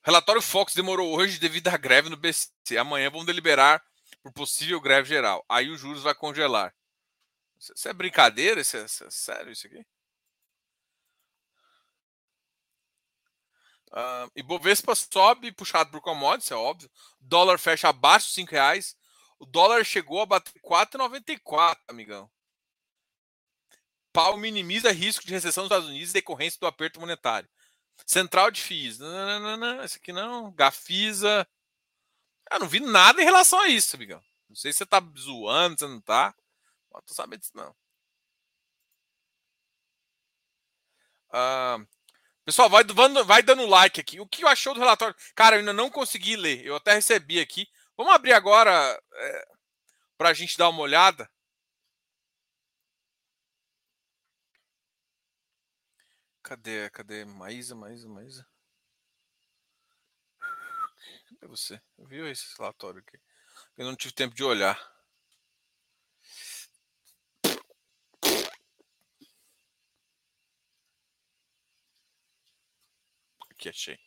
Relatório 0.03 0.41
Fox 0.41 0.75
demorou 0.75 1.15
hoje 1.15 1.39
devido 1.39 1.69
à 1.69 1.77
greve 1.77 2.09
no 2.09 2.17
BC. 2.17 2.51
Amanhã 2.79 3.11
vão 3.11 3.25
deliberar 3.25 3.83
por 4.23 4.33
possível 4.33 4.81
greve 4.81 5.09
geral. 5.09 5.45
Aí 5.49 5.69
os 5.69 5.81
juros 5.81 6.03
vai 6.03 6.15
congelar. 6.15 6.75
Isso 7.59 7.89
é 7.89 7.93
brincadeira? 7.93 8.61
Isso 8.61 8.77
é, 8.77 8.85
isso 8.85 9.05
é 9.05 9.11
sério 9.11 9.53
isso 9.53 9.67
aqui? 9.67 9.85
Uh, 13.93 14.31
Ibovespa 14.37 14.95
sobe, 14.95 15.51
puxado 15.53 15.91
por 15.91 16.01
commodities, 16.01 16.51
é 16.51 16.55
óbvio. 16.55 16.91
Dólar 17.21 17.59
fecha 17.59 17.89
abaixo 17.89 18.29
de 18.29 18.35
5 18.35 18.51
reais. 18.53 18.97
O 19.39 19.47
dólar 19.47 19.85
chegou 19.85 20.21
a 20.21 20.27
bater 20.27 20.61
4,94, 20.63 21.79
amigão. 21.89 22.31
Pau 24.13 24.37
minimiza 24.37 24.93
risco 24.93 25.25
de 25.25 25.33
recessão 25.33 25.65
nos 25.65 25.71
Estados 25.71 25.89
Unidos 25.89 26.13
decorrência 26.13 26.59
do 26.61 26.67
aperto 26.67 27.01
monetário. 27.01 27.49
Central 28.07 28.51
de 28.51 28.61
FIIs. 28.61 28.99
Não, 28.99 29.41
não, 29.41 29.57
não, 29.57 29.85
esse 29.85 29.99
aqui 29.99 30.13
não. 30.13 30.53
Gafisa. 30.53 31.47
Eu 32.51 32.61
não 32.61 32.69
vi 32.69 32.81
nada 32.81 33.21
em 33.21 33.25
relação 33.25 33.61
a 33.61 33.69
isso, 33.69 33.97
amigão. 33.97 34.23
Não 34.49 34.57
sei 34.57 34.73
se 34.73 34.79
você 34.79 34.87
tá 34.87 35.01
zoando, 35.19 35.79
se 35.79 35.87
não 35.87 36.01
tá. 36.01 36.35
Não 36.93 37.01
tô 37.03 37.15
sabendo 37.15 37.41
disso, 37.41 37.57
não. 37.57 37.75
Uh, 41.33 41.87
Pessoal, 42.51 42.69
vai, 42.69 42.83
vai 43.25 43.45
dando 43.45 43.65
like 43.65 44.01
aqui. 44.01 44.19
O 44.19 44.27
que 44.27 44.45
achou 44.45 44.75
do 44.75 44.81
relatório? 44.81 45.15
Cara, 45.37 45.55
eu 45.55 45.61
ainda 45.61 45.73
não 45.73 45.89
consegui 45.89 46.35
ler. 46.35 46.67
Eu 46.67 46.75
até 46.75 46.95
recebi 46.95 47.39
aqui. 47.39 47.69
Vamos 47.97 48.13
abrir 48.13 48.33
agora 48.33 49.01
é, 49.15 49.49
para 50.19 50.31
a 50.31 50.35
gente 50.35 50.59
dar 50.59 50.69
uma 50.69 50.81
olhada. 50.81 51.31
Cadê? 56.43 56.91
Cadê? 56.91 57.25
Maísa, 57.25 57.77
Maísa, 57.77 58.09
Maísa. 58.09 58.45
Cadê 61.29 61.47
você? 61.47 61.81
Viu 61.99 62.27
esse 62.27 62.53
relatório 62.59 62.99
aqui? 62.99 63.17
Eu 63.77 63.87
não 63.87 63.95
tive 63.95 64.13
tempo 64.13 64.35
de 64.35 64.43
olhar. 64.43 64.77
Aqui, 73.61 74.01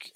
aqui. 0.00 0.12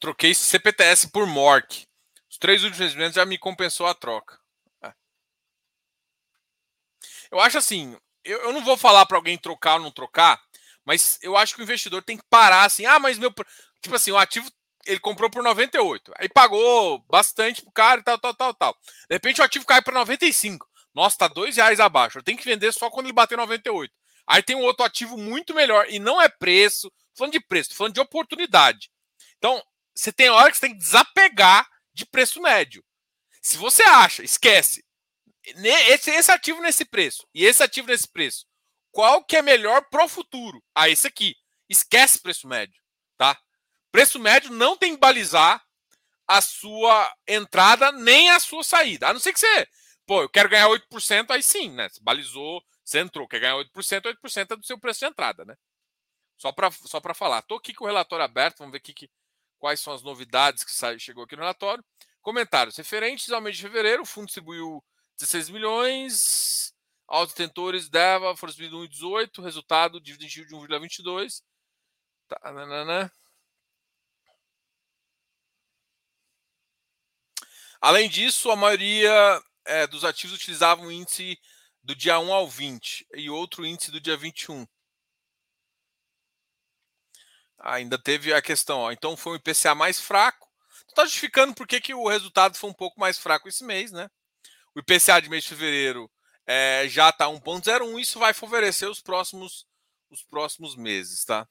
Troquei 0.00 0.34
CPTS 0.34 1.08
por 1.08 1.26
MORC. 1.26 1.86
Os 2.30 2.38
três 2.38 2.62
últimos 2.62 2.80
investimentos 2.80 3.14
já 3.16 3.24
me 3.24 3.38
compensou 3.38 3.86
a 3.86 3.94
troca. 3.94 4.38
É. 4.82 4.92
Eu 7.30 7.40
acho 7.40 7.58
assim, 7.58 7.96
eu, 8.24 8.40
eu 8.42 8.52
não 8.52 8.64
vou 8.64 8.76
falar 8.76 9.06
para 9.06 9.16
alguém 9.16 9.36
trocar 9.36 9.74
ou 9.74 9.80
não 9.80 9.90
trocar, 9.90 10.40
mas 10.84 11.18
eu 11.20 11.36
acho 11.36 11.54
que 11.54 11.60
o 11.60 11.64
investidor 11.64 12.02
tem 12.02 12.16
que 12.16 12.24
parar 12.30 12.64
assim, 12.64 12.86
ah, 12.86 12.98
mas 12.98 13.18
meu, 13.18 13.32
tipo 13.82 13.94
assim, 13.94 14.12
o 14.12 14.18
ativo 14.18 14.48
ele 14.88 15.00
comprou 15.00 15.30
por 15.30 15.42
98, 15.42 16.12
aí 16.16 16.28
pagou 16.28 16.98
bastante 17.10 17.60
pro 17.60 17.70
cara 17.70 18.00
e 18.00 18.04
tal, 18.04 18.18
tal, 18.18 18.34
tal, 18.34 18.54
tal. 18.54 18.76
De 19.08 19.14
repente 19.14 19.40
o 19.40 19.44
ativo 19.44 19.66
cai 19.66 19.82
para 19.82 19.92
95. 19.92 20.66
Nossa, 20.94 21.18
tá 21.18 21.28
dois 21.28 21.56
reais 21.56 21.78
abaixo. 21.78 22.18
Eu 22.18 22.22
tenho 22.22 22.38
que 22.38 22.44
vender 22.44 22.72
só 22.72 22.90
quando 22.90 23.06
ele 23.06 23.12
bater 23.12 23.36
98. 23.36 23.92
Aí 24.26 24.42
tem 24.42 24.56
um 24.56 24.62
outro 24.62 24.84
ativo 24.84 25.16
muito 25.18 25.54
melhor 25.54 25.86
e 25.90 25.98
não 25.98 26.20
é 26.20 26.28
preço, 26.28 26.90
falando 27.14 27.32
de 27.32 27.40
preço, 27.40 27.74
falando 27.74 27.94
de 27.94 28.00
oportunidade. 28.00 28.90
Então, 29.36 29.62
você 29.94 30.10
tem 30.10 30.30
hora 30.30 30.50
que 30.50 30.56
você 30.56 30.66
tem 30.66 30.72
que 30.72 30.80
desapegar 30.80 31.68
de 31.92 32.06
preço 32.06 32.40
médio. 32.40 32.82
Se 33.42 33.56
você 33.56 33.82
acha, 33.82 34.22
esquece, 34.22 34.84
esse, 35.44 36.10
esse 36.10 36.32
ativo 36.32 36.60
nesse 36.60 36.84
preço 36.84 37.26
e 37.34 37.44
esse 37.44 37.62
ativo 37.62 37.88
nesse 37.88 38.08
preço, 38.08 38.46
qual 38.90 39.22
que 39.22 39.36
é 39.36 39.42
melhor 39.42 39.86
para 39.90 40.04
o 40.04 40.08
futuro? 40.08 40.62
Ah, 40.74 40.88
esse 40.88 41.06
aqui. 41.06 41.36
Esquece 41.68 42.20
preço 42.20 42.48
médio? 42.48 42.80
Preço 43.90 44.18
médio 44.18 44.50
não 44.50 44.76
tem 44.76 44.94
que 44.94 45.00
balizar 45.00 45.64
a 46.26 46.40
sua 46.42 47.10
entrada 47.26 47.90
nem 47.90 48.30
a 48.30 48.38
sua 48.38 48.62
saída. 48.62 49.08
A 49.08 49.12
não 49.12 49.20
ser 49.20 49.32
que 49.32 49.40
você, 49.40 49.66
pô, 50.06 50.22
eu 50.22 50.28
quero 50.28 50.48
ganhar 50.48 50.68
8%, 50.68 51.30
aí 51.30 51.42
sim, 51.42 51.70
né? 51.70 51.88
Você 51.88 52.00
balizou, 52.02 52.62
você 52.84 52.98
entrou, 52.98 53.26
quer 53.26 53.40
ganhar 53.40 53.56
8%, 53.56 54.02
8% 54.22 54.52
é 54.52 54.56
do 54.56 54.66
seu 54.66 54.78
preço 54.78 55.00
de 55.00 55.06
entrada, 55.06 55.44
né? 55.44 55.56
Só 56.36 56.52
para 56.52 56.70
só 56.70 57.00
falar. 57.14 57.42
Tô 57.42 57.56
aqui 57.56 57.74
com 57.74 57.84
o 57.84 57.86
relatório 57.86 58.24
aberto, 58.24 58.58
vamos 58.58 58.72
ver 58.72 58.78
aqui 58.78 58.92
que, 58.92 59.10
quais 59.58 59.80
são 59.80 59.92
as 59.92 60.02
novidades 60.02 60.62
que 60.62 60.72
sai, 60.72 60.98
chegou 60.98 61.24
aqui 61.24 61.34
no 61.34 61.42
relatório. 61.42 61.84
Comentários. 62.20 62.76
Referentes 62.76 63.30
ao 63.30 63.40
mês 63.40 63.56
de 63.56 63.62
fevereiro, 63.62 64.02
o 64.02 64.06
fundo 64.06 64.26
distribuiu 64.26 64.84
16 65.18 65.50
milhões, 65.50 66.74
aos 67.08 67.30
detentores 67.30 67.88
deva, 67.88 68.36
foram 68.36 68.52
distribuídos 68.52 69.00
1,18, 69.00 69.42
resultado, 69.42 70.00
dividend 70.00 70.46
de 70.46 70.54
1,22. 70.54 71.42
Tá, 72.28 72.52
nanana. 72.52 73.10
Além 77.80 78.08
disso, 78.08 78.50
a 78.50 78.56
maioria 78.56 79.42
é, 79.64 79.86
dos 79.86 80.04
ativos 80.04 80.36
utilizavam 80.36 80.86
o 80.86 80.92
índice 80.92 81.38
do 81.82 81.94
dia 81.94 82.18
1 82.18 82.32
ao 82.32 82.48
20 82.48 83.06
e 83.14 83.30
outro 83.30 83.64
índice 83.64 83.90
do 83.90 84.00
dia 84.00 84.16
21. 84.16 84.66
Ainda 87.60 87.98
teve 87.98 88.32
a 88.32 88.42
questão, 88.42 88.80
ó, 88.80 88.92
então 88.92 89.16
foi 89.16 89.32
um 89.32 89.36
IPCA 89.36 89.74
mais 89.74 90.00
fraco. 90.00 90.48
Está 90.88 91.04
justificando 91.04 91.54
por 91.54 91.66
que, 91.66 91.80
que 91.80 91.94
o 91.94 92.08
resultado 92.08 92.56
foi 92.56 92.70
um 92.70 92.74
pouco 92.74 92.98
mais 92.98 93.18
fraco 93.18 93.48
esse 93.48 93.64
mês, 93.64 93.92
né? 93.92 94.10
O 94.74 94.80
IPCA 94.80 95.20
de 95.20 95.28
mês 95.28 95.44
de 95.44 95.50
fevereiro 95.50 96.10
é, 96.46 96.88
já 96.88 97.10
está 97.10 97.26
1,01, 97.26 98.00
isso 98.00 98.18
vai 98.18 98.32
favorecer 98.32 98.88
os 98.88 99.00
próximos, 99.00 99.66
os 100.10 100.22
próximos 100.22 100.76
meses, 100.76 101.24
tá? 101.24 101.46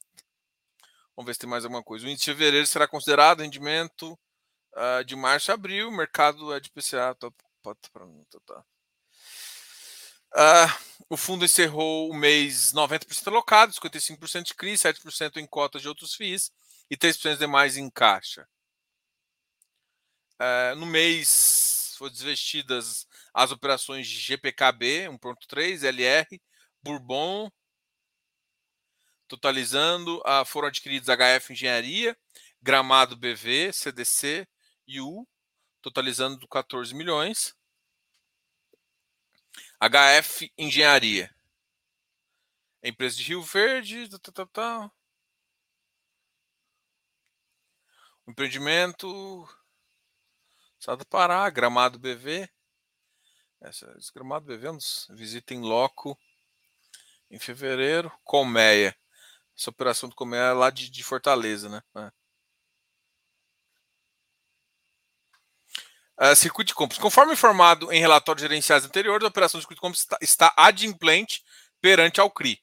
Vamos 1.16 1.28
ver 1.28 1.34
se 1.34 1.40
tem 1.40 1.50
mais 1.50 1.64
alguma 1.64 1.84
coisa. 1.84 2.06
O 2.06 2.10
índice 2.10 2.26
de 2.26 2.32
fevereiro 2.32 2.68
será 2.68 2.88
considerado 2.88 3.42
rendimento 3.42 4.18
uh, 4.78 5.04
de 5.04 5.16
março 5.16 5.52
a 5.52 5.56
abril, 5.56 5.90
o 5.90 5.96
mercado 5.96 6.54
é 6.54 6.60
de 6.60 6.70
PCA. 6.70 7.16
Tá, 7.16 7.32
tá. 8.46 8.64
Uh, 10.34 10.88
o 11.10 11.18
fundo 11.18 11.46
encerrou 11.46 12.10
o 12.10 12.14
mês 12.14 12.72
90% 12.74 13.28
alocado, 13.28 13.74
55% 13.74 14.44
de 14.44 14.54
CRI, 14.54 14.74
7% 14.74 15.38
em 15.38 15.48
cotas 15.48 15.82
de 15.82 15.88
outros 15.88 16.14
FIIs 16.14 16.52
e 16.90 16.98
3% 16.98 17.38
demais 17.38 17.78
em 17.78 17.90
caixa. 17.90 18.48
Uh, 20.40 20.76
no 20.76 20.86
mês 20.86 21.96
foram 21.98 22.12
desvestidas 22.12 23.08
as 23.34 23.52
operações 23.52 24.08
de 24.08 24.20
GPKB 24.20 25.08
1.3, 25.10 25.84
LR, 25.84 26.42
Bourbon, 26.84 27.52
totalizando, 29.28 30.20
uh, 30.20 30.46
foram 30.46 30.68
adquiridos 30.68 31.10
HF 31.10 31.54
Engenharia, 31.54 32.16
Gramado 32.62 33.16
BV, 33.16 33.72
CDC, 33.74 34.48
U, 35.02 35.28
totalizando 35.82 36.48
14 36.48 36.94
milhões. 36.94 37.56
HF 39.80 40.52
Engenharia. 40.58 41.34
Empresa 42.84 43.18
de 43.18 43.24
Rio 43.24 43.42
Verde. 43.42 44.10
Tá, 44.10 44.18
tá, 44.18 44.32
tá. 44.32 44.46
tá. 44.46 44.92
Empreendimento. 48.28 49.48
Estado 50.80 51.00
do 51.00 51.06
Pará, 51.06 51.50
Gramado 51.50 51.98
BV. 51.98 52.50
Essa, 53.60 53.94
esse 53.98 54.14
Gramado 54.14 54.46
BV 54.46 54.72
nos 54.72 55.08
visita 55.10 55.54
em 55.54 55.62
loco 55.62 56.18
em 57.30 57.40
fevereiro. 57.40 58.12
Colmeia. 58.24 58.96
Essa 59.58 59.70
operação 59.70 60.08
do 60.08 60.16
Colmeia 60.16 60.42
é 60.42 60.54
lá 60.54 60.70
de, 60.70 60.90
de 60.90 61.04
Fortaleza, 61.04 61.68
né? 61.70 61.82
É. 61.96 62.12
Uh, 66.20 66.36
circuito 66.36 66.70
de 66.70 66.74
compras. 66.74 67.00
Conforme 67.00 67.34
informado 67.34 67.92
em 67.94 68.00
relatórios 68.00 68.42
gerenciais 68.42 68.84
anteriores, 68.84 69.24
a 69.24 69.28
operação 69.28 69.60
de 69.60 69.64
circuito 69.64 69.78
de 69.78 69.82
compras 69.82 70.02
está, 70.02 70.18
está 70.20 70.54
adimplente 70.58 71.44
perante 71.80 72.20
ao 72.20 72.32
CRI, 72.32 72.60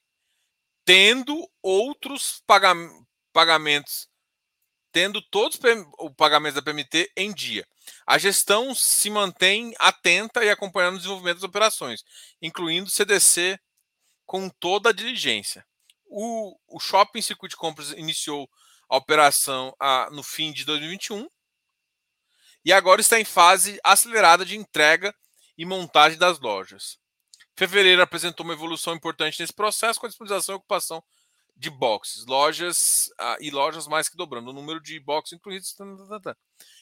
tendo 0.84 1.48
outros 1.62 2.42
pagamentos, 3.32 4.08
tendo 4.90 5.22
todos 5.22 5.56
os 5.98 6.12
pagamentos 6.16 6.56
da 6.56 6.62
PMT 6.62 7.12
em 7.16 7.32
dia. 7.32 7.64
A 8.06 8.18
gestão 8.18 8.74
se 8.74 9.08
mantém 9.08 9.72
atenta 9.78 10.44
e 10.44 10.50
acompanhando 10.50 10.94
o 10.94 10.98
desenvolvimento 10.98 11.36
das 11.36 11.44
operações, 11.44 12.04
incluindo 12.42 12.88
o 12.88 12.92
CDC 12.92 13.58
com 14.26 14.48
toda 14.48 14.90
a 14.90 14.92
diligência. 14.92 15.64
O, 16.06 16.56
o 16.68 16.80
Shopping 16.80 17.22
Circuito 17.22 17.54
de 17.54 17.60
Compras 17.60 17.90
iniciou 17.92 18.48
a 18.88 18.96
operação 18.96 19.74
a, 19.78 20.08
no 20.10 20.22
fim 20.22 20.52
de 20.52 20.64
2021 20.64 21.28
e 22.64 22.72
agora 22.72 23.00
está 23.00 23.20
em 23.20 23.24
fase 23.24 23.78
acelerada 23.84 24.44
de 24.44 24.56
entrega 24.56 25.14
e 25.56 25.66
montagem 25.66 26.18
das 26.18 26.40
lojas. 26.40 26.98
Fevereiro 27.56 28.02
apresentou 28.02 28.44
uma 28.44 28.54
evolução 28.54 28.94
importante 28.94 29.38
nesse 29.38 29.52
processo 29.52 30.00
com 30.00 30.06
a 30.06 30.08
disponibilização 30.08 30.54
e 30.54 30.56
ocupação 30.56 31.02
de 31.56 31.70
boxes, 31.70 32.26
lojas 32.26 33.08
ah, 33.18 33.36
e 33.40 33.50
lojas 33.50 33.86
mais 33.86 34.08
que 34.08 34.16
dobrando 34.16 34.50
o 34.50 34.52
número 34.52 34.80
de 34.80 34.98
boxes 34.98 35.34
incluídos. 35.34 35.72
Tá, 35.72 35.84
tá, 36.08 36.20
tá, 36.20 36.36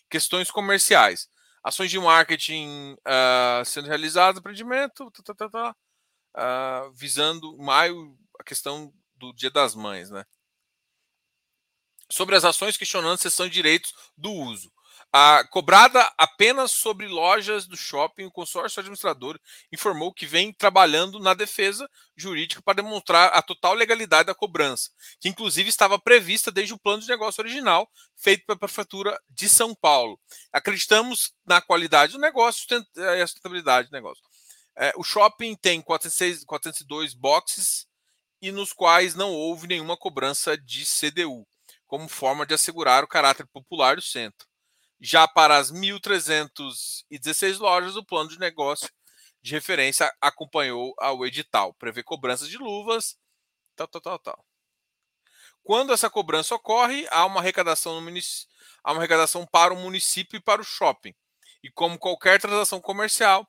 Questões 0.09 0.51
comerciais, 0.51 1.28
ações 1.62 1.91
de 1.91 1.99
marketing 1.99 2.95
uh, 2.95 3.64
sendo 3.64 3.89
realizadas, 3.89 4.39
empreendimento, 4.39 5.07
uh, 5.07 6.93
visando 6.95 7.57
maio 7.59 8.16
a 8.41 8.45
questão 8.45 8.93
do 9.14 9.33
Dia 9.35 9.51
das 9.51 9.74
Mães, 9.74 10.11
né? 10.11 10.24
Sobre 12.11 12.35
as 12.37 12.45
ações 12.45 12.76
questionando 12.76 13.14
a 13.14 13.18
sessão 13.18 13.47
de 13.47 13.53
direitos 13.53 13.95
do 14.16 14.30
uso. 14.30 14.72
Cobrada 15.51 16.11
apenas 16.17 16.71
sobre 16.71 17.07
lojas 17.07 17.67
do 17.67 17.77
shopping, 17.77 18.25
o 18.25 18.31
consórcio 18.31 18.81
administrador 18.81 19.39
informou 19.71 20.11
que 20.11 20.25
vem 20.25 20.55
trabalhando 20.55 21.21
na 21.21 21.35
defesa 21.35 21.87
jurídica 22.17 22.63
para 22.63 22.77
demonstrar 22.77 23.29
a 23.35 23.43
total 23.43 23.75
legalidade 23.75 24.29
da 24.29 24.35
cobrança, 24.35 24.89
que 25.21 25.29
inclusive 25.29 25.69
estava 25.69 25.99
prevista 25.99 26.51
desde 26.51 26.73
o 26.73 26.79
plano 26.79 27.03
de 27.03 27.09
negócio 27.09 27.43
original 27.43 27.87
feito 28.17 28.47
pela 28.47 28.59
Prefeitura 28.59 29.21
de 29.29 29.51
São 29.51 29.75
Paulo. 29.75 30.19
Acreditamos 30.51 31.35
na 31.45 31.61
qualidade 31.61 32.15
do 32.15 32.19
negócio 32.19 32.67
e 32.97 33.21
a 33.21 33.27
sustentabilidade 33.27 33.91
do 33.91 33.93
negócio. 33.93 34.23
É, 34.75 34.95
o 34.97 35.05
shopping 35.05 35.55
tem 35.57 35.83
406, 35.83 36.43
402 36.47 37.13
boxes 37.13 37.87
e 38.41 38.51
nos 38.51 38.73
quais 38.73 39.15
não 39.15 39.31
houve 39.31 39.67
nenhuma 39.67 39.95
cobrança 39.95 40.57
de 40.57 40.87
CDU, 40.87 41.47
como 41.87 42.09
forma 42.09 42.47
de 42.47 42.55
assegurar 42.55 43.05
o 43.05 43.09
caráter 43.09 43.47
popular 43.53 43.97
do 43.97 44.03
centro 44.03 44.51
Já 45.05 45.27
para 45.27 45.57
as 45.57 45.73
1.316 45.73 47.59
lojas, 47.59 47.97
o 47.97 48.05
plano 48.05 48.31
de 48.31 48.39
negócio 48.39 48.89
de 49.43 49.51
referência 49.51 50.09
acompanhou 50.21 50.95
ao 50.97 51.27
edital, 51.27 51.75
prevê 51.75 52.05
cobranças 52.05 52.49
de 52.49 52.57
luvas, 52.57 53.19
tal, 53.75 53.89
tal, 53.89 54.01
tal, 54.01 54.19
tal. 54.21 54.47
Quando 55.65 55.93
essa 55.93 56.09
cobrança 56.09 56.55
ocorre, 56.55 57.05
há 57.11 57.27
uma 57.27 57.41
arrecadação, 57.41 58.01
no 58.01 58.21
há 58.85 58.93
uma 58.93 59.01
arrecadação 59.01 59.45
para 59.45 59.75
o 59.75 59.77
município 59.77 60.37
e 60.37 60.41
para 60.41 60.61
o 60.61 60.65
shopping. 60.65 61.13
E 61.65 61.71
como 61.73 61.99
qualquer 61.99 62.41
transação 62.41 62.81
comercial, 62.81 63.45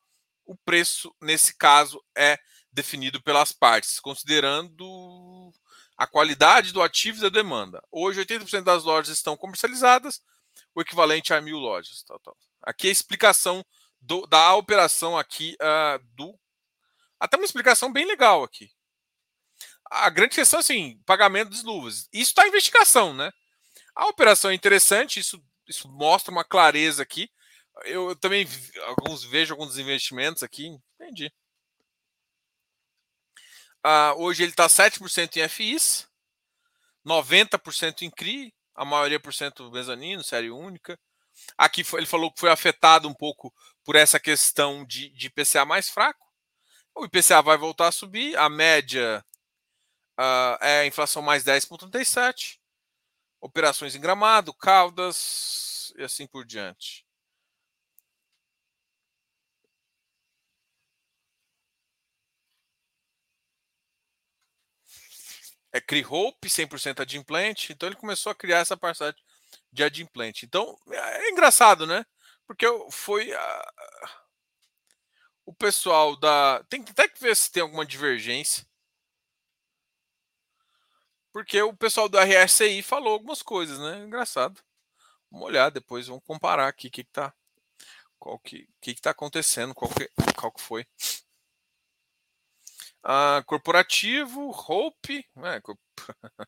o 0.48 0.56
preço, 0.56 1.16
nesse 1.22 1.56
caso, 1.56 2.04
é 2.18 2.40
definido 2.72 3.22
pelas 3.22 3.52
partes, 3.52 4.00
considerando 4.00 5.54
a 5.96 6.08
qualidade 6.08 6.72
do 6.72 6.82
ativo 6.82 7.20
e 7.20 7.22
da 7.22 7.30
demanda. 7.30 7.84
Hoje, 7.92 8.26
80% 8.26 8.64
das 8.64 8.84
lojas 8.84 9.16
estão 9.16 9.38
comercializadas, 9.38 10.20
o 10.76 10.82
equivalente 10.82 11.34
a 11.34 11.42
mil 11.42 11.58
lojas. 11.58 12.04
Tal. 12.04 12.20
Aqui 12.62 12.88
é 12.88 12.90
a 12.90 12.94
explicação 12.94 13.66
do, 14.02 14.26
da 14.28 14.56
operação 14.56 15.18
aqui 15.18 15.56
uh, 15.62 16.04
do. 16.16 16.38
Até 17.20 17.38
uma 17.38 17.46
explicação 17.46 17.92
bem 17.92 18.06
legal 18.06 18.44
aqui 18.44 18.70
a 19.94 20.10
grande 20.10 20.36
questão 20.36 20.60
é 20.60 20.62
assim, 20.62 21.00
pagamento 21.06 21.52
das 21.52 21.64
luvas. 21.64 22.08
Isso 22.12 22.32
está 22.32 22.46
em 22.46 22.50
investigação, 22.50 23.14
né? 23.14 23.32
A 23.96 24.08
operação 24.08 24.50
é 24.50 24.56
interessante, 24.56 25.20
isso, 25.20 25.42
isso 25.68 25.88
mostra 25.88 26.32
uma 26.32 26.44
clareza 26.44 27.04
aqui. 27.04 27.30
Eu, 27.86 28.10
eu 28.10 28.16
também 28.16 28.48
alguns, 28.88 29.24
vejo 29.24 29.54
alguns 29.54 29.78
investimentos 29.78 30.42
aqui, 30.42 30.76
entendi. 30.96 31.32
Ah, 33.84 34.14
hoje 34.18 34.44
ele 34.44 34.52
está 34.52 34.68
7% 34.68 35.38
em 35.38 35.48
FIs, 35.48 36.08
90% 37.06 38.02
em 38.02 38.10
CRI, 38.10 38.54
a 38.76 38.86
maioria 38.86 39.20
por 39.20 39.34
cento 39.34 39.72
mezanino, 39.72 40.24
série 40.24 40.52
única. 40.52 41.00
Aqui 41.58 41.84
foi, 41.84 42.02
ele 42.02 42.08
falou 42.08 42.32
que 42.32 42.40
foi 42.40 42.50
afetado 42.50 43.08
um 43.08 43.14
pouco 43.14 43.54
por 43.84 43.96
essa 43.96 44.20
questão 44.20 44.86
de, 44.86 45.10
de 45.10 45.28
IPCA 45.28 45.66
mais 45.66 45.90
fraco. 45.90 46.26
O 46.96 47.06
IPCA 47.06 47.42
vai 47.42 47.58
voltar 47.58 47.88
a 47.88 47.92
subir, 47.92 48.38
a 48.38 48.50
média 48.50 49.24
Uh, 50.20 50.58
é 50.62 50.80
a 50.82 50.86
inflação 50.86 51.22
mais 51.22 51.44
10,37. 51.44 52.60
Operações 53.42 53.96
em 53.96 54.00
Gramado, 54.00 54.54
Caldas 54.54 55.92
e 55.98 56.04
assim 56.04 56.28
por 56.28 56.46
diante. 56.46 57.06
É 65.74 65.82
CRI-Hope, 65.82 66.48
100% 66.50 67.02
adimplente. 67.02 67.74
Então 67.74 67.90
ele 67.90 67.96
começou 67.96 68.32
a 68.32 68.36
criar 68.36 68.60
essa 68.60 68.78
parcela 68.78 69.14
de 69.72 69.84
adimplente. 69.84 70.46
Então 70.46 70.78
é 70.92 71.30
engraçado, 71.30 71.88
né? 71.88 72.06
Porque 72.48 72.66
foi 72.92 73.34
a... 73.34 73.72
o 75.46 75.54
pessoal 75.54 76.16
da. 76.18 76.64
Tem 76.70 76.82
até 76.82 77.08
que 77.08 77.20
ver 77.20 77.36
se 77.36 77.52
tem 77.52 77.64
alguma 77.64 77.86
divergência 77.86 78.66
porque 81.34 81.60
o 81.64 81.76
pessoal 81.76 82.08
do 82.08 82.20
RSI 82.20 82.84
falou 82.84 83.14
algumas 83.14 83.42
coisas, 83.42 83.80
né? 83.80 84.06
Engraçado. 84.06 84.62
Vamos 85.32 85.48
olhar 85.48 85.72
depois, 85.72 86.08
vamos 86.08 86.24
comparar 86.24 86.68
aqui 86.68 86.88
o 86.88 86.92
que, 86.92 87.04
que 87.04 87.12
tá. 87.12 87.34
Qual 88.20 88.38
que, 88.40 88.70
que, 88.80 88.94
que 88.94 89.02
tá 89.02 89.10
acontecendo, 89.10 89.74
qual 89.74 89.92
que, 89.92 90.10
qual 90.38 90.52
que 90.52 90.62
foi. 90.62 90.86
Ah, 93.04 93.44
corporativo, 93.46 94.52
Hope, 94.52 95.26
né? 95.36 95.62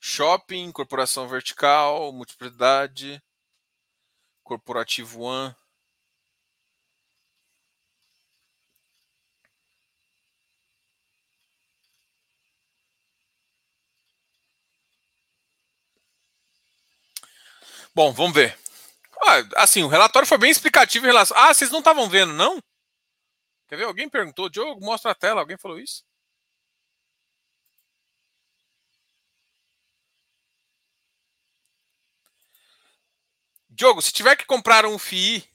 Shopping, 0.00 0.72
corporação 0.72 1.28
vertical, 1.28 2.12
multiplicidade, 2.12 3.22
corporativo 4.42 5.20
One. 5.20 5.54
Bom, 17.94 18.12
vamos 18.12 18.32
ver. 18.34 18.56
Ah, 19.22 19.42
assim, 19.56 19.82
o 19.82 19.88
relatório 19.88 20.28
foi 20.28 20.38
bem 20.38 20.50
explicativo 20.50 21.06
em 21.06 21.08
relação. 21.10 21.36
Ah, 21.36 21.52
vocês 21.54 21.70
não 21.70 21.80
estavam 21.80 22.08
vendo, 22.08 22.32
não? 22.32 22.58
Quer 23.68 23.76
ver? 23.76 23.84
Alguém 23.84 24.08
perguntou, 24.08 24.48
Diogo, 24.48 24.84
mostra 24.84 25.12
a 25.12 25.14
tela. 25.14 25.40
Alguém 25.40 25.58
falou 25.58 25.78
isso? 25.78 26.02
Diogo, 33.68 34.02
se 34.02 34.12
tiver 34.12 34.34
que 34.34 34.44
comprar 34.44 34.84
um 34.86 34.98
FII, 34.98 35.48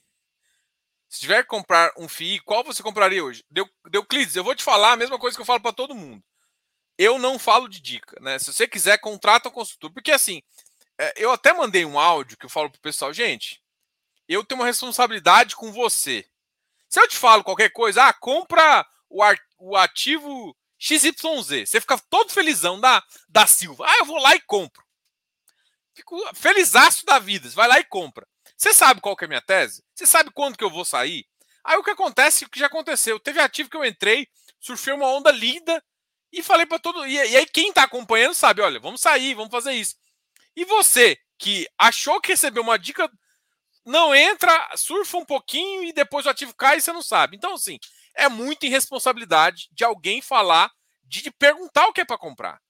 se 1.08 1.20
tiver 1.20 1.42
que 1.42 1.48
comprar 1.48 1.92
um 1.98 2.08
FII, 2.08 2.40
qual 2.40 2.64
você 2.64 2.82
compraria 2.82 3.22
hoje? 3.22 3.44
Deu, 3.50 3.68
Deuclides, 3.90 4.34
eu 4.34 4.42
vou 4.42 4.54
te 4.54 4.64
falar 4.64 4.92
a 4.92 4.96
mesma 4.96 5.18
coisa 5.18 5.36
que 5.36 5.42
eu 5.42 5.46
falo 5.46 5.60
para 5.60 5.72
todo 5.72 5.94
mundo. 5.94 6.24
Eu 6.96 7.18
não 7.18 7.38
falo 7.38 7.68
de 7.68 7.80
dica, 7.80 8.18
né? 8.20 8.38
Se 8.38 8.52
você 8.52 8.66
quiser, 8.66 8.98
contrata 8.98 9.48
um 9.48 9.52
consultor. 9.52 9.92
Porque 9.92 10.12
assim, 10.12 10.40
é, 10.98 11.12
eu 11.16 11.32
até 11.32 11.52
mandei 11.52 11.84
um 11.84 11.98
áudio 11.98 12.38
que 12.38 12.46
eu 12.46 12.50
falo 12.50 12.70
pro 12.70 12.80
pessoal, 12.80 13.12
gente, 13.12 13.62
eu 14.28 14.44
tenho 14.44 14.60
uma 14.60 14.66
responsabilidade 14.66 15.56
com 15.56 15.72
você. 15.72 16.26
Se 16.94 17.00
eu 17.00 17.08
te 17.08 17.16
falo 17.16 17.42
qualquer 17.42 17.70
coisa, 17.70 18.04
ah, 18.04 18.12
compra 18.12 18.86
o, 19.10 19.20
o 19.58 19.76
ativo 19.76 20.56
XYZ, 20.78 21.68
você 21.68 21.80
fica 21.80 21.98
todo 22.08 22.30
felizão 22.30 22.78
da, 22.78 23.02
da 23.28 23.48
Silva. 23.48 23.84
Ah, 23.84 23.98
eu 23.98 24.04
vou 24.04 24.18
lá 24.18 24.36
e 24.36 24.40
compro. 24.42 24.80
Fico 25.92 26.16
felizaço 26.36 27.04
da 27.04 27.18
vida, 27.18 27.50
você 27.50 27.56
vai 27.56 27.66
lá 27.66 27.80
e 27.80 27.84
compra. 27.84 28.24
Você 28.56 28.72
sabe 28.72 29.00
qual 29.00 29.16
que 29.16 29.24
é 29.24 29.26
a 29.26 29.28
minha 29.28 29.42
tese? 29.42 29.82
Você 29.92 30.06
sabe 30.06 30.30
quando 30.30 30.56
que 30.56 30.62
eu 30.62 30.70
vou 30.70 30.84
sair? 30.84 31.26
Aí 31.64 31.76
o 31.76 31.82
que 31.82 31.90
acontece, 31.90 32.44
o 32.44 32.48
que 32.48 32.60
já 32.60 32.66
aconteceu, 32.66 33.18
teve 33.18 33.40
ativo 33.40 33.68
que 33.68 33.76
eu 33.76 33.84
entrei, 33.84 34.28
surfei 34.60 34.94
uma 34.94 35.08
onda 35.08 35.32
linda 35.32 35.82
e 36.30 36.44
falei 36.44 36.64
para 36.64 36.78
todo, 36.78 37.04
e, 37.08 37.14
e 37.14 37.36
aí 37.36 37.46
quem 37.46 37.72
tá 37.72 37.82
acompanhando 37.82 38.34
sabe, 38.34 38.62
olha, 38.62 38.78
vamos 38.78 39.00
sair, 39.00 39.34
vamos 39.34 39.50
fazer 39.50 39.72
isso. 39.72 39.96
E 40.54 40.64
você 40.64 41.18
que 41.40 41.68
achou 41.76 42.20
que 42.20 42.30
recebeu 42.30 42.62
uma 42.62 42.78
dica, 42.78 43.10
não 43.84 44.14
entra, 44.14 44.76
surfa 44.76 45.18
um 45.18 45.24
pouquinho 45.24 45.84
e 45.84 45.92
depois 45.92 46.26
o 46.26 46.30
ativo 46.30 46.54
cai 46.54 46.78
e 46.78 46.80
você 46.80 46.92
não 46.92 47.02
sabe. 47.02 47.36
Então, 47.36 47.54
assim, 47.54 47.78
é 48.14 48.28
muita 48.28 48.66
irresponsabilidade 48.66 49.68
de 49.72 49.84
alguém 49.84 50.22
falar, 50.22 50.70
de 51.02 51.30
perguntar 51.32 51.86
o 51.86 51.92
que 51.92 52.00
é 52.00 52.04
para 52.04 52.18
comprar. 52.18 52.60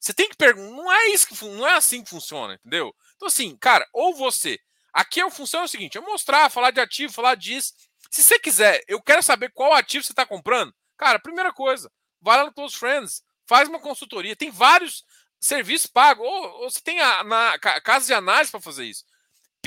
Você 0.00 0.12
tem 0.12 0.28
que 0.28 0.36
perguntar, 0.36 0.70
não 0.70 0.92
é 0.92 1.08
isso 1.08 1.26
que 1.28 1.44
não 1.44 1.66
é 1.66 1.74
assim 1.74 2.02
que 2.02 2.10
funciona, 2.10 2.54
entendeu? 2.54 2.94
Então, 3.16 3.28
assim, 3.28 3.56
cara, 3.56 3.86
ou 3.92 4.14
você. 4.14 4.58
Aqui 4.92 5.20
a 5.20 5.30
função 5.30 5.62
é 5.62 5.64
o 5.64 5.68
seguinte: 5.68 5.98
é 5.98 6.00
mostrar, 6.00 6.50
falar 6.50 6.70
de 6.70 6.80
ativo, 6.80 7.12
falar 7.12 7.34
disso. 7.34 7.74
Se 8.10 8.22
você 8.22 8.38
quiser, 8.38 8.82
eu 8.88 9.02
quero 9.02 9.22
saber 9.22 9.50
qual 9.52 9.74
ativo 9.74 10.04
você 10.04 10.12
está 10.12 10.24
comprando. 10.24 10.74
Cara, 10.96 11.18
primeira 11.18 11.52
coisa, 11.52 11.90
vai 12.20 12.36
lá 12.36 12.44
no 12.44 12.52
Close 12.52 12.76
Friends, 12.76 13.22
faz 13.46 13.68
uma 13.68 13.80
consultoria. 13.80 14.36
Tem 14.36 14.50
vários 14.50 15.04
serviço 15.40 15.90
pago. 15.92 16.22
Ou, 16.22 16.62
ou 16.62 16.70
você 16.70 16.80
tem 16.80 17.00
a 17.00 17.24
na, 17.24 17.58
casa 17.58 18.06
de 18.06 18.14
análise 18.14 18.50
para 18.50 18.60
fazer 18.60 18.84
isso. 18.84 19.04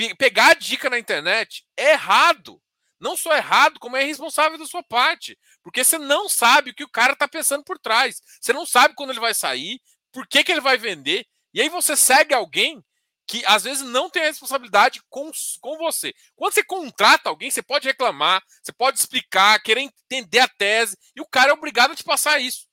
Pe 0.08 0.14
pegar 0.16 0.50
a 0.50 0.54
dica 0.54 0.90
na 0.90 0.98
internet 0.98 1.64
é 1.76 1.92
errado. 1.92 2.60
Não 3.00 3.16
só 3.16 3.34
errado, 3.36 3.78
como 3.78 3.96
é 3.96 4.02
irresponsável 4.02 4.58
da 4.58 4.66
sua 4.66 4.82
parte. 4.82 5.38
Porque 5.62 5.84
você 5.84 5.98
não 5.98 6.28
sabe 6.28 6.70
o 6.70 6.74
que 6.74 6.84
o 6.84 6.90
cara 6.90 7.12
está 7.12 7.28
pensando 7.28 7.62
por 7.64 7.78
trás. 7.78 8.20
Você 8.40 8.52
não 8.52 8.66
sabe 8.66 8.94
quando 8.94 9.10
ele 9.10 9.20
vai 9.20 9.34
sair, 9.34 9.80
por 10.12 10.26
que, 10.26 10.42
que 10.42 10.50
ele 10.52 10.60
vai 10.60 10.76
vender. 10.76 11.24
E 11.54 11.60
aí 11.60 11.68
você 11.68 11.96
segue 11.96 12.34
alguém 12.34 12.82
que 13.26 13.44
às 13.46 13.62
vezes 13.62 13.82
não 13.82 14.10
tem 14.10 14.22
a 14.22 14.26
responsabilidade 14.26 15.00
com, 15.08 15.30
com 15.60 15.78
você. 15.78 16.12
Quando 16.34 16.52
você 16.52 16.64
contrata 16.64 17.28
alguém, 17.28 17.50
você 17.50 17.62
pode 17.62 17.86
reclamar, 17.86 18.42
você 18.62 18.72
pode 18.72 18.98
explicar, 18.98 19.62
querer 19.62 19.80
entender 19.80 20.40
a 20.40 20.48
tese, 20.48 20.96
e 21.14 21.20
o 21.20 21.26
cara 21.26 21.50
é 21.50 21.54
obrigado 21.54 21.92
a 21.92 21.96
te 21.96 22.04
passar 22.04 22.40
isso. 22.40 22.66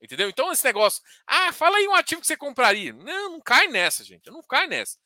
Entendeu? 0.00 0.28
Então 0.28 0.52
esse 0.52 0.64
negócio, 0.64 1.02
ah, 1.26 1.52
fala 1.52 1.78
aí 1.78 1.88
um 1.88 1.94
ativo 1.94 2.20
que 2.20 2.26
você 2.26 2.36
compraria. 2.36 2.92
Não, 2.92 3.32
não 3.32 3.40
cai 3.40 3.66
nessa, 3.66 4.04
gente. 4.04 4.30
Não 4.30 4.42
cai 4.42 4.66
nessa. 4.66 4.96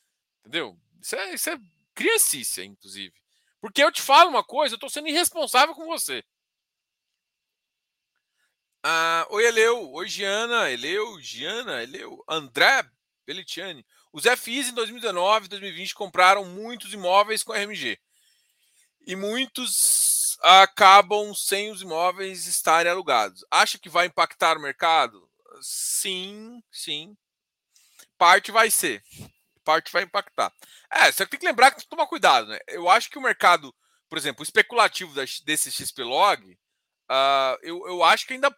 Entendeu? 0.40 0.78
Isso 1.00 1.16
é, 1.16 1.34
isso 1.34 1.50
é 1.50 1.58
criancice, 1.94 2.64
inclusive. 2.64 3.14
Porque 3.60 3.82
eu 3.82 3.92
te 3.92 4.00
falo 4.00 4.30
uma 4.30 4.44
coisa, 4.44 4.74
eu 4.74 4.76
estou 4.76 4.90
sendo 4.90 5.08
irresponsável 5.08 5.74
com 5.74 5.84
você. 5.84 6.24
Ah, 8.82 9.26
oi, 9.30 9.44
Eleu. 9.44 9.92
Oi, 9.92 10.08
Giana. 10.08 10.70
Eleu, 10.70 11.20
Giana, 11.20 11.82
Eleu. 11.82 12.24
André 12.26 12.82
Belitiani. 13.26 13.84
Os 14.12 14.24
FIs 14.24 14.68
em 14.68 14.74
2019 14.74 15.46
e 15.46 15.48
2020 15.50 15.94
compraram 15.94 16.44
muitos 16.46 16.92
imóveis 16.92 17.42
com 17.42 17.52
RMG. 17.52 17.98
E 19.06 19.14
muitos 19.14 20.38
acabam 20.42 21.34
sem 21.34 21.70
os 21.70 21.82
imóveis 21.82 22.46
estarem 22.46 22.90
alugados. 22.90 23.44
Acha 23.50 23.78
que 23.78 23.90
vai 23.90 24.06
impactar 24.06 24.56
o 24.56 24.62
mercado? 24.62 25.28
Sim, 25.60 26.62
sim. 26.72 27.16
Parte 28.16 28.50
vai 28.50 28.70
ser. 28.70 29.02
Parte 29.64 29.92
vai 29.92 30.02
impactar. 30.02 30.52
É, 30.90 31.12
você 31.12 31.26
tem 31.26 31.38
que 31.38 31.46
lembrar 31.46 31.70
que 31.70 31.76
tem 31.76 31.84
que 31.84 31.90
tomar 31.90 32.06
cuidado, 32.06 32.48
né? 32.48 32.58
Eu 32.68 32.88
acho 32.88 33.10
que 33.10 33.18
o 33.18 33.22
mercado, 33.22 33.74
por 34.08 34.16
exemplo, 34.16 34.42
especulativo 34.42 35.14
desse 35.44 35.70
XPlog, 35.70 36.58
uh, 37.10 37.58
eu, 37.62 37.86
eu 37.86 38.02
acho 38.02 38.26
que 38.26 38.32
ainda 38.32 38.54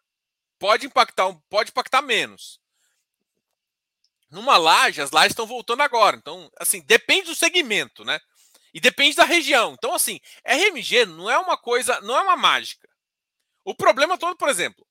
pode 0.58 0.86
impactar, 0.86 1.34
pode 1.48 1.70
impactar 1.70 2.02
menos. 2.02 2.60
Numa 4.30 4.56
laje, 4.56 5.02
as 5.02 5.10
lajes 5.10 5.32
estão 5.32 5.46
voltando 5.46 5.82
agora. 5.82 6.16
Então, 6.16 6.50
assim, 6.58 6.80
depende 6.82 7.26
do 7.26 7.34
segmento, 7.34 8.04
né? 8.04 8.20
E 8.72 8.80
depende 8.80 9.16
da 9.16 9.24
região. 9.24 9.74
Então, 9.74 9.92
assim, 9.92 10.20
RMG 10.44 11.04
não 11.04 11.28
é 11.28 11.36
uma 11.36 11.58
coisa, 11.58 12.00
não 12.00 12.16
é 12.16 12.22
uma 12.22 12.36
mágica. 12.36 12.88
O 13.64 13.74
problema 13.74 14.16
todo, 14.16 14.36
por 14.36 14.48
exemplo, 14.48 14.86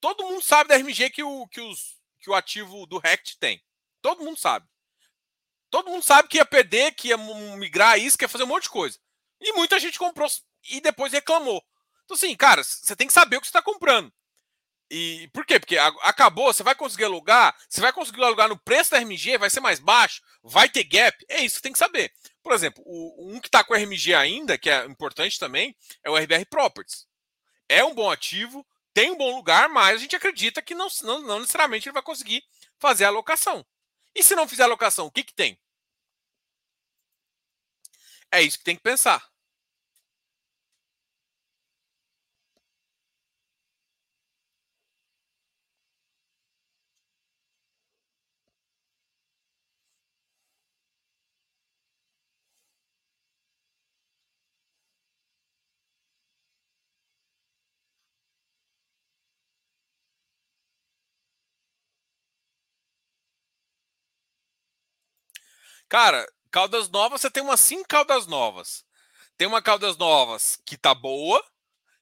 todo 0.00 0.24
mundo 0.24 0.42
sabe 0.42 0.68
da 0.68 0.76
RMG 0.76 1.10
que 1.10 1.22
o, 1.22 1.46
que 1.48 1.60
os, 1.60 1.98
que 2.20 2.30
o 2.30 2.34
ativo 2.34 2.86
do 2.86 2.98
RECT 2.98 3.38
tem. 3.38 3.62
Todo 4.00 4.24
mundo 4.24 4.38
sabe. 4.38 4.66
Todo 5.70 5.90
mundo 5.90 6.02
sabe 6.02 6.28
que 6.28 6.38
ia 6.38 6.46
perder, 6.46 6.92
que 6.92 7.08
ia 7.08 7.16
migrar 7.56 7.98
isso, 7.98 8.16
que 8.16 8.24
ia 8.24 8.28
fazer 8.28 8.44
um 8.44 8.48
monte 8.48 8.64
de 8.64 8.70
coisa. 8.70 8.98
E 9.40 9.52
muita 9.52 9.78
gente 9.78 9.98
comprou 9.98 10.28
e 10.70 10.80
depois 10.80 11.12
reclamou. 11.12 11.62
Então, 12.04 12.14
assim, 12.14 12.34
cara, 12.34 12.64
você 12.64 12.96
tem 12.96 13.06
que 13.06 13.12
saber 13.12 13.36
o 13.36 13.40
que 13.40 13.46
você 13.46 13.50
está 13.50 13.62
comprando. 13.62 14.12
E 14.90 15.28
por 15.34 15.44
quê? 15.44 15.60
Porque 15.60 15.76
acabou, 15.76 16.52
você 16.52 16.62
vai 16.62 16.74
conseguir 16.74 17.04
alugar, 17.04 17.54
você 17.68 17.80
vai 17.80 17.92
conseguir 17.92 18.24
alugar 18.24 18.48
no 18.48 18.58
preço 18.58 18.90
da 18.90 18.98
RMG, 18.98 19.36
vai 19.36 19.50
ser 19.50 19.60
mais 19.60 19.78
baixo, 19.78 20.22
vai 20.42 20.68
ter 20.68 20.84
gap. 20.84 21.14
É 21.28 21.40
isso 21.40 21.56
que 21.56 21.62
tem 21.62 21.72
que 21.72 21.78
saber. 21.78 22.10
Por 22.42 22.52
exemplo, 22.52 22.82
o, 22.86 23.34
um 23.34 23.38
que 23.38 23.48
está 23.48 23.62
com 23.62 23.74
RMG 23.74 24.14
ainda, 24.14 24.56
que 24.56 24.70
é 24.70 24.86
importante 24.86 25.38
também, 25.38 25.76
é 26.02 26.08
o 26.08 26.16
RBR 26.16 26.46
Properties. 26.46 27.06
É 27.68 27.84
um 27.84 27.94
bom 27.94 28.10
ativo, 28.10 28.66
tem 28.94 29.10
um 29.10 29.16
bom 29.18 29.36
lugar, 29.36 29.68
mas 29.68 29.96
a 29.96 29.98
gente 29.98 30.16
acredita 30.16 30.62
que 30.62 30.74
não, 30.74 30.88
não, 31.02 31.20
não 31.20 31.40
necessariamente 31.40 31.86
ele 31.86 31.92
vai 31.92 32.02
conseguir 32.02 32.42
fazer 32.78 33.04
a 33.04 33.08
alocação. 33.08 33.64
E 34.14 34.22
se 34.22 34.34
não 34.34 34.48
fizer 34.48 34.64
alocação, 34.64 35.06
o 35.06 35.10
que, 35.10 35.22
que 35.24 35.34
tem? 35.34 35.58
É 38.32 38.42
isso 38.42 38.58
que 38.58 38.64
tem 38.64 38.76
que 38.76 38.82
pensar. 38.82 39.27
Cara, 65.88 66.30
Caldas 66.50 66.88
Novas, 66.90 67.20
você 67.20 67.30
tem 67.30 67.42
umas 67.42 67.60
cinco 67.60 67.88
Caldas 67.88 68.26
Novas. 68.26 68.84
Tem 69.36 69.48
uma 69.48 69.62
Caldas 69.62 69.96
Novas 69.96 70.60
que 70.66 70.76
tá 70.76 70.94
boa, 70.94 71.42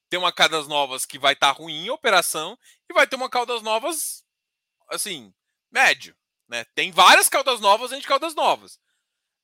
tem 0.09 0.19
uma 0.19 0.31
Caldas 0.31 0.67
Novas 0.67 1.05
que 1.05 1.17
vai 1.17 1.33
estar 1.33 1.53
tá 1.53 1.59
ruim 1.59 1.85
em 1.85 1.89
operação 1.89 2.57
e 2.89 2.93
vai 2.93 3.07
ter 3.07 3.15
uma 3.15 3.29
Caldas 3.29 3.61
Novas, 3.61 4.23
assim, 4.89 5.33
médio. 5.71 6.15
Né? 6.49 6.65
Tem 6.75 6.91
várias 6.91 7.29
Caldas 7.29 7.59
Novas 7.61 7.91
entre 7.91 8.07
Caldas 8.07 8.35
Novas. 8.35 8.79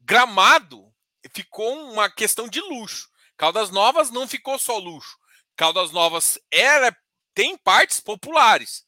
Gramado 0.01 0.93
ficou 1.33 1.91
uma 1.91 2.09
questão 2.09 2.47
de 2.47 2.59
luxo. 2.59 3.09
Caldas 3.37 3.69
Novas 3.69 4.09
não 4.09 4.27
ficou 4.27 4.59
só 4.59 4.77
luxo. 4.77 5.17
Caldas 5.55 5.91
Novas 5.91 6.37
era, 6.51 6.95
tem 7.33 7.57
partes 7.57 7.99
populares. 7.99 8.85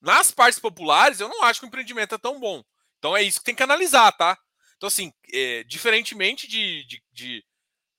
Nas 0.00 0.30
partes 0.30 0.58
populares, 0.58 1.20
eu 1.20 1.28
não 1.28 1.44
acho 1.44 1.60
que 1.60 1.66
o 1.66 1.68
empreendimento 1.68 2.14
é 2.14 2.18
tão 2.18 2.40
bom. 2.40 2.64
Então 2.98 3.16
é 3.16 3.22
isso 3.22 3.38
que 3.38 3.44
tem 3.44 3.54
que 3.54 3.62
analisar, 3.62 4.10
tá? 4.12 4.38
Então, 4.80 4.88
assim, 4.88 5.12
é, 5.30 5.62
diferentemente 5.64 6.48
de, 6.48 6.84
de, 6.86 7.02
de, 7.12 7.44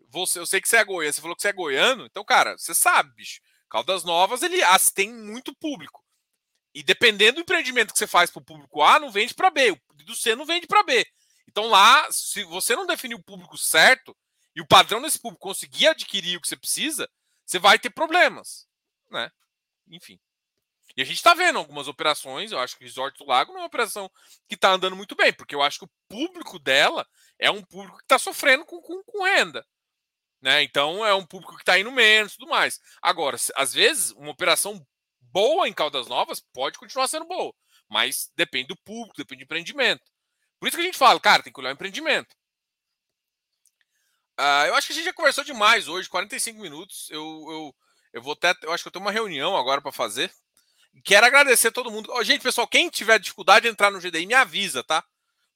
você, 0.09 0.39
eu 0.39 0.47
sei 0.47 0.59
que 0.59 0.67
você 0.67 0.77
é 0.77 0.83
goiano, 0.83 1.13
você 1.13 1.21
falou 1.21 1.35
que 1.35 1.43
você 1.43 1.49
é 1.49 1.53
goiano, 1.53 2.07
então, 2.07 2.25
cara, 2.25 2.57
você 2.57 2.73
sabe, 2.73 3.13
bicho. 3.13 3.39
Caldas 3.69 4.03
Novas, 4.03 4.41
ele 4.41 4.57
tem 4.95 5.13
muito 5.13 5.55
público. 5.55 6.03
E 6.73 6.81
dependendo 6.81 7.35
do 7.35 7.41
empreendimento 7.41 7.93
que 7.93 7.99
você 7.99 8.07
faz 8.07 8.31
para 8.31 8.41
o 8.41 8.43
público 8.43 8.81
A, 8.81 8.97
não 8.97 9.11
vende 9.11 9.35
para 9.35 9.51
B. 9.51 9.69
O 9.69 9.79
do 9.93 10.15
C 10.15 10.35
não 10.35 10.43
vende 10.43 10.65
para 10.65 10.81
B. 10.81 11.05
Então 11.47 11.67
lá, 11.67 12.11
se 12.11 12.43
você 12.45 12.75
não 12.75 12.87
definir 12.87 13.13
o 13.13 13.23
público 13.23 13.59
certo 13.59 14.17
e 14.55 14.59
o 14.59 14.67
padrão 14.67 15.03
desse 15.03 15.19
público 15.19 15.47
conseguir 15.47 15.87
adquirir 15.87 16.37
o 16.37 16.41
que 16.41 16.47
você 16.47 16.57
precisa, 16.57 17.07
você 17.45 17.59
vai 17.59 17.77
ter 17.77 17.91
problemas, 17.91 18.67
né? 19.11 19.29
Enfim. 19.87 20.19
E 20.95 21.01
a 21.01 21.05
gente 21.05 21.17
está 21.17 21.33
vendo 21.33 21.57
algumas 21.57 21.87
operações, 21.87 22.51
eu 22.51 22.59
acho 22.59 22.75
que 22.77 22.83
o 22.83 22.87
Resort 22.87 23.17
do 23.17 23.25
Lago 23.25 23.51
não 23.51 23.59
é 23.59 23.61
uma 23.63 23.67
operação 23.67 24.11
que 24.47 24.55
está 24.55 24.71
andando 24.71 24.95
muito 24.95 25.15
bem, 25.15 25.31
porque 25.31 25.55
eu 25.55 25.61
acho 25.61 25.79
que 25.79 25.85
o 25.85 25.91
público 26.09 26.59
dela 26.59 27.07
é 27.39 27.49
um 27.49 27.63
público 27.63 27.97
que 27.97 28.03
está 28.03 28.19
sofrendo 28.19 28.65
com, 28.65 28.81
com, 28.81 29.01
com, 29.03 29.23
renda. 29.23 29.65
Né? 30.41 30.63
Então 30.63 31.05
é 31.05 31.13
um 31.13 31.25
público 31.25 31.55
que 31.55 31.61
está 31.61 31.79
indo 31.79 31.91
menos 31.91 32.35
tudo 32.35 32.49
mais. 32.49 32.79
Agora, 33.01 33.37
às 33.55 33.73
vezes, 33.73 34.11
uma 34.11 34.31
operação 34.31 34.85
boa 35.19 35.67
em 35.67 35.73
Caldas 35.73 36.07
Novas 36.07 36.41
pode 36.53 36.77
continuar 36.77 37.07
sendo 37.07 37.25
boa, 37.25 37.53
mas 37.87 38.31
depende 38.35 38.69
do 38.69 38.77
público, 38.77 39.17
depende 39.17 39.41
do 39.41 39.45
empreendimento. 39.45 40.03
Por 40.59 40.67
isso 40.67 40.77
que 40.77 40.83
a 40.83 40.85
gente 40.85 40.97
fala, 40.97 41.19
cara, 41.19 41.43
tem 41.43 41.53
que 41.53 41.59
olhar 41.59 41.69
o 41.69 41.73
empreendimento. 41.73 42.35
Uh, 44.39 44.67
eu 44.67 44.75
acho 44.75 44.87
que 44.87 44.93
a 44.93 44.95
gente 44.95 45.05
já 45.05 45.13
conversou 45.13 45.43
demais 45.43 45.87
hoje, 45.87 46.09
45 46.09 46.59
minutos. 46.59 47.09
Eu, 47.11 47.21
eu, 47.21 47.75
eu 48.13 48.21
vou 48.21 48.33
até. 48.33 48.55
Eu 48.63 48.71
acho 48.71 48.83
que 48.83 48.87
eu 48.87 48.91
tenho 48.91 49.05
uma 49.05 49.11
reunião 49.11 49.55
agora 49.55 49.81
para 49.81 49.91
fazer. 49.91 50.31
Quero 51.03 51.25
agradecer 51.25 51.71
todo 51.71 51.89
mundo. 51.89 52.11
Oh, 52.13 52.23
gente, 52.23 52.41
pessoal, 52.41 52.67
quem 52.67 52.89
tiver 52.89 53.17
dificuldade 53.19 53.63
de 53.63 53.71
entrar 53.71 53.89
no 53.89 53.99
GDI, 53.99 54.25
me 54.25 54.33
avisa, 54.33 54.83
tá? 54.83 55.03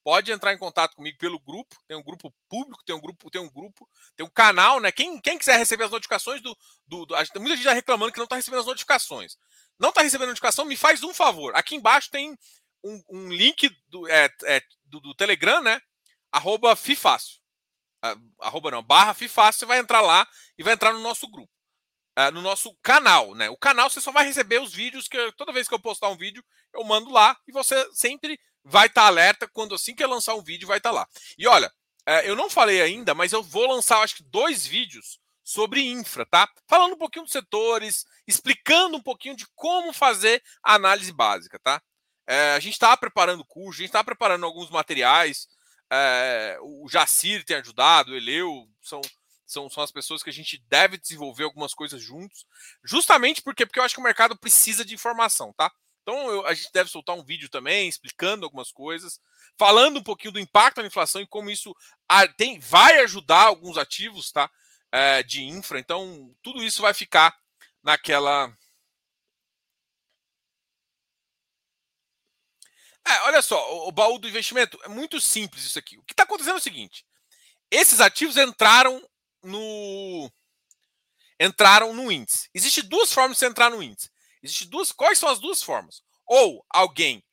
Pode 0.03 0.31
entrar 0.31 0.53
em 0.53 0.57
contato 0.57 0.95
comigo 0.95 1.17
pelo 1.17 1.39
grupo. 1.39 1.75
Tem 1.88 1.97
um 1.97 2.03
grupo 2.03 2.33
público, 2.47 2.83
tem 2.86 2.95
um 2.95 3.01
grupo, 3.01 3.29
tem 3.29 3.41
um 3.41 3.49
grupo, 3.49 3.89
tem 4.15 4.25
um 4.25 4.29
canal, 4.29 4.79
né? 4.79 4.91
Quem, 4.91 5.19
quem 5.19 5.38
quiser 5.38 5.57
receber 5.57 5.83
as 5.83 5.91
notificações 5.91 6.41
do. 6.41 6.55
do, 6.88 7.05
do 7.05 7.15
muita 7.39 7.55
gente 7.55 7.59
está 7.59 7.73
reclamando 7.73 8.11
que 8.11 8.17
não 8.17 8.25
está 8.25 8.36
recebendo 8.36 8.61
as 8.61 8.65
notificações. 8.65 9.38
Não 9.79 9.89
está 9.89 10.01
recebendo 10.01 10.29
notificação, 10.29 10.63
me 10.63 10.77
faz 10.77 11.03
um 11.03 11.13
favor. 11.13 11.55
Aqui 11.55 11.75
embaixo 11.75 12.09
tem 12.09 12.38
um, 12.83 13.03
um 13.09 13.29
link 13.29 13.69
do, 13.88 14.07
é, 14.07 14.29
é, 14.43 14.61
do, 14.86 15.01
do, 15.01 15.15
Telegram, 15.15 15.61
né? 15.61 15.81
Arroba 16.31 16.75
Fifácil. 16.75 17.39
Ah, 18.01 18.15
arroba 18.41 18.71
não, 18.71 18.83
barra 18.83 19.13
Fifácil. 19.13 19.59
Você 19.59 19.65
vai 19.65 19.79
entrar 19.79 20.01
lá 20.01 20.25
e 20.57 20.63
vai 20.63 20.73
entrar 20.73 20.93
no 20.93 20.99
nosso 20.99 21.27
grupo 21.29 21.54
uh, 22.18 22.32
no 22.32 22.41
nosso 22.41 22.76
canal, 22.82 23.36
né? 23.36 23.49
O 23.49 23.57
canal 23.57 23.89
você 23.89 24.01
só 24.01 24.11
vai 24.11 24.26
receber 24.26 24.61
os 24.61 24.74
vídeos 24.74 25.07
que 25.07 25.32
toda 25.34 25.53
vez 25.53 25.68
que 25.68 25.74
eu 25.74 25.80
postar 25.80 26.09
um 26.09 26.18
vídeo, 26.18 26.43
eu 26.74 26.84
mando 26.84 27.09
lá 27.11 27.38
e 27.47 27.51
você 27.51 27.88
sempre 27.93 28.39
vai 28.63 28.88
estar 28.88 29.01
tá 29.01 29.07
alerta 29.07 29.47
quando 29.47 29.76
assim 29.76 29.93
que 29.93 30.03
eu 30.03 30.09
lançar 30.09 30.36
um 30.36 30.43
vídeo 30.43 30.68
vai 30.68 30.78
estar 30.78 30.89
tá 30.89 30.95
lá. 30.95 31.07
E 31.38 31.47
olha, 31.47 31.68
uh, 32.07 32.24
eu 32.24 32.36
não 32.36 32.49
falei 32.49 32.82
ainda, 32.82 33.13
mas 33.13 33.34
eu 33.34 33.43
vou 33.43 33.68
lançar 33.68 34.01
acho 34.01 34.16
que 34.16 34.24
dois 34.24 34.66
vídeos 34.66 35.20
sobre 35.43 35.82
infra, 35.82 36.26
tá? 36.26 36.49
Falando 36.68 36.93
um 36.93 36.97
pouquinho 36.97 37.24
dos 37.24 37.32
setores, 37.32 38.05
explicando 38.28 38.97
um 38.97 39.01
pouquinho 39.01 39.36
de 39.36 39.45
como 39.53 39.93
fazer 39.93 40.41
a 40.63 40.74
análise 40.74 41.11
básica, 41.11 41.59
tá? 41.59 41.82
É, 42.28 42.53
a 42.53 42.59
gente 42.59 42.74
está 42.74 42.97
preparando 42.97 43.45
curso, 43.45 43.80
a 43.80 43.84
gente 43.84 43.89
está 43.89 44.03
preparando 44.03 44.45
alguns 44.45 44.72
materiais. 44.72 45.47
É, 45.91 46.57
o 46.61 46.88
Jacir 46.89 47.45
tem 47.45 47.57
ajudado, 47.57 48.11
o 48.11 48.16
Eleu, 48.16 48.68
são 48.82 48.99
são, 49.45 49.69
são 49.69 49.83
as 49.83 49.91
pessoas 49.91 50.23
que 50.23 50.29
a 50.29 50.33
gente 50.33 50.57
deve 50.69 50.97
desenvolver 50.97 51.43
algumas 51.43 51.73
coisas 51.73 52.01
juntos, 52.01 52.45
justamente 52.83 53.41
porque, 53.41 53.65
porque 53.65 53.79
eu 53.79 53.83
acho 53.83 53.95
que 53.95 54.01
o 54.01 54.03
mercado 54.03 54.35
precisa 54.35 54.83
de 54.83 54.93
informação, 54.93 55.53
tá? 55.53 55.71
Então 56.01 56.29
eu, 56.29 56.45
a 56.45 56.53
gente 56.53 56.71
deve 56.71 56.89
soltar 56.89 57.15
um 57.15 57.23
vídeo 57.23 57.49
também 57.49 57.87
explicando 57.87 58.45
algumas 58.45 58.71
coisas, 58.71 59.19
falando 59.57 59.99
um 59.99 60.03
pouquinho 60.03 60.33
do 60.33 60.39
impacto 60.39 60.81
da 60.81 60.87
inflação 60.87 61.21
e 61.21 61.27
como 61.27 61.49
isso 61.49 61.75
tem, 62.37 62.59
vai 62.59 62.99
ajudar 62.99 63.43
alguns 63.43 63.77
ativos, 63.77 64.31
tá? 64.31 64.49
É, 64.91 65.23
de 65.23 65.43
infra. 65.43 65.79
Então 65.79 66.33
tudo 66.41 66.63
isso 66.63 66.81
vai 66.81 66.93
ficar 66.93 67.35
naquela 67.83 68.55
É, 73.07 73.21
olha 73.21 73.41
só, 73.41 73.87
o, 73.87 73.91
baú 73.91 74.17
do 74.17 74.27
investimento 74.27 74.79
é 74.83 74.87
muito 74.87 75.21
simples 75.21 75.63
isso 75.63 75.77
aqui. 75.77 75.95
O 75.97 76.03
que 76.03 76.13
está 76.13 76.23
acontecendo 76.23 76.55
é 76.55 76.57
o 76.57 76.61
seguinte: 76.61 77.05
esses 77.69 78.01
ativos 78.01 78.35
entraram 78.35 79.01
no 79.45 80.31
entraram 81.39 81.93
no 81.93 82.11
índice. 82.11 82.49
Existe 82.53 82.81
duas 82.81 83.11
formas 83.11 83.37
de 83.37 83.39
você 83.39 83.47
entrar 83.47 83.69
no 83.69 83.83
índice. 83.83 84.09
Existe 84.41 84.65
duas, 84.65 84.91
quais 84.91 85.17
são 85.17 85.29
as 85.29 85.39
duas 85.39 85.61
formas? 85.61 86.01
Ou 86.25 86.65
alguém 86.69 87.23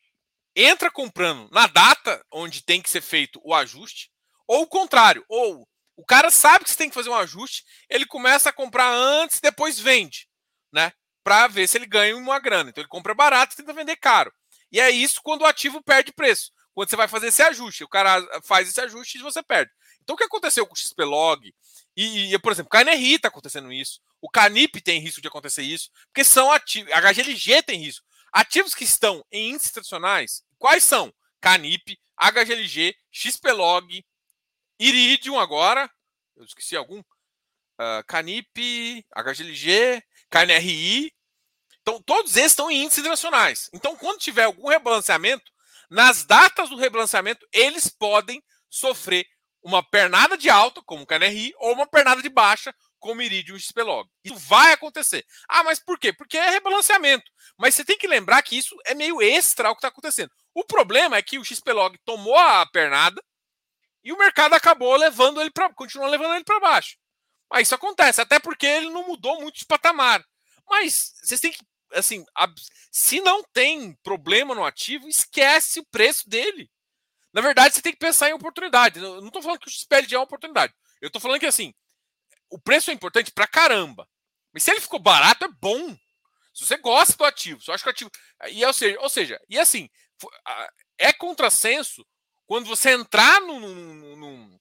entra 0.55 0.91
comprando 0.91 1.49
na 1.51 1.67
data 1.67 2.25
onde 2.31 2.63
tem 2.63 2.83
que 2.83 2.91
ser 2.91 3.01
feito 3.01 3.41
o 3.45 3.55
ajuste, 3.55 4.11
ou 4.47 4.63
o 4.63 4.67
contrário, 4.67 5.25
ou 5.29 5.67
o 5.97 6.05
cara 6.05 6.31
sabe 6.31 6.65
que 6.65 6.71
você 6.71 6.77
tem 6.77 6.89
que 6.89 6.95
fazer 6.95 7.11
um 7.11 7.15
ajuste, 7.15 7.65
ele 7.89 8.07
começa 8.07 8.51
a 8.51 8.53
comprar 8.53 8.91
antes, 8.93 9.41
depois 9.41 9.79
vende, 9.79 10.29
né? 10.73 10.93
Para 11.23 11.47
ver 11.47 11.69
se 11.69 11.79
ele 11.79 11.87
ganha 11.87 12.17
uma 12.17 12.39
grana. 12.39 12.71
Então 12.71 12.83
ele 12.83 12.89
compra 12.89 13.15
barato 13.15 13.55
e 13.55 13.57
tenta 13.57 13.73
vender 13.73 13.97
caro. 13.97 14.33
E 14.71 14.81
é 14.81 14.91
isso 14.91 15.21
quando 15.23 15.43
o 15.43 15.47
ativo 15.47 15.83
perde 15.83 16.13
preço. 16.13 16.51
Quando 16.75 16.89
você 16.89 16.97
vai 16.97 17.07
fazer 17.07 17.29
esse 17.29 17.43
ajuste, 17.43 17.85
o 17.85 17.89
cara 17.89 18.27
faz 18.43 18.69
esse 18.69 18.81
ajuste 18.81 19.19
e 19.19 19.23
você 19.23 19.43
perde. 19.43 19.71
Então 20.03 20.15
o 20.15 20.17
que 20.17 20.25
aconteceu 20.25 20.67
com 20.67 20.73
o 20.73 20.77
XPlog, 20.77 21.55
e, 21.97 22.35
e, 22.35 22.39
por 22.39 22.53
exemplo, 22.53 22.71
KNRI 22.71 23.15
está 23.15 23.29
acontecendo 23.29 23.73
isso. 23.73 24.01
O 24.21 24.31
Canip 24.31 24.81
tem 24.81 25.01
risco 25.01 25.21
de 25.21 25.29
acontecer 25.29 25.63
isso, 25.63 25.91
porque 26.07 26.25
são 26.25 26.51
ativos. 26.51 26.93
A 26.93 27.01
HGLG 27.01 27.63
tem 27.63 27.79
risco. 27.79 28.07
Ativos 28.33 28.75
que 28.75 28.85
estão 28.85 29.25
em 29.31 29.51
índices 29.51 29.73
tradicionais, 29.73 30.43
quais 30.59 30.85
são? 30.85 31.13
Canip, 31.41 31.99
HGLG, 32.17 32.97
XPlog, 33.11 34.05
Iridium 34.79 35.39
agora. 35.39 35.91
Eu 36.37 36.45
esqueci 36.45 36.77
algum. 36.77 37.01
Uh, 37.01 38.05
Canip, 38.07 39.05
HGLG, 39.15 40.03
KNRI. 40.31 41.13
Então, 41.83 42.01
todos 42.01 42.37
esses 42.37 42.53
estão 42.53 42.71
em 42.71 42.85
índices 42.85 43.05
nacionais. 43.05 43.69
Então, 43.73 43.97
quando 43.97 44.21
tiver 44.21 44.45
algum 44.45 44.69
rebalanceamento, 44.69 45.51
nas 45.91 46.25
datas 46.25 46.71
do 46.71 46.77
rebalanceamento, 46.77 47.47
eles 47.53 47.89
podem 47.89 48.43
sofrer 48.71 49.27
uma 49.63 49.83
pernada 49.83 50.37
de 50.37 50.51
alta, 50.51 50.83
como 50.83 51.05
o 51.05 51.07
KNRI, 51.07 51.55
ou 51.59 51.73
uma 51.73 51.87
pernada 51.87 52.21
de 52.21 52.29
baixa, 52.29 52.75
como 52.99 53.23
Iridium 53.23 53.59
XPlog. 53.59 54.09
Isso 54.25 54.37
vai 54.37 54.73
acontecer. 54.73 55.27
Ah, 55.49 55.65
mas 55.65 55.81
por 55.81 55.99
quê? 55.99 56.13
Porque 56.13 56.39
é 56.39 56.51
rebalanceamento. 56.51 57.31
Mas 57.59 57.75
você 57.75 57.85
tem 57.85 57.99
que 57.99 58.07
lembrar 58.07 58.43
que 58.43 58.57
isso 58.57 58.77
é 58.87 58.95
meio 58.95 59.21
extra 59.21 59.69
ao 59.69 59.75
que 59.75 59.79
está 59.79 59.89
acontecendo. 59.89 60.31
O 60.55 60.65
problema 60.65 61.17
é 61.17 61.23
que 61.23 61.39
o 61.39 61.45
XPlog 61.45 61.99
tomou 62.05 62.37
a 62.37 62.65
pernada 62.67 63.23
e 64.05 64.13
o 64.13 64.19
mercado 64.19 64.55
acabou 64.55 64.95
levando 64.97 65.41
ele 65.41 65.51
para, 65.51 65.73
continua 65.75 66.09
levando 66.09 66.35
ele 66.35 66.45
para 66.45 66.61
baixo. 66.61 66.97
Mas 67.51 67.69
isso 67.69 67.75
acontece, 67.75 68.21
até 68.21 68.39
porque 68.39 68.67
ele 68.67 68.89
não 68.91 69.07
mudou 69.07 69.41
muito 69.41 69.59
de 69.59 69.67
patamar. 69.67 70.25
Mas 70.69 71.13
vocês 71.23 71.41
têm 71.41 71.53
que, 71.53 71.61
assim, 71.93 72.25
se 72.91 73.21
não 73.21 73.43
tem 73.53 73.95
problema 74.03 74.55
no 74.55 74.65
ativo, 74.65 75.09
esquece 75.09 75.81
o 75.81 75.87
preço 75.87 76.29
dele. 76.29 76.71
Na 77.33 77.41
verdade, 77.41 77.75
você 77.75 77.83
tem 77.83 77.93
que 77.93 77.99
pensar 77.99 78.29
em 78.29 78.35
oportunidade. 78.35 79.01
Eu 79.01 79.21
não 79.21 79.29
estou 79.29 79.43
falando 79.43 79.61
que 79.61 79.69
o 79.69 79.71
XPLD 79.71 80.15
é 80.15 80.19
uma 80.19 80.25
oportunidade. 80.25 80.75
Eu 81.01 81.07
estou 81.07 81.21
falando 81.21 81.41
que, 81.41 81.47
assim, 81.47 81.73
o 82.51 82.59
preço 82.59 82.91
é 82.91 82.95
importante 82.95 83.33
pra 83.33 83.47
caramba. 83.47 84.07
Mas 84.53 84.63
se 84.63 84.71
ele 84.71 84.81
ficou 84.81 84.99
barato, 84.99 85.45
é 85.45 85.49
bom. 85.49 85.97
Se 86.53 86.67
você 86.67 86.77
gosta 86.77 87.17
do 87.17 87.25
ativo, 87.25 87.63
se 87.63 87.71
eu 87.71 87.75
acho 87.75 87.83
que 87.83 87.89
o 87.89 87.91
ativo. 87.91 88.11
E, 88.51 88.65
ou, 88.65 88.73
seja, 88.73 89.01
ou 89.01 89.09
seja, 89.09 89.41
e 89.49 89.59
assim, 89.59 89.89
é 90.99 91.13
contrassenso 91.13 92.07
quando 92.47 92.67
você 92.67 92.91
entrar 92.91 93.41
no, 93.41 94.57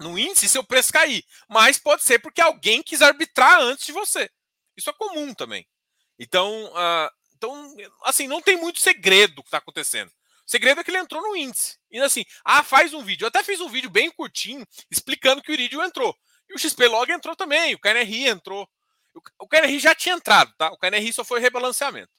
no, 0.00 0.18
índice 0.18 0.46
e 0.46 0.48
seu 0.48 0.62
preço 0.62 0.92
cair. 0.92 1.24
Mas 1.48 1.78
pode 1.78 2.04
ser 2.04 2.20
porque 2.20 2.40
alguém 2.40 2.82
quis 2.82 3.02
arbitrar 3.02 3.60
antes 3.60 3.86
de 3.86 3.92
você. 3.92 4.30
Isso 4.76 4.90
é 4.90 4.92
comum 4.92 5.34
também. 5.34 5.66
Então, 6.18 6.66
uh, 6.66 7.10
então 7.36 7.74
assim, 8.04 8.28
não 8.28 8.40
tem 8.40 8.56
muito 8.56 8.80
segredo 8.80 9.42
que 9.42 9.48
está 9.48 9.58
acontecendo. 9.58 10.12
O 10.46 10.50
segredo 10.50 10.80
é 10.80 10.84
que 10.84 10.90
ele 10.90 10.98
entrou 10.98 11.22
no 11.22 11.36
índice. 11.36 11.78
E 11.90 11.98
assim, 12.00 12.24
ah, 12.44 12.62
faz 12.62 12.92
um 12.92 13.02
vídeo. 13.02 13.24
Eu 13.24 13.28
até 13.28 13.42
fiz 13.42 13.60
um 13.60 13.68
vídeo 13.68 13.88
bem 13.88 14.10
curtinho 14.10 14.66
explicando 14.90 15.42
que 15.42 15.50
o 15.50 15.54
Iridium 15.54 15.82
entrou. 15.82 16.14
E 16.48 16.54
o 16.54 16.58
XP 16.58 16.86
Log 16.86 17.10
entrou 17.10 17.34
também, 17.34 17.74
o 17.74 17.78
KNRI 17.78 18.28
entrou. 18.28 18.68
O 19.38 19.48
KNRI 19.48 19.78
já 19.78 19.94
tinha 19.94 20.14
entrado, 20.14 20.52
tá? 20.58 20.70
O 20.70 20.78
KNRI 20.78 21.12
só 21.12 21.24
foi 21.24 21.40
rebalanceamento. 21.40 22.10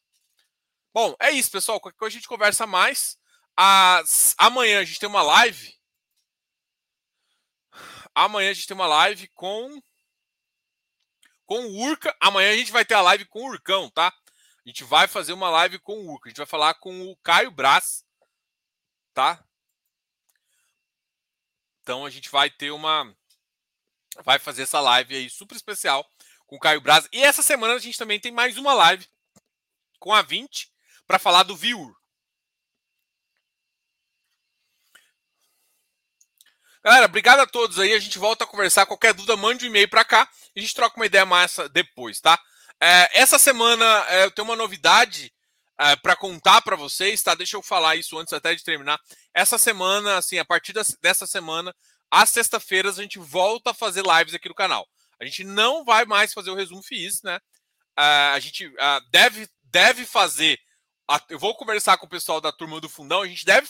Bom, 0.94 1.14
é 1.20 1.30
isso, 1.30 1.52
pessoal. 1.52 1.80
Qualquer 1.80 1.98
coisa 1.98 2.14
a 2.14 2.18
gente 2.18 2.28
conversa 2.28 2.66
mais. 2.66 3.18
As... 3.56 4.34
Amanhã 4.38 4.80
a 4.80 4.84
gente 4.86 5.00
tem 5.00 5.10
uma 5.10 5.22
live. 5.22 5.76
Amanhã 8.16 8.50
a 8.50 8.54
gente 8.54 8.66
tem 8.66 8.76
uma 8.76 8.88
live 8.88 9.28
com 9.34 9.82
com 11.46 11.60
o 11.66 11.82
Urca. 11.82 12.16
Amanhã 12.22 12.54
a 12.54 12.56
gente 12.56 12.72
vai 12.72 12.86
ter 12.86 12.94
a 12.94 13.02
live 13.02 13.26
com 13.26 13.42
o 13.42 13.48
Urcão, 13.48 13.90
tá? 13.90 14.08
A 14.08 14.70
gente 14.70 14.86
vai 14.86 15.06
fazer 15.06 15.34
uma 15.34 15.50
live 15.50 15.80
com 15.80 16.00
o 16.00 16.14
Urca. 16.14 16.30
A 16.30 16.30
gente 16.30 16.38
vai 16.38 16.48
falar 16.48 16.74
com 16.76 17.12
o 17.12 17.18
Caio 17.18 17.52
Brás, 17.52 18.05
tá? 19.16 19.44
Então 21.82 22.06
a 22.06 22.10
gente 22.12 22.30
vai 22.30 22.50
ter 22.50 22.70
uma 22.70 23.12
vai 24.24 24.38
fazer 24.38 24.64
essa 24.64 24.80
live 24.80 25.16
aí 25.16 25.30
super 25.30 25.56
especial 25.56 26.08
com 26.46 26.58
o 26.58 26.60
Caio 26.60 26.82
Braz. 26.82 27.08
E 27.12 27.24
essa 27.24 27.42
semana 27.42 27.74
a 27.74 27.80
gente 27.80 27.98
também 27.98 28.20
tem 28.20 28.32
mais 28.32 28.58
uma 28.58 28.74
live 28.74 29.08
com 30.00 30.14
a 30.14 30.22
20 30.22 30.72
para 31.08 31.18
falar 31.18 31.44
do 31.44 31.56
Viewer. 31.56 31.94
Galera, 36.84 37.06
obrigado 37.06 37.40
a 37.40 37.48
todos 37.48 37.80
aí. 37.80 37.94
A 37.94 38.00
gente 38.00 38.20
volta 38.20 38.44
a 38.44 38.48
conversar. 38.48 38.86
Qualquer 38.86 39.14
dúvida, 39.14 39.36
mande 39.36 39.66
um 39.66 39.70
e-mail 39.70 39.90
para 39.90 40.06
cá 40.06 40.30
a 40.56 40.62
gente 40.62 40.74
troca 40.74 40.96
uma 40.96 41.06
ideia 41.06 41.26
mais 41.26 41.58
depois, 41.72 42.22
tá? 42.22 42.40
É, 42.80 43.20
essa 43.20 43.38
semana 43.38 43.86
é, 44.10 44.26
eu 44.26 44.32
tenho 44.32 44.48
uma 44.48 44.56
novidade 44.56 45.34
é, 45.80 45.96
para 45.96 46.16
contar 46.16 46.62
para 46.62 46.76
vocês, 46.76 47.22
tá? 47.22 47.36
Deixa 47.36 47.58
eu 47.58 47.62
falar 47.62 47.96
isso 47.96 48.18
antes 48.18 48.34
até 48.34 48.56
de 48.56 48.64
terminar. 48.64 49.00
Essa 49.34 49.58
semana, 49.58 50.18
assim, 50.18 50.38
a 50.38 50.46
partir 50.46 50.74
dessa 51.02 51.28
semana, 51.28 51.76
às 52.10 52.30
sexta-feiras 52.30 52.98
a 52.98 53.02
gente 53.02 53.20
volta 53.20 53.72
a 53.72 53.74
fazer 53.74 54.04
lives 54.06 54.34
aqui 54.34 54.48
no 54.48 54.56
canal. 54.56 54.88
A 55.20 55.26
gente 55.26 55.44
não 55.44 55.84
vai 55.84 56.06
mais 56.06 56.34
fazer 56.34 56.50
o 56.50 56.56
resumo 56.56 56.84
FIIs, 56.84 57.22
né? 57.24 57.38
Uh, 57.98 58.34
a 58.34 58.40
gente 58.40 58.68
uh, 58.68 59.10
deve, 59.10 59.48
deve 59.64 60.06
fazer. 60.06 60.60
A, 61.10 61.22
eu 61.30 61.40
vou 61.40 61.56
conversar 61.56 61.98
com 61.98 62.06
o 62.06 62.10
pessoal 62.10 62.42
da 62.42 62.52
turma 62.52 62.82
do 62.82 62.90
fundão. 62.90 63.22
A 63.22 63.28
gente 63.28 63.46
deve 63.46 63.68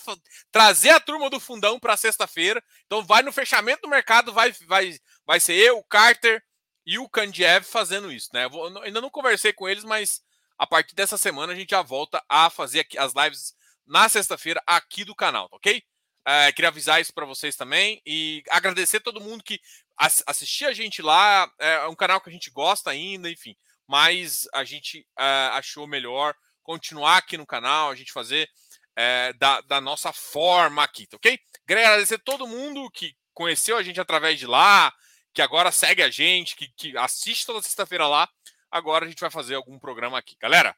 trazer 0.52 0.90
a 0.90 1.00
turma 1.00 1.30
do 1.30 1.40
fundão 1.40 1.80
para 1.80 1.98
sexta-feira. 1.98 2.64
Então, 2.86 3.06
vai 3.06 3.22
no 3.22 3.32
fechamento 3.32 3.82
do 3.84 3.90
mercado, 3.90 4.34
vai, 4.34 4.52
vai, 4.68 4.98
vai 5.26 5.40
ser 5.40 5.54
eu, 5.54 5.78
o 5.78 5.84
Carter 5.84 6.44
e 6.86 6.98
o 6.98 7.10
Kandiev 7.10 7.66
fazendo 7.66 8.12
isso, 8.12 8.30
né? 8.34 8.48
Vou, 8.48 8.66
ainda 8.84 9.02
não 9.02 9.10
conversei 9.10 9.52
com 9.52 9.68
eles, 9.68 9.84
mas 9.84 10.22
a 10.58 10.68
partir 10.68 10.96
dessa 10.96 11.18
semana 11.18 11.54
a 11.54 11.56
gente 11.56 11.72
já 11.72 11.82
volta 11.82 12.24
a 12.30 12.50
fazer 12.50 12.88
as 12.98 13.14
lives 13.14 13.54
na 13.86 14.10
sexta-feira 14.10 14.62
aqui 14.66 15.04
do 15.04 15.16
canal, 15.16 15.50
tá 15.50 15.58
ok? 15.58 15.84
É, 16.28 16.52
queria 16.52 16.70
avisar 16.70 17.00
isso 17.00 17.14
para 17.14 17.26
vocês 17.26 17.56
também 17.56 18.02
e 18.04 18.42
agradecer 18.50 19.00
todo 19.00 19.22
mundo 19.22 19.44
que 19.44 19.60
assistia 19.96 20.70
a 20.70 20.74
gente 20.74 21.02
lá. 21.02 21.48
É 21.60 21.86
um 21.88 21.96
canal 21.96 22.20
que 22.20 22.30
a 22.30 22.34
gente 22.34 22.50
gosta 22.50 22.90
ainda, 22.90 23.30
enfim. 23.30 23.56
Mas 23.88 24.48
a 24.52 24.64
gente 24.64 25.08
é, 25.20 25.50
achou 25.54 25.86
melhor 25.86 26.34
continuar 26.64 27.18
aqui 27.18 27.38
no 27.38 27.46
canal, 27.46 27.92
a 27.92 27.96
gente 27.96 28.12
fazer 28.12 28.50
é, 28.96 29.34
da, 29.34 29.62
da, 29.62 29.80
nossa 29.80 30.12
forma 30.12 30.84
aqui, 30.84 31.06
tá 31.06 31.18
ok? 31.18 31.40
Queria 31.68 31.86
agradecer 31.86 32.18
todo 32.18 32.48
mundo 32.48 32.90
que 32.90 33.16
conheceu 33.32 33.78
a 33.78 33.84
gente 33.84 34.02
através 34.02 34.40
de 34.40 34.48
lá, 34.48 34.92
que 35.32 35.44
agora 35.44 35.72
segue 35.72 36.02
a 36.02 36.10
gente, 36.10 36.56
que, 36.56 36.68
que 36.70 36.98
assiste 36.98 37.46
toda 37.46 37.62
sexta-feira 37.62 38.08
lá. 38.08 38.28
Agora 38.76 39.06
a 39.06 39.08
gente 39.08 39.22
vai 39.22 39.32
fazer 39.32 39.56
algum 39.56 39.80
programa 39.80 40.18
aqui. 40.18 40.36
Galera, 40.38 40.76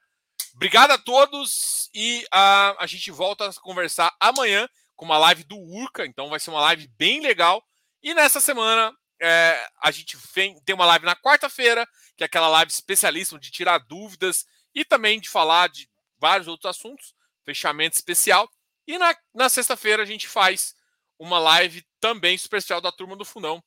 obrigado 0.54 0.92
a 0.92 1.00
todos 1.00 1.90
e 1.96 2.24
uh, 2.26 2.78
a 2.78 2.86
gente 2.86 3.10
volta 3.10 3.50
a 3.50 3.54
conversar 3.56 4.16
amanhã 4.20 4.70
com 4.96 5.04
uma 5.04 5.18
live 5.18 5.44
do 5.44 5.58
Urca, 5.58 6.06
então 6.06 6.30
vai 6.30 6.40
ser 6.40 6.52
uma 6.52 6.62
live 6.62 6.88
bem 6.90 7.22
legal. 7.22 7.60
E 8.04 8.14
nessa 8.14 8.40
semana 8.40 8.96
é, 9.20 9.68
a 9.82 9.90
gente 9.90 10.16
vem, 10.32 10.62
tem 10.62 10.76
uma 10.76 10.86
live 10.86 11.08
na 11.08 11.16
quarta-feira, 11.16 11.88
que 12.16 12.24
é 12.24 12.28
aquela 12.28 12.48
live 12.50 12.72
especialíssima 12.72 13.40
de 13.40 13.50
tirar 13.50 13.80
dúvidas 13.80 14.46
e 14.76 14.86
também 14.86 15.20
de 15.20 15.28
falar 15.28 15.68
de 15.68 15.90
vários 16.20 16.48
outros 16.48 16.70
assuntos, 16.70 17.16
fechamento 17.44 17.96
especial. 17.96 18.48
E 18.86 19.00
na, 19.00 19.18
na 19.34 19.50
sexta-feira 19.50 20.04
a 20.04 20.06
gente 20.06 20.28
faz 20.28 20.76
uma 21.18 21.40
live 21.40 21.84
também 22.00 22.36
especial 22.36 22.80
da 22.80 22.92
turma 22.92 23.16
do 23.16 23.26
Fundão. 23.26 23.60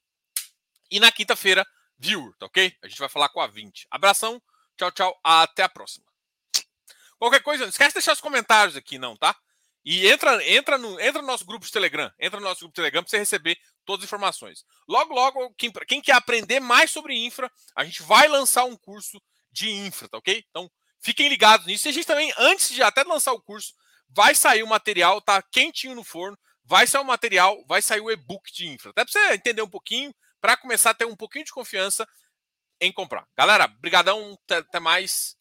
E 0.88 1.00
na 1.00 1.10
quinta-feira, 1.10 1.66
viewer, 2.00 2.34
tá 2.38 2.46
ok? 2.46 2.74
A 2.82 2.88
gente 2.88 2.98
vai 2.98 3.08
falar 3.08 3.28
com 3.28 3.40
a 3.40 3.46
20. 3.46 3.86
Abração, 3.90 4.42
tchau, 4.76 4.90
tchau, 4.90 5.20
até 5.22 5.62
a 5.62 5.68
próxima. 5.68 6.06
Qualquer 7.18 7.42
coisa, 7.42 7.64
não 7.64 7.70
esquece 7.70 7.90
de 7.90 7.94
deixar 7.94 8.14
os 8.14 8.20
comentários 8.20 8.76
aqui, 8.76 8.98
não, 8.98 9.14
tá? 9.14 9.36
E 9.84 10.08
entra, 10.08 10.42
entra, 10.48 10.78
no, 10.78 10.98
entra 10.98 11.20
no 11.20 11.28
nosso 11.28 11.44
grupo 11.44 11.64
de 11.64 11.72
Telegram. 11.72 12.10
Entra 12.18 12.40
no 12.40 12.46
nosso 12.46 12.60
grupo 12.60 12.72
de 12.72 12.76
Telegram 12.76 13.02
para 13.02 13.10
você 13.10 13.18
receber 13.18 13.58
todas 13.84 14.04
as 14.04 14.08
informações. 14.08 14.64
Logo, 14.88 15.14
logo, 15.14 15.54
quem, 15.54 15.70
quem 15.86 16.00
quer 16.00 16.12
aprender 16.12 16.60
mais 16.60 16.90
sobre 16.90 17.14
infra, 17.14 17.50
a 17.76 17.84
gente 17.84 18.02
vai 18.02 18.26
lançar 18.28 18.64
um 18.64 18.76
curso 18.76 19.20
de 19.52 19.70
infra, 19.70 20.08
tá 20.08 20.18
ok? 20.18 20.44
Então, 20.48 20.70
fiquem 20.98 21.28
ligados 21.28 21.66
nisso. 21.66 21.88
E 21.88 21.90
a 21.90 21.92
gente 21.92 22.06
também, 22.06 22.32
antes 22.38 22.70
de 22.70 22.82
até 22.82 23.02
lançar 23.02 23.32
o 23.32 23.40
curso, 23.40 23.74
vai 24.08 24.34
sair 24.34 24.62
o 24.62 24.66
material, 24.66 25.20
tá 25.20 25.42
quentinho 25.42 25.94
no 25.94 26.04
forno. 26.04 26.38
Vai 26.64 26.86
sair 26.86 27.02
o 27.02 27.04
material, 27.04 27.64
vai 27.66 27.82
sair 27.82 28.00
o 28.00 28.10
e-book 28.10 28.52
de 28.52 28.66
infra. 28.66 28.90
Até 28.90 29.04
para 29.04 29.12
você 29.12 29.34
entender 29.34 29.62
um 29.62 29.68
pouquinho, 29.68 30.14
para 30.40 30.56
começar 30.56 30.90
a 30.90 30.94
ter 30.94 31.04
um 31.04 31.16
pouquinho 31.16 31.44
de 31.44 31.52
confiança 31.52 32.06
em 32.80 32.92
comprar. 32.92 33.26
Galera, 33.36 33.66
brigadão, 33.66 34.38
até 34.48 34.80
mais. 34.80 35.36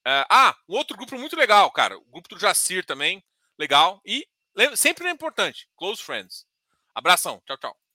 Uh, 0.00 0.26
ah, 0.30 0.56
um 0.68 0.76
outro 0.76 0.96
grupo 0.96 1.16
muito 1.18 1.36
legal, 1.36 1.70
cara. 1.70 1.96
O 1.96 2.04
grupo 2.04 2.28
do 2.28 2.38
Jacir 2.38 2.84
também 2.84 3.22
legal. 3.58 4.00
E 4.04 4.26
sempre 4.74 5.06
é 5.06 5.10
importante, 5.10 5.68
close 5.76 6.02
friends. 6.02 6.46
Abração, 6.94 7.40
tchau, 7.46 7.56
tchau. 7.56 7.89